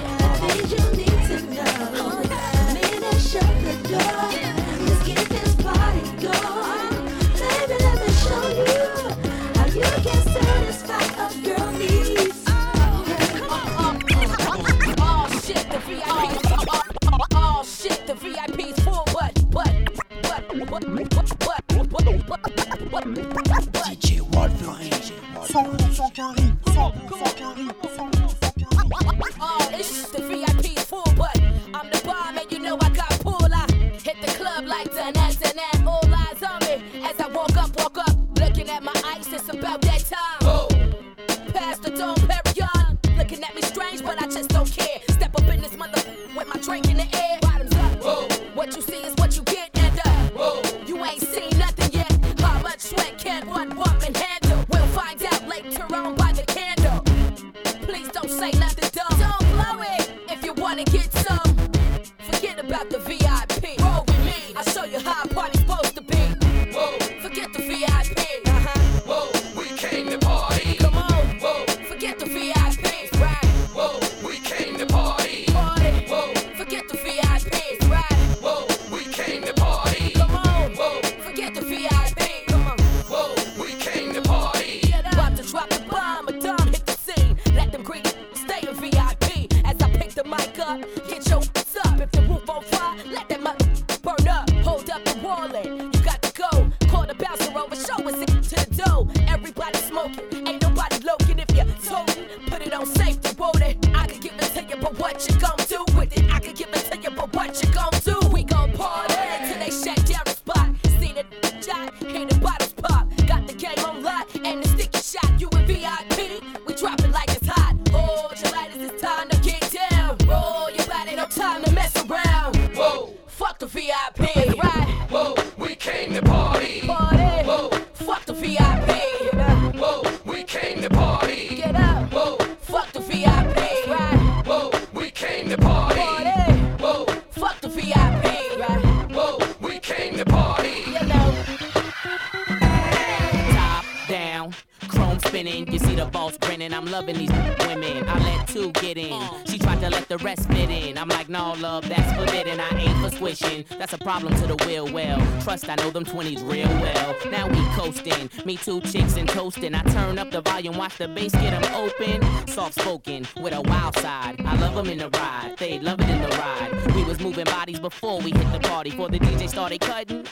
That's 153.63 153.93
a 153.93 153.97
problem 153.97 154.33
to 154.35 154.47
the 154.47 154.55
will. 154.65 154.91
Well, 154.91 155.19
trust, 155.41 155.69
I 155.69 155.75
know 155.75 155.89
them 155.89 156.05
20s 156.05 156.41
real 156.43 156.67
well. 156.67 157.15
Now 157.31 157.47
we 157.47 157.61
coasting. 157.75 158.29
Me 158.45 158.57
two 158.57 158.81
chicks 158.81 159.17
and 159.17 159.27
toasting. 159.27 159.75
I 159.75 159.81
turn 159.83 160.17
up 160.19 160.31
the 160.31 160.41
volume, 160.41 160.77
watch 160.77 160.97
the 160.97 161.07
bass 161.07 161.31
get 161.33 161.53
'em 161.53 161.75
open. 161.75 162.47
Soft 162.47 162.79
spoken 162.79 163.27
with 163.41 163.53
a 163.53 163.61
wild 163.61 163.95
side. 163.97 164.41
I 164.45 164.55
love 164.57 164.77
'em 164.77 164.87
in 164.87 164.99
the 164.99 165.09
ride. 165.09 165.55
They 165.57 165.79
love 165.79 165.99
it 166.01 166.09
in 166.09 166.21
the 166.21 166.29
ride. 166.29 166.95
We 166.95 167.03
was 167.03 167.19
moving 167.19 167.45
bodies 167.45 167.79
before 167.79 168.19
we 168.21 168.31
hit 168.31 168.51
the 168.51 168.59
party. 168.59 168.91
Before 168.91 169.09
the 169.09 169.19
DJ 169.19 169.47
started 169.47 169.81
cutting. 169.81 170.25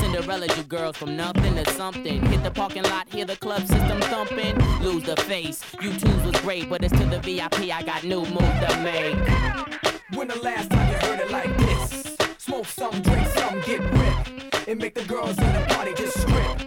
Cinderella, 0.00 0.46
you 0.56 0.62
girls 0.64 0.96
from 0.96 1.16
nothing 1.16 1.56
to 1.56 1.70
something. 1.72 2.24
Hit 2.26 2.42
the 2.44 2.50
parking 2.50 2.84
lot, 2.84 3.08
hear 3.10 3.24
the 3.24 3.36
club 3.36 3.66
system 3.66 4.00
thumping. 4.02 4.56
Lose 4.80 5.02
the 5.02 5.16
face. 5.16 5.62
You 5.80 5.92
twos 5.92 6.22
was 6.24 6.40
great, 6.42 6.68
but 6.68 6.84
it's 6.84 6.96
to 6.98 7.04
the 7.06 7.18
VIP. 7.18 7.72
I 7.72 7.82
got 7.82 8.04
new 8.04 8.20
moves 8.20 8.60
to 8.66 8.80
make. 8.82 9.16
When 10.16 10.28
the 10.28 10.36
last 10.36 10.70
time 10.70 10.88
you 10.90 10.98
heard 11.08 11.20
it 11.20 11.30
like 11.30 11.56
this? 11.58 11.73
Smoke 12.54 12.66
some, 12.66 13.02
drink 13.02 13.26
some, 13.30 13.60
get 13.62 13.80
ripped. 13.80 14.68
And 14.68 14.78
make 14.78 14.94
the 14.94 15.04
girls 15.06 15.36
in 15.36 15.52
the 15.52 15.66
party 15.70 15.92
just 15.94 16.20
strip. 16.20 16.60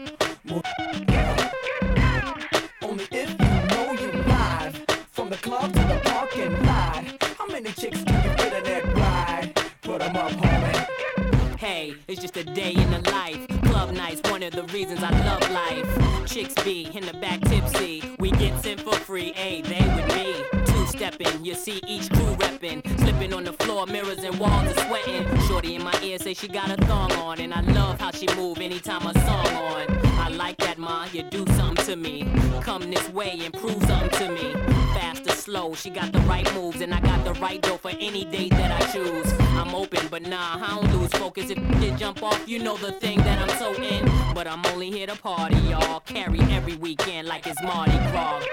Only 2.82 3.08
if 3.10 3.30
you 3.30 3.48
know 3.70 3.94
you 3.94 4.12
live. 4.24 4.86
From 5.12 5.30
the 5.30 5.38
club 5.38 5.72
to 5.72 5.80
the 5.80 6.02
parking 6.04 6.52
lot. 6.66 7.06
How 7.38 7.48
many 7.48 7.72
chicks 7.72 8.04
can 8.04 8.22
you 8.22 8.36
fit 8.36 8.52
in 8.52 8.64
that 8.66 8.98
ride? 8.98 9.54
Put 9.82 10.02
'em 10.02 10.18
up, 10.18 10.32
homie. 10.34 11.58
Hey, 11.58 11.96
it's 12.10 12.20
just 12.20 12.36
a 12.36 12.44
day 12.44 12.74
in 12.74 12.92
the 12.92 13.10
life. 13.10 13.48
Club 13.64 13.92
nights, 13.92 14.20
one 14.30 14.44
of 14.44 14.52
the 14.52 14.64
reasons 14.64 15.02
I 15.02 15.12
love 15.24 15.50
life. 15.52 16.28
Chicks 16.28 16.54
be 16.66 16.90
in 16.94 17.06
the 17.06 17.14
back 17.14 17.40
tipsy. 17.46 18.04
We 18.20 18.32
get 18.32 18.66
in 18.66 18.78
for 18.78 18.96
free, 18.96 19.32
hey, 19.32 19.62
they 19.62 19.86
with 19.96 20.08
me. 20.14 20.36
Two 20.66 20.86
stepping, 20.88 21.46
you 21.46 21.56
see 21.56 21.82
each 21.88 22.10
crew 22.10 22.36
reppin'. 22.36 22.87
Slipping 23.18 23.34
on 23.34 23.46
the 23.46 23.54
floor, 23.54 23.88
mirrors 23.88 24.24
and 24.24 24.38
walls 24.38 24.68
are 24.68 24.86
sweating. 24.86 25.26
Shorty 25.48 25.74
in 25.74 25.84
my 25.84 26.00
ear 26.04 26.20
say 26.20 26.36
she 26.36 26.48
got 26.48 26.70
a 26.70 26.76
thong 26.86 27.12
on. 27.14 27.40
And 27.40 27.52
I 27.52 27.62
love 27.62 28.00
how 28.00 28.12
she 28.12 28.28
move 28.36 28.60
anytime 28.60 29.08
a 29.08 29.14
song 29.26 29.48
on. 29.48 30.06
I 30.20 30.30
like 30.30 30.58
that, 30.58 30.78
ma, 30.78 31.08
you 31.12 31.24
do 31.24 31.44
something 31.54 31.84
to 31.88 31.96
me. 31.96 32.32
Come 32.62 32.92
this 32.92 33.10
way 33.10 33.40
and 33.44 33.52
prove 33.56 33.82
something 33.86 34.12
to 34.20 34.30
me. 34.30 34.54
Fast 34.94 35.26
or 35.26 35.32
slow, 35.32 35.74
she 35.74 35.90
got 35.90 36.12
the 36.12 36.20
right 36.20 36.48
moves. 36.54 36.82
And 36.82 36.94
I 36.94 37.00
got 37.00 37.26
the 37.26 37.34
right 37.42 37.60
dough 37.60 37.78
for 37.78 37.90
any 37.90 38.24
date 38.24 38.52
that 38.52 38.72
I 38.80 38.92
choose. 38.92 39.34
I'm 39.40 39.74
open, 39.74 40.08
but 40.12 40.22
nah, 40.22 40.64
I 40.64 40.80
don't 40.80 40.94
lose 40.94 41.10
focus. 41.14 41.50
If 41.50 41.58
you 41.84 41.98
jump 41.98 42.22
off, 42.22 42.48
you 42.48 42.60
know 42.60 42.78
the 42.78 42.92
thing 42.92 43.18
that 43.22 43.40
I'm 43.40 43.58
so 43.58 43.74
in. 43.82 44.06
But 44.36 44.46
I'm 44.46 44.64
only 44.68 44.92
here 44.92 45.08
to 45.08 45.16
party, 45.16 45.58
y'all. 45.58 46.02
Carry 46.02 46.40
every 46.52 46.76
weekend 46.76 47.28
like 47.28 47.48
it's 47.48 47.64
Mardi 47.64 47.98
Gras. 48.12 48.44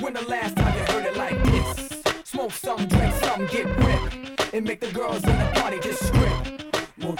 When 0.00 0.12
the 0.12 0.28
last 0.28 0.58
time 0.58 0.76
you 0.76 0.84
heard 0.92 1.06
it 1.06 1.16
like 1.16 1.42
this? 1.44 1.95
Some, 2.48 2.86
drink 2.86 3.14
some, 3.14 3.46
get 3.46 3.66
ripped. 3.66 4.54
And 4.54 4.64
make 4.64 4.80
the 4.80 4.90
girls 4.92 5.24
in 5.24 5.36
the 5.38 5.50
party 5.54 5.78
just 5.80 6.06
strip. 6.06 6.86
Move, 6.96 7.18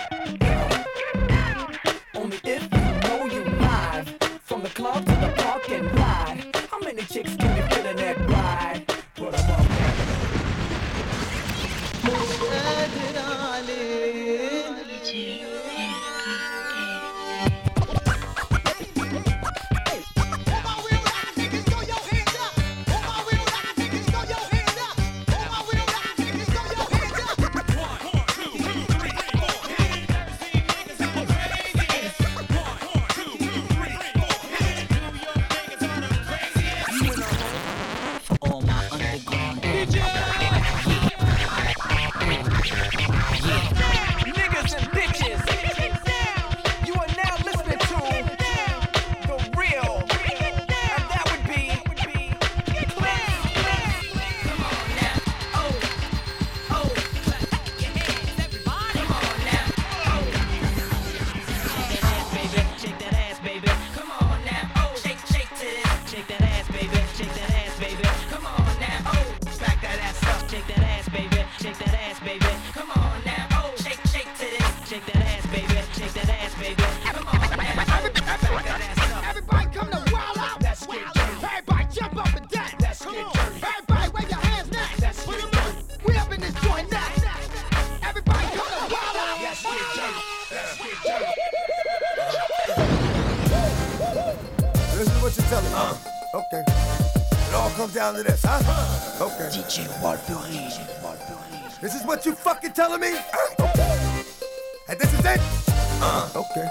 This 94.96 95.14
is 95.14 95.22
what 95.22 95.36
you're 95.36 95.46
telling 95.48 95.72
me. 95.72 95.78
Okay. 96.32 96.64
It 96.66 97.54
all 97.54 97.68
comes 97.76 97.92
down 97.92 98.14
to 98.14 98.22
this, 98.22 98.42
huh? 98.42 99.26
Okay. 99.26 99.50
DJ 99.52 99.84
Walpurgi. 100.00 101.80
This 101.82 101.94
is 101.94 102.02
what 102.06 102.24
you 102.24 102.32
fucking 102.32 102.72
telling 102.72 103.02
me? 103.02 103.12
Okay. 103.60 104.24
And 104.88 104.98
this 104.98 105.12
is 105.12 105.20
it? 105.20 105.40
Uh, 106.00 106.30
okay. 106.34 106.66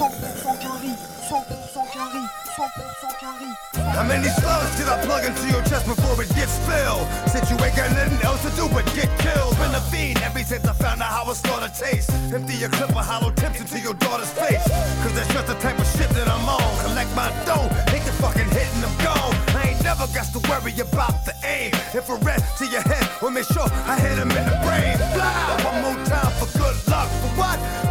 100% 0.00 0.58
carré. 0.58 0.98
100% 1.30 1.86
carré. 1.94 2.22
100% 2.56 3.18
carré. 3.20 3.69
How 3.94 4.04
many 4.04 4.28
slugs 4.28 4.76
did 4.76 4.88
I 4.88 5.00
plug 5.04 5.24
into 5.24 5.48
your 5.48 5.62
chest 5.64 5.86
before 5.86 6.20
it 6.22 6.28
gets 6.34 6.52
spilled? 6.52 7.06
Since 7.28 7.50
you 7.50 7.56
ain't 7.64 7.76
got 7.76 7.90
nothing 7.92 8.20
else 8.22 8.42
to 8.44 8.50
do 8.56 8.68
but 8.68 8.84
get 8.94 9.08
killed. 9.18 9.56
Been 9.58 9.74
a 9.74 9.80
fiend 9.92 10.20
ever 10.22 10.40
since 10.44 10.66
I 10.66 10.72
found 10.72 11.02
out 11.02 11.10
how 11.10 11.30
a 11.30 11.34
slaughter 11.34 11.70
taste. 11.72 12.10
Empty 12.32 12.54
your 12.54 12.70
clip 12.70 12.90
of 12.90 13.04
hollow 13.04 13.30
tips 13.32 13.60
into 13.60 13.78
your 13.80 13.94
daughter's 13.94 14.32
face. 14.32 14.64
Cause 15.02 15.12
that's 15.14 15.32
just 15.32 15.46
the 15.46 15.54
type 15.54 15.78
of 15.78 15.86
shit 15.96 16.10
that 16.10 16.28
I'm 16.28 16.48
on. 16.48 16.70
Collect 16.84 17.10
my 17.14 17.28
dough, 17.44 17.68
hit 17.92 18.04
the 18.04 18.14
fucking 18.20 18.48
hit 18.50 18.68
and 18.76 18.84
I'm 18.84 18.96
gone. 19.04 19.34
I 19.56 19.70
ain't 19.72 19.82
never 19.82 20.06
got 20.14 20.26
to 20.32 20.40
worry 20.48 20.74
about 20.80 21.24
the 21.24 21.34
aim. 21.44 21.72
Infrared 21.94 22.42
to 22.58 22.64
your 22.66 22.82
head, 22.82 23.04
will 23.20 23.30
make 23.30 23.46
sure 23.46 23.68
I 23.86 23.98
hit 23.98 24.16
him 24.18 24.30
in 24.30 24.44
the 24.44 24.56
brain. 24.64 24.96
Blah! 25.14 25.70
One 25.70 25.78
more 25.82 26.04
time 26.06 26.32
for 26.38 26.48
good 26.58 26.76
luck. 26.88 27.08
For 27.20 27.32
what? 27.36 27.89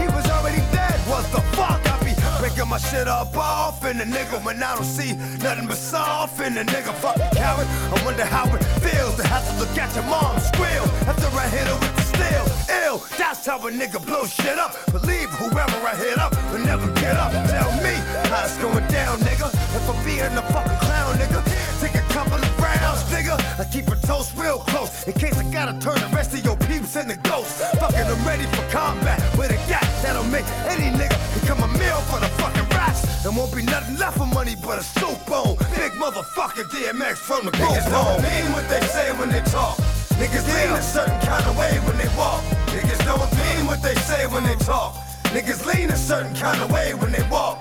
Breaking 2.59 2.69
my 2.69 2.77
shit 2.77 3.07
up 3.07 3.35
off 3.37 3.85
in 3.85 3.97
the 3.97 4.03
nigga 4.03 4.43
when 4.43 4.61
I 4.61 4.75
don't 4.75 4.83
see 4.83 5.13
nothing 5.43 5.67
but 5.67 5.77
soft 5.77 6.41
in 6.41 6.55
the 6.55 6.63
nigga. 6.63 6.93
Fucking 6.95 7.37
coward. 7.37 7.67
I 7.67 8.03
wonder 8.03 8.25
how 8.25 8.43
it 8.53 8.63
feels 8.83 9.15
to 9.15 9.27
have 9.27 9.47
to 9.47 9.53
look 9.59 9.77
at 9.77 9.95
your 9.95 10.03
mom 10.05 10.37
squeal 10.39 10.83
after 11.07 11.27
I 11.37 11.47
hit 11.47 11.67
her 11.67 11.77
with 11.79 11.95
the 11.95 12.05
steel. 12.11 12.45
Ill, 12.83 12.97
that's 13.17 13.45
how 13.45 13.65
a 13.65 13.71
nigga 13.71 14.05
blow 14.05 14.25
shit 14.25 14.57
up. 14.59 14.75
Believe 14.91 15.29
whoever 15.39 15.79
I 15.87 15.95
hit 15.95 16.17
up 16.17 16.35
will 16.51 16.65
never 16.65 16.87
get 16.99 17.15
up. 17.15 17.31
Tell 17.31 17.71
me 17.79 17.95
how 18.27 18.43
it's 18.43 18.57
going 18.57 18.87
down, 18.87 19.19
nigga. 19.19 19.47
If 19.75 19.89
I'm 19.89 19.99
being 20.03 20.35
a 20.35 20.43
fucking 20.51 20.79
clown, 20.83 21.15
nigga, 21.15 21.39
take 21.79 21.95
a 21.95 22.05
couple 22.11 22.39
of 22.43 22.59
rounds, 22.59 23.03
nigga. 23.07 23.39
I 23.59 23.63
keep 23.71 23.87
a 23.87 23.95
toast 24.05 24.35
real 24.35 24.59
close 24.59 25.07
in 25.07 25.13
case 25.13 25.37
I 25.37 25.43
gotta 25.51 25.79
turn 25.79 25.99
the 25.99 26.11
rest 26.13 26.33
of 26.33 26.43
your 26.43 26.57
peeps 26.57 26.95
into 26.97 27.15
ghosts. 27.23 27.63
Fucking, 27.79 28.07
I'm 28.13 28.27
ready 28.27 28.43
for 28.51 28.63
combat 28.69 29.19
with 29.37 29.51
a 29.51 29.59
gat 29.71 29.87
that'll 30.03 30.23
make 30.25 30.47
any 30.67 30.91
nigga 30.97 31.28
become 31.49 31.69
a 31.69 31.79
meal 31.79 31.97
for 32.11 32.19
the 32.19 32.27
fucking 32.37 32.69
rats. 32.77 33.23
There 33.23 33.31
won't 33.31 33.53
be 33.55 33.63
nothing 33.63 33.97
left 33.97 34.17
for 34.17 34.27
money 34.27 34.55
but 34.55 34.77
a 34.77 34.83
soup 34.83 35.17
bone. 35.25 35.57
Big 35.75 35.91
motherfucker 35.93 36.63
DMX 36.69 37.17
from 37.17 37.45
the 37.45 37.51
group 37.51 37.69
Niggas 37.69 37.89
don't 37.89 38.21
mean 38.21 38.51
what 38.53 38.69
they 38.69 38.81
say 38.81 39.11
when 39.17 39.29
they 39.29 39.41
talk. 39.41 39.77
Niggas 40.21 40.45
lean 40.53 40.71
a 40.77 40.81
certain 40.81 41.19
kind 41.21 41.45
of 41.45 41.57
way 41.57 41.79
when 41.85 41.97
they 41.97 42.09
walk. 42.15 42.43
Niggas 42.67 43.03
don't 43.03 43.31
mean 43.41 43.65
what 43.65 43.81
they 43.81 43.95
say 43.95 44.27
when 44.27 44.43
they 44.43 44.55
talk. 44.63 44.93
Niggas 45.33 45.65
lean 45.65 45.89
a 45.89 45.97
certain 45.97 46.35
kind 46.35 46.61
of 46.61 46.71
way 46.71 46.93
when 46.93 47.11
they 47.11 47.27
walk. 47.29 47.57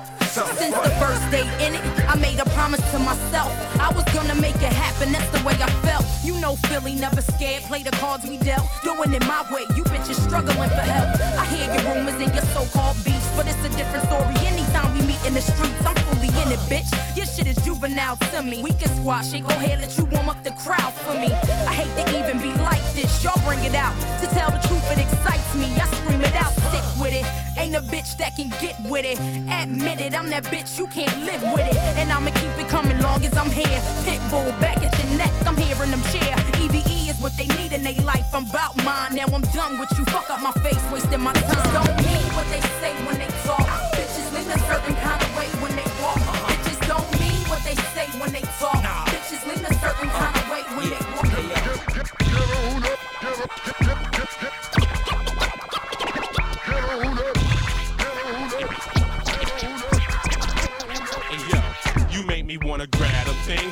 Since 0.47 0.77
the 0.77 0.91
first 1.03 1.25
day 1.31 1.43
in 1.65 1.75
it, 1.75 1.83
I 2.09 2.15
made 2.17 2.39
a 2.39 2.45
promise 2.51 2.81
to 2.93 2.99
myself. 2.99 3.51
I 3.81 3.91
was 3.93 4.05
gonna 4.15 4.35
make 4.37 4.57
it 4.57 4.73
happen, 4.73 5.11
that's 5.13 5.29
the 5.31 5.45
way 5.45 5.55
I 5.55 5.71
felt. 5.83 6.05
You 6.23 6.39
know 6.41 6.55
Philly 6.71 6.95
never 6.95 7.21
scared, 7.21 7.63
play 7.65 7.83
the 7.83 7.91
cards 7.93 8.25
we 8.25 8.37
dealt. 8.39 8.67
Doing 8.85 9.13
it 9.15 9.27
my 9.27 9.43
way, 9.53 9.63
you 9.75 9.83
bitches 9.85 10.15
struggling 10.15 10.71
for 10.71 10.87
help. 10.87 11.09
I 11.39 11.45
hear 11.47 11.67
your 11.75 11.95
rumors 11.95 12.21
and 12.23 12.33
your 12.33 12.45
so-called 12.55 13.03
beefs, 13.05 13.29
but 13.37 13.47
it's 13.49 13.59
a 13.65 13.71
different 13.77 14.07
story. 14.07 14.35
Anytime 14.47 14.95
we 14.95 15.03
meet 15.07 15.23
in 15.27 15.35
the 15.35 15.43
streets, 15.43 15.85
I'm 15.85 15.97
fully 16.07 16.29
in 16.43 16.53
it, 16.53 16.63
bitch. 16.71 16.91
Your 17.17 17.27
shit 17.27 17.47
is 17.49 17.57
juvenile 17.65 18.17
to 18.31 18.43
me. 18.43 18.63
We 18.63 18.73
can 18.73 18.89
squash 19.01 19.35
it, 19.35 19.43
go 19.43 19.51
ahead, 19.51 19.81
let 19.81 19.97
you 19.99 20.05
warm 20.07 20.29
up 20.29 20.43
the 20.45 20.53
crowd 20.53 20.93
for 21.03 21.15
me. 21.15 21.33
I 21.67 21.75
hate 21.75 21.93
to 21.99 22.05
even 22.19 22.39
be 22.39 22.53
like 22.63 22.83
this, 22.95 23.11
y'all 23.25 23.41
bring 23.45 23.65
it 23.65 23.75
out. 23.75 23.95
To 24.21 24.27
tell 24.31 24.51
the 24.51 24.63
truth, 24.69 24.87
it 24.93 24.99
excites 25.03 25.55
me. 25.55 25.67
I 25.83 25.87
scream 25.99 26.21
it 26.21 26.35
out, 26.35 26.55
with 27.01 27.15
it. 27.15 27.25
Ain't 27.57 27.75
a 27.75 27.81
bitch 27.81 28.17
that 28.19 28.37
can 28.37 28.51
get 28.61 28.79
with 28.91 29.05
it. 29.05 29.19
Admit 29.51 30.01
it, 30.01 30.15
I'm 30.15 30.29
that 30.31 30.45
bitch, 30.45 30.79
you 30.79 30.87
can't 30.87 31.17
live 31.25 31.43
with 31.55 31.67
it. 31.67 31.77
And 31.99 32.11
I'ma 32.13 32.31
keep 32.31 32.55
it 32.59 32.69
coming 32.69 32.99
long 33.01 33.25
as 33.25 33.37
I'm 33.37 33.51
here. 33.51 33.81
Pitbull 34.05 34.53
back 34.61 34.79
at 34.83 34.93
your 34.99 35.19
neck, 35.19 35.33
I'm 35.47 35.57
hearing 35.57 35.91
them 35.91 36.03
cheer. 36.11 36.35
EVE 36.63 37.11
is 37.11 37.21
what 37.21 37.37
they 37.37 37.47
need 37.59 37.73
in 37.73 37.83
their 37.83 38.01
life. 38.05 38.27
I'm 38.35 38.49
about 38.51 38.77
mine. 38.85 39.15
Now 39.15 39.27
I'm 39.33 39.43
done 39.55 39.79
with 39.79 39.91
you. 39.99 40.05
Fuck 40.07 40.31
up 40.31 40.43
my 40.43 40.53
face, 40.63 40.83
wasting 40.93 41.21
my 41.21 41.33
time. 41.33 41.73
Don't 41.73 41.97
mean 42.07 42.27
what 42.37 42.47
they 42.51 42.61
say 42.81 42.93
when 43.07 43.19
they 43.19 43.31
talk. 43.47 43.67
Bitches 43.95 44.33
live 44.35 44.49
a 44.49 44.59
certain 44.67 44.95
kind 44.97 45.23
of 45.23 45.31
way 45.37 45.49
when 45.63 45.75
they 45.77 45.89
walk. 46.03 46.19
Bitches 46.51 46.81
don't 46.87 47.09
mean 47.21 47.41
what 47.49 47.63
they 47.65 47.77
say 47.95 48.07
when 48.21 48.33
they 48.33 48.45
talk. 48.59 48.83
Bitches 49.11 49.43
live 49.47 49.63
a 49.65 49.75
certain 49.81 50.11
kind 50.11 50.35
of 50.37 50.45
way 50.51 50.63
when 50.77 50.89
they 50.91 51.03
walk. 51.15 51.19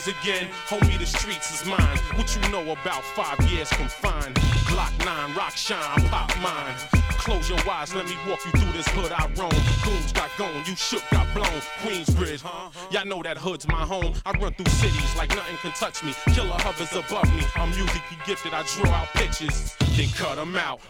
Them 0.06 0.14
again. 0.22 0.48
Homie, 0.66 0.98
the 0.98 1.06
streets 1.06 1.60
is 1.60 1.66
mine. 1.66 1.98
What 2.14 2.34
you 2.34 2.50
know 2.50 2.62
about 2.72 3.02
five 3.02 3.38
years 3.50 3.68
confined? 3.70 4.34
Glock 4.66 4.92
9, 5.04 5.34
rock 5.36 5.56
shine, 5.56 6.08
pop 6.08 6.30
mine. 6.40 6.74
Close 7.18 7.48
your 7.48 7.58
eyes, 7.68 7.94
let 7.94 8.06
me 8.06 8.16
walk 8.28 8.44
you 8.44 8.52
through 8.52 8.72
this 8.72 8.86
hood 8.88 9.12
I 9.12 9.26
roam. 9.34 9.50
Goons 9.84 10.12
got 10.12 10.30
gone, 10.38 10.62
you 10.66 10.76
shook, 10.76 11.02
got 11.10 11.32
blown. 11.34 11.60
Queensbridge, 11.82 12.42
huh? 12.42 12.70
Y'all 12.90 13.06
know 13.06 13.22
that 13.22 13.38
hood's 13.38 13.66
my 13.68 13.82
home. 13.84 14.14
I 14.24 14.32
run 14.32 14.54
through 14.54 14.72
cities 14.72 15.16
like 15.16 15.30
nothing 15.34 15.56
can 15.58 15.72
touch 15.72 16.04
me. 16.04 16.14
Killer 16.34 16.56
hovers 16.58 16.92
above 16.92 17.32
me. 17.34 17.42
I'm 17.56 17.70
musically 17.70 18.18
gifted, 18.26 18.54
I 18.54 18.62
draw 18.76 18.90
out 18.90 19.08
pictures, 19.14 19.74
then 19.96 20.08
cut 20.10 20.38
'em 20.38 20.56
out. 20.56 20.80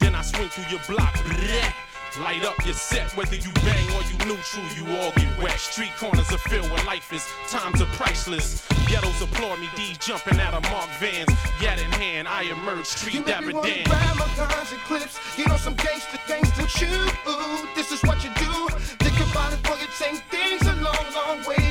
Then 0.00 0.14
I 0.14 0.22
swing 0.22 0.48
through 0.48 0.70
your 0.70 0.80
block. 0.88 1.14
bleh. 1.14 1.95
Light 2.20 2.44
up 2.44 2.56
your 2.64 2.74
set, 2.74 3.14
whether 3.16 3.36
you 3.36 3.52
bang 3.64 3.86
or 3.92 4.02
you 4.08 4.16
neutral, 4.24 4.64
you 4.74 4.84
all 4.96 5.12
get 5.12 5.42
wet. 5.42 5.58
Street 5.58 5.92
corners 5.98 6.32
are 6.32 6.38
filled 6.38 6.70
with 6.72 6.84
life 6.86 7.12
is, 7.12 7.26
times 7.48 7.82
are 7.82 7.92
priceless. 7.92 8.66
Ghettos 8.88 9.20
applaud 9.20 9.60
me, 9.60 9.68
D's 9.76 9.98
jumping 9.98 10.40
out 10.40 10.54
of 10.54 10.62
Mark 10.70 10.88
Vans. 10.98 11.28
Yet 11.60 11.78
in 11.78 11.90
hand, 11.92 12.26
I 12.26 12.44
emerge, 12.44 12.86
street 12.86 13.26
dapper 13.26 13.52
Dan. 13.52 13.84
grab 13.84 14.16
my 14.16 14.28
guns 14.36 14.72
and 14.72 14.80
clips. 14.82 15.18
You 15.36 15.46
know 15.46 15.56
some 15.58 15.74
gangster, 15.74 16.18
gangster 16.26 16.62
you. 16.84 16.96
This 17.74 17.92
is 17.92 18.02
what 18.02 18.24
you 18.24 18.30
do. 18.36 18.68
Think 19.04 19.16
about 19.30 19.52
it 19.52 19.60
for 19.66 19.76
you 19.76 19.88
take 19.98 20.22
things 20.30 20.62
a 20.62 20.74
long, 20.76 21.06
long 21.14 21.44
way 21.46 21.65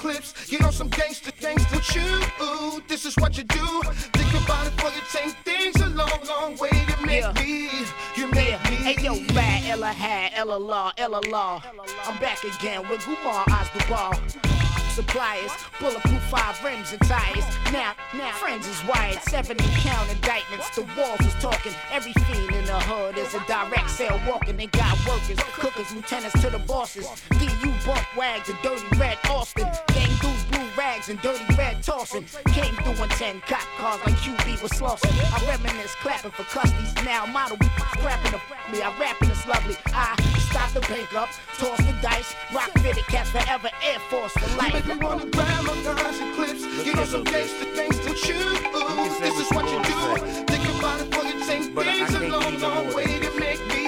clips. 0.00 0.50
You 0.50 0.58
know 0.60 0.70
some 0.70 0.88
gangster, 0.88 1.30
gangster 1.40 1.80
you. 1.98 2.80
This 2.88 3.04
is 3.04 3.14
what 3.18 3.36
you 3.36 3.44
do. 3.44 3.66
Think 4.16 4.32
about 4.44 4.66
it 4.66 4.72
for 4.80 4.88
you 4.88 5.02
take 5.12 5.36
things 5.44 5.76
a 5.82 5.88
long, 5.90 6.20
long 6.26 6.56
way 6.56 6.70
to 6.70 7.06
make 7.06 7.20
Yeah. 7.22 7.32
me. 7.32 7.68
You 8.16 8.26
make 8.28 8.58
me. 8.70 8.76
Hey 8.76 8.96
yo, 9.02 9.14
bad 9.34 9.62
Ella 9.66 9.92
had 9.92 10.32
Ella 10.34 10.56
Law, 10.56 10.92
Ella 10.96 11.20
Law. 11.28 11.62
I'm 12.06 12.18
back 12.18 12.42
again 12.44 12.88
with 12.88 13.00
Gumar 13.02 13.44
Asdubal. 13.58 14.59
Suppliers, 15.00 15.50
bulletproof 15.80 16.22
five 16.24 16.62
rims 16.62 16.92
and 16.92 17.00
tires. 17.08 17.42
Now, 17.72 17.94
now, 18.12 18.32
friends 18.32 18.68
is 18.68 18.84
wired, 18.84 19.18
70 19.22 19.64
count 19.80 20.12
indictments. 20.12 20.68
The 20.76 20.82
walls 20.94 21.20
is 21.20 21.32
talking. 21.40 21.72
Every 21.90 22.12
fiend 22.12 22.54
in 22.54 22.66
the 22.66 22.78
hood 22.80 23.16
is 23.16 23.32
a 23.32 23.42
direct 23.46 23.88
sale 23.88 24.20
walking. 24.28 24.58
They 24.58 24.66
got 24.66 24.92
workers, 25.08 25.38
cookers, 25.54 25.90
lieutenants 25.94 26.38
to 26.42 26.50
the 26.50 26.58
bosses. 26.58 27.08
DU 27.30 27.72
bump 27.86 28.04
wags 28.14 28.50
and 28.50 28.58
dirty 28.62 28.84
red 28.98 29.16
Austin. 29.30 29.64
Gang 29.88 30.12
dudes, 30.20 30.39
rags 30.80 31.10
and 31.10 31.20
dirty 31.20 31.44
red 31.58 31.82
tossing. 31.82 32.24
Came 32.56 32.74
through 32.82 33.04
in 33.04 33.10
10 33.10 33.42
cop 33.46 33.66
cars 33.76 34.00
like 34.06 34.16
QB 34.24 34.62
was 34.62 34.72
slossing. 34.72 35.12
I 35.34 35.38
reminisce 35.46 35.94
clapping 35.96 36.30
for 36.30 36.44
custies. 36.44 36.90
Now 37.04 37.26
model 37.26 37.58
scrapping 37.92 38.32
the 38.32 38.40
me. 38.72 38.80
I 38.82 38.88
rapping 38.98 39.30
is 39.30 39.46
lovely. 39.46 39.76
I 39.92 40.16
stop 40.48 40.72
the 40.72 40.80
bank 40.80 41.12
up, 41.14 41.28
toss 41.58 41.78
the 41.78 41.94
dice, 42.00 42.34
rock 42.54 42.70
fitted 42.78 43.06
cat 43.12 43.26
forever, 43.26 43.68
Air 43.84 44.00
Force 44.08 44.32
for 44.32 44.48
You 44.48 44.72
make 44.72 44.86
me 44.86 44.96
wanna 45.04 45.26
grab 45.26 45.64
my 45.64 45.74
guns 45.84 46.18
and 46.18 46.34
clips. 46.36 46.62
You 46.86 46.94
know 46.94 47.04
some 47.04 47.24
gangster, 47.24 47.68
gangster 47.76 48.16
you. 48.28 48.40
This 49.20 49.36
is 49.42 49.48
what 49.54 49.66
you 49.72 49.80
do. 49.84 50.00
Think 50.48 50.64
about 50.78 51.00
it 51.02 51.14
for 51.14 51.24
you 51.28 51.36
take 51.44 51.74
I 51.76 51.82
things 51.84 52.14
a 52.14 52.20
can't 52.20 52.30
long, 52.32 52.60
no 52.60 52.68
long 52.68 52.94
way 52.94 53.04
to 53.24 53.30
make 53.38 53.60
me. 53.68 53.84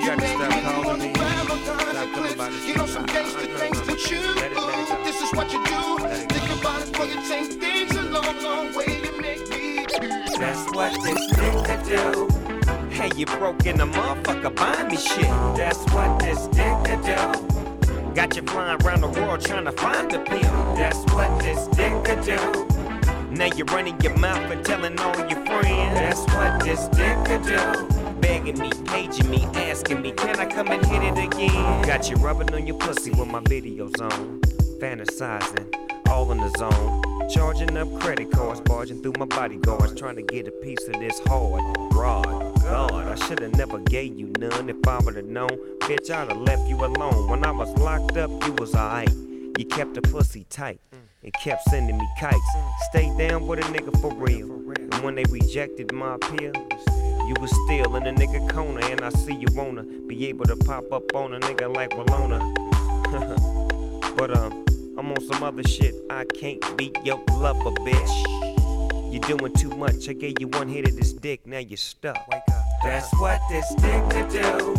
You 0.00 0.06
got 0.08 0.18
to 0.18 0.24
make 0.24 0.36
stop 0.38 0.50
me 0.50 0.60
calling 0.62 0.86
wanna 0.86 1.04
me. 1.04 1.12
grab 1.12 1.48
my 1.48 1.56
guns 1.66 1.92
Stop 1.92 2.08
and 2.08 2.14
clips. 2.16 2.34
about 2.34 2.52
You 2.66 2.74
know 2.74 2.86
shit. 2.86 2.94
some 2.96 3.06
gangster, 3.06 3.46
gangster 3.58 4.14
you. 4.14 4.22
Let 4.40 5.11
it- 5.32 5.38
it 5.38 5.38
is 5.38 5.38
what 5.38 5.52
you 5.52 5.64
do. 5.64 6.06
It. 6.06 6.32
Think 6.32 6.60
about 6.60 6.82
it 6.82 6.92
you 7.08 7.28
take 7.28 7.52
things 7.60 7.96
a 7.96 8.02
long, 8.02 8.42
long 8.42 8.74
way 8.74 9.00
to 9.02 9.20
make 9.20 9.48
me. 9.50 9.86
That's 10.38 10.70
what 10.72 10.92
this 11.02 11.32
nigga 11.32 11.84
do. 11.84 12.28
Hey, 12.90 13.10
you 13.16 13.26
broke 13.26 13.66
in 13.66 13.78
the 13.78 13.86
motherfucker, 13.86 14.54
buy 14.54 14.84
me 14.88 14.96
shit. 14.96 15.30
That's 15.56 15.78
what 15.92 16.18
this 16.20 16.48
nigga 16.48 16.96
do. 17.04 18.14
Got 18.14 18.36
you 18.36 18.42
flying 18.42 18.82
around 18.84 19.00
the 19.00 19.08
world 19.08 19.40
trying 19.40 19.64
to 19.64 19.72
find 19.72 20.10
the 20.10 20.18
pill. 20.20 20.74
That's 20.76 20.98
what 21.14 21.40
this 21.40 21.68
nigga 21.68 22.24
do. 22.24 22.68
Now 23.30 23.46
you're 23.46 23.66
running 23.66 24.00
your 24.02 24.16
mouth 24.18 24.50
and 24.50 24.64
telling 24.64 24.98
all 25.00 25.16
your 25.28 25.44
friends. 25.46 25.94
That's 25.94 26.20
what 26.34 26.62
this 26.62 26.88
nigga 26.90 27.42
do. 27.42 28.20
Begging 28.20 28.58
me, 28.58 28.70
paging 28.84 29.30
me, 29.30 29.44
asking 29.54 30.02
me, 30.02 30.12
can 30.12 30.38
I 30.38 30.46
come 30.46 30.68
and 30.68 30.84
hit 30.86 31.02
it 31.02 31.18
again? 31.18 31.82
Got 31.82 32.10
you 32.10 32.16
rubbing 32.16 32.52
on 32.54 32.66
your 32.66 32.76
pussy 32.76 33.10
with 33.10 33.28
my 33.28 33.40
videos 33.40 34.00
on. 34.00 34.41
Fantasizing, 34.82 36.08
all 36.08 36.32
in 36.32 36.38
the 36.38 36.50
zone. 36.58 37.30
Charging 37.30 37.76
up 37.76 37.88
credit 38.00 38.32
cards, 38.32 38.60
barging 38.62 39.00
through 39.00 39.12
my 39.16 39.26
bodyguards, 39.26 39.94
trying 39.94 40.16
to 40.16 40.22
get 40.22 40.48
a 40.48 40.50
piece 40.50 40.88
of 40.88 40.94
this 40.94 41.20
hard 41.28 41.62
rod. 41.94 42.26
God, 42.62 43.06
I 43.06 43.14
should've 43.14 43.54
never 43.56 43.78
gave 43.78 44.18
you 44.18 44.32
none 44.40 44.68
if 44.68 44.84
I 44.88 44.98
would've 44.98 45.24
known. 45.24 45.50
Bitch, 45.82 46.10
I'd 46.10 46.30
have 46.30 46.36
left 46.36 46.68
you 46.68 46.84
alone. 46.84 47.30
When 47.30 47.44
I 47.44 47.52
was 47.52 47.70
locked 47.78 48.16
up, 48.16 48.28
you 48.44 48.54
was 48.54 48.74
alright. 48.74 49.14
You 49.56 49.64
kept 49.66 49.94
the 49.94 50.02
pussy 50.02 50.46
tight 50.50 50.80
and 51.22 51.32
kept 51.44 51.62
sending 51.70 51.96
me 51.96 52.08
kites. 52.18 52.40
Stay 52.90 53.16
down 53.16 53.46
with 53.46 53.60
a 53.60 53.62
nigga 53.62 53.96
for 54.00 54.12
real. 54.12 54.50
And 54.50 55.04
when 55.04 55.14
they 55.14 55.24
rejected 55.30 55.92
my 55.92 56.16
appeal, 56.16 56.54
you 57.28 57.34
was 57.40 57.52
still 57.66 57.94
in 57.94 58.04
a 58.08 58.12
nigga 58.12 58.52
corner. 58.52 58.84
And 58.86 59.02
I 59.02 59.10
see 59.10 59.34
you 59.34 59.46
wanna 59.52 59.84
be 59.84 60.26
able 60.26 60.46
to 60.46 60.56
pop 60.56 60.92
up 60.92 61.14
on 61.14 61.34
a 61.34 61.38
nigga 61.38 61.72
like 61.72 61.90
Walona. 61.90 62.42
but 64.16 64.36
um, 64.36 64.64
I'm 64.98 65.10
on 65.10 65.20
some 65.22 65.42
other 65.42 65.62
shit. 65.62 65.94
I 66.10 66.24
can't 66.24 66.60
be 66.76 66.92
your 67.02 67.22
lover, 67.32 67.70
bitch. 67.80 69.12
You're 69.12 69.38
doing 69.38 69.52
too 69.54 69.70
much. 69.70 70.08
I 70.08 70.12
gave 70.12 70.40
you 70.40 70.48
one 70.48 70.68
hit 70.68 70.86
of 70.86 70.96
this 70.96 71.12
dick, 71.12 71.46
now 71.46 71.58
you're 71.58 71.76
stuck. 71.76 72.18
That's 72.82 73.10
what 73.20 73.40
this 73.48 73.68
dick 73.76 74.10
could 74.10 74.28
do. 74.28 74.74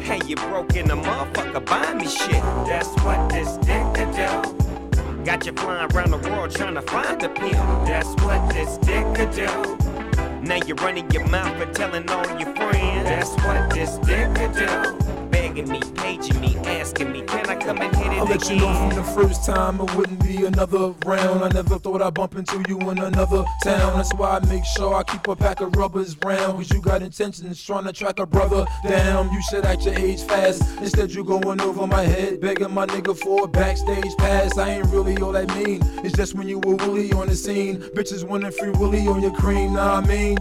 Hey, 0.00 0.20
you 0.26 0.36
broke 0.36 0.76
in 0.76 0.88
the 0.88 0.96
motherfucker, 0.96 1.64
buy 1.64 1.94
me 1.94 2.06
shit. 2.06 2.42
That's 2.66 2.88
what 3.02 3.30
this 3.30 3.56
dick 3.58 3.82
could 3.94 4.14
do. 4.14 5.24
Got 5.24 5.46
you 5.46 5.52
flying 5.52 5.90
around 5.92 6.10
the 6.10 6.18
world 6.28 6.50
trying 6.50 6.74
to 6.74 6.82
find 6.82 7.22
a 7.22 7.28
pimp. 7.28 7.54
That's 7.86 8.08
what 8.22 8.52
this 8.52 8.76
dick 8.78 9.04
could 9.14 9.30
do. 9.32 9.76
Now 10.42 10.60
you're 10.66 10.76
running 10.76 11.10
your 11.10 11.26
mouth 11.28 11.60
and 11.60 11.74
telling 11.74 12.08
all 12.10 12.26
your 12.38 12.54
friends. 12.54 13.08
That's 13.08 13.30
what 13.44 13.70
this 13.70 13.96
dick 13.98 14.34
could 14.34 14.52
do. 14.52 15.15
Begging 15.56 15.72
me, 15.72 15.80
paging 15.94 16.40
me, 16.42 16.54
asking 16.66 17.12
me, 17.12 17.22
can 17.22 17.48
I 17.48 17.56
come 17.56 17.78
and 17.78 17.96
hit 17.96 18.08
it 18.08 18.18
I'll 18.18 18.26
let 18.26 18.50
you 18.50 18.56
know 18.56 18.74
from 18.74 18.90
the 18.90 19.02
first 19.02 19.46
time 19.46 19.80
it 19.80 19.94
wouldn't 19.94 20.22
be 20.22 20.44
another 20.44 20.90
round. 21.06 21.42
I 21.42 21.48
never 21.48 21.78
thought 21.78 22.02
I'd 22.02 22.12
bump 22.12 22.34
into 22.34 22.62
you 22.68 22.78
in 22.90 22.98
another 22.98 23.42
town. 23.64 23.96
That's 23.96 24.12
why 24.12 24.36
I 24.36 24.46
make 24.48 24.66
sure 24.66 24.94
I 24.94 25.02
keep 25.02 25.26
a 25.26 25.34
pack 25.34 25.62
of 25.62 25.74
rubbers 25.74 26.14
round. 26.22 26.58
Cause 26.58 26.70
you 26.70 26.82
got 26.82 27.00
intentions 27.00 27.64
trying 27.64 27.84
to 27.84 27.94
track 27.94 28.18
a 28.18 28.26
brother 28.26 28.66
down. 28.86 29.32
You 29.32 29.40
should 29.48 29.64
act 29.64 29.86
your 29.86 29.98
age 29.98 30.24
fast. 30.24 30.62
Instead, 30.76 31.12
you 31.12 31.24
going 31.24 31.62
over 31.62 31.86
my 31.86 32.02
head, 32.02 32.38
begging 32.38 32.74
my 32.74 32.84
nigga 32.84 33.16
for 33.16 33.44
a 33.44 33.48
backstage 33.48 34.14
pass. 34.18 34.58
I 34.58 34.72
ain't 34.72 34.88
really 34.88 35.16
all 35.22 35.32
that 35.32 35.48
mean. 35.56 35.80
It's 36.04 36.14
just 36.14 36.34
when 36.34 36.48
you 36.48 36.58
were 36.58 36.74
Willie 36.74 37.14
on 37.14 37.28
the 37.28 37.34
scene. 37.34 37.78
Bitches 37.96 38.24
wanting 38.24 38.52
free 38.52 38.72
Willie 38.72 39.08
on 39.08 39.22
your 39.22 39.32
cream, 39.32 39.72
nah, 39.72 40.00
I 40.00 40.06
mean. 40.06 40.36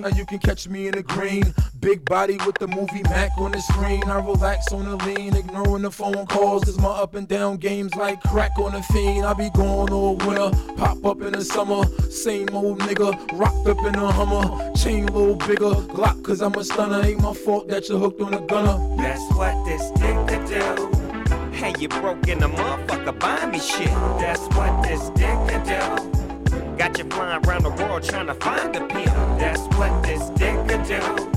Now 0.00 0.08
you 0.08 0.26
can 0.26 0.40
catch 0.40 0.66
me 0.66 0.88
in 0.88 0.92
the 0.92 1.04
green. 1.04 1.54
Big 1.78 2.04
body 2.04 2.36
with 2.44 2.58
the 2.58 2.66
movie 2.66 3.02
Mac 3.04 3.30
on 3.38 3.52
the 3.52 3.60
screen. 3.60 4.02
I 4.04 4.18
relax 4.18 4.55
on 4.72 4.84
the 4.84 4.96
lean, 5.04 5.36
ignoring 5.36 5.82
the 5.82 5.90
phone 5.90 6.26
calls. 6.26 6.64
Cause 6.64 6.78
my 6.78 6.88
up 6.88 7.14
and 7.14 7.28
down 7.28 7.56
games 7.56 7.94
like 7.94 8.20
crack 8.22 8.58
on 8.58 8.72
the 8.72 8.82
fiend. 8.82 9.24
I 9.26 9.34
be 9.34 9.50
gone 9.50 9.92
all 9.92 10.16
winter, 10.16 10.50
pop 10.76 11.04
up 11.04 11.20
in 11.22 11.32
the 11.32 11.44
summer. 11.44 11.84
Same 12.10 12.48
old 12.52 12.80
nigga, 12.80 13.12
rocked 13.38 13.66
up 13.68 13.78
in 13.78 13.94
a 13.94 14.12
Hummer. 14.12 14.72
Chain 14.74 15.08
a 15.08 15.12
little 15.12 15.36
bigger, 15.36 15.74
Glock 15.92 16.22
cause 16.24 16.40
I'm 16.40 16.54
a 16.54 16.64
stunner. 16.64 17.04
Ain't 17.04 17.20
my 17.20 17.34
fault 17.34 17.68
that 17.68 17.88
you 17.88 17.98
hooked 17.98 18.20
on 18.20 18.34
a 18.34 18.40
gunner. 18.40 18.96
That's 18.96 19.22
what 19.34 19.64
this 19.64 19.90
dick 19.92 20.16
could 20.26 20.46
do. 20.46 21.52
Hey, 21.52 21.74
you 21.78 21.88
broke 21.88 22.26
in 22.28 22.38
the 22.38 22.48
motherfucker, 22.48 23.18
buy 23.18 23.46
me 23.46 23.58
shit. 23.58 23.88
That's 24.18 24.42
what 24.56 24.82
this 24.82 25.10
dick 25.10 25.38
could 25.48 25.64
do. 25.64 26.76
Got 26.76 26.98
you 26.98 27.04
flying 27.04 27.44
around 27.46 27.62
the 27.62 27.70
world 27.70 28.02
trying 28.02 28.26
to 28.26 28.34
find 28.34 28.74
a 28.76 28.86
pimp. 28.86 29.06
That's 29.38 29.62
what 29.76 30.02
this 30.02 30.28
dick 30.30 30.56
could 30.68 30.86
do. 30.86 31.35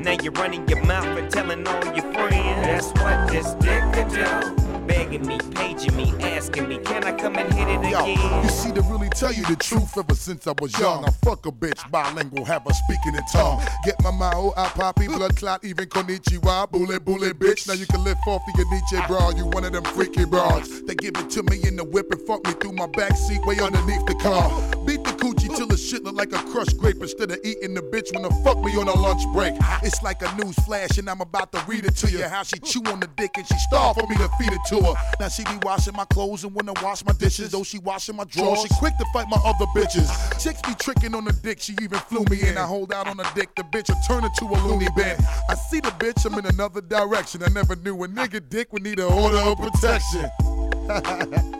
Now 0.00 0.16
you're 0.22 0.32
running 0.32 0.66
your 0.66 0.82
mouth 0.84 1.18
and 1.18 1.30
telling 1.30 1.66
all 1.66 1.84
your 1.94 2.10
friends. 2.14 2.66
That's 2.66 2.88
what 3.02 3.30
this 3.30 3.52
dick 3.60 3.82
could 3.92 4.08
do. 4.08 4.79
Begging 4.90 5.24
me, 5.24 5.38
paging 5.54 5.94
me, 5.94 6.12
asking 6.20 6.66
me, 6.66 6.78
can 6.78 7.04
I 7.04 7.12
come 7.12 7.36
and 7.36 7.52
hit 7.54 7.68
it 7.68 7.90
Yo, 7.92 8.02
again? 8.02 8.42
you 8.42 8.50
see, 8.50 8.72
to 8.72 8.82
really 8.82 9.08
tell 9.10 9.32
you 9.32 9.44
the 9.46 9.54
truth, 9.54 9.96
ever 9.96 10.16
since 10.16 10.48
I 10.48 10.54
was 10.60 10.76
young, 10.80 11.04
I 11.04 11.10
fuck 11.24 11.46
a 11.46 11.52
bitch, 11.52 11.88
bilingual, 11.92 12.44
have 12.44 12.64
her 12.64 12.74
speaking 12.74 13.14
in 13.14 13.22
tongue. 13.32 13.62
Get 13.84 13.94
my 14.02 14.10
mao, 14.10 14.52
I 14.56 14.66
poppy, 14.70 15.06
blood 15.06 15.36
clot, 15.36 15.64
even 15.64 15.88
konnichiwa, 15.88 16.72
bule 16.72 16.98
bule 16.98 17.30
bitch. 17.34 17.68
Now 17.68 17.74
you 17.74 17.86
can 17.86 18.02
lift 18.02 18.26
off 18.26 18.42
of 18.48 18.58
your 18.58 18.68
Nietzsche 18.68 18.98
bra, 19.06 19.30
you 19.30 19.46
one 19.46 19.64
of 19.64 19.72
them 19.72 19.84
freaky 19.84 20.24
broads. 20.24 20.82
They 20.82 20.96
give 20.96 21.14
it 21.14 21.30
to 21.30 21.44
me 21.44 21.60
in 21.62 21.76
the 21.76 21.84
whip 21.84 22.10
and 22.10 22.20
fuck 22.22 22.44
me 22.44 22.52
through 22.54 22.72
my 22.72 22.88
backseat, 22.88 23.46
way 23.46 23.60
underneath 23.60 24.04
the 24.06 24.16
car. 24.16 24.50
Beat 24.84 25.04
the 25.04 25.10
coochie 25.10 25.54
till 25.56 25.68
the 25.68 25.76
shit 25.76 26.02
look 26.02 26.16
like 26.16 26.32
a 26.32 26.42
crushed 26.50 26.76
grape 26.78 27.00
instead 27.00 27.30
of 27.30 27.38
eating 27.44 27.74
the 27.74 27.82
bitch 27.82 28.12
when 28.12 28.24
the 28.24 28.30
fuck 28.42 28.58
me 28.58 28.76
on 28.76 28.88
a 28.88 28.94
lunch 28.98 29.22
break. 29.32 29.54
It's 29.84 30.02
like 30.02 30.20
a 30.22 30.34
news 30.42 30.56
flash 30.66 30.98
and 30.98 31.08
I'm 31.08 31.20
about 31.20 31.52
to 31.52 31.62
read 31.68 31.84
it 31.84 31.94
to 31.98 32.10
you. 32.10 32.24
How 32.24 32.42
she 32.42 32.58
chew 32.58 32.82
on 32.86 32.98
the 32.98 33.08
dick 33.16 33.30
and 33.36 33.46
she 33.46 33.56
starve 33.70 33.96
for 33.96 34.06
me 34.08 34.16
to 34.16 34.28
feed 34.38 34.52
it 34.52 34.60
to 34.70 34.79
her. 34.82 34.94
Now 35.18 35.28
she 35.28 35.44
be 35.44 35.58
washing 35.62 35.94
my 35.94 36.04
clothes 36.06 36.44
and 36.44 36.54
when 36.54 36.68
I 36.68 36.72
wash 36.82 37.04
my 37.04 37.12
dishes, 37.12 37.50
though 37.50 37.64
she 37.64 37.78
washing 37.78 38.16
my 38.16 38.24
drawers, 38.24 38.62
she 38.62 38.68
quick 38.78 38.96
to 38.98 39.04
fight 39.12 39.26
my 39.28 39.38
other 39.44 39.66
bitches. 39.66 40.08
Chicks 40.42 40.62
be 40.62 40.74
tricking 40.74 41.14
on 41.14 41.24
the 41.24 41.32
dick, 41.32 41.60
she 41.60 41.74
even 41.80 41.98
flew 41.98 42.24
me 42.30 42.48
in. 42.48 42.56
I 42.58 42.66
hold 42.66 42.92
out 42.92 43.06
on 43.06 43.16
the 43.16 43.28
dick, 43.34 43.54
the 43.56 43.62
bitch 43.62 43.88
will 43.88 44.00
turn 44.06 44.24
into 44.24 44.44
a 44.46 44.58
loony 44.66 44.88
bin. 44.96 45.16
I 45.48 45.54
see 45.54 45.80
the 45.80 45.90
bitch, 45.90 46.24
I'm 46.26 46.38
in 46.38 46.46
another 46.46 46.80
direction. 46.80 47.42
I 47.42 47.48
never 47.48 47.76
knew 47.76 48.02
a 48.04 48.08
nigga 48.08 48.42
dick 48.48 48.72
would 48.72 48.82
need 48.82 48.98
an 48.98 49.12
order 49.12 49.38
of 49.38 49.58
protection. 49.58 50.30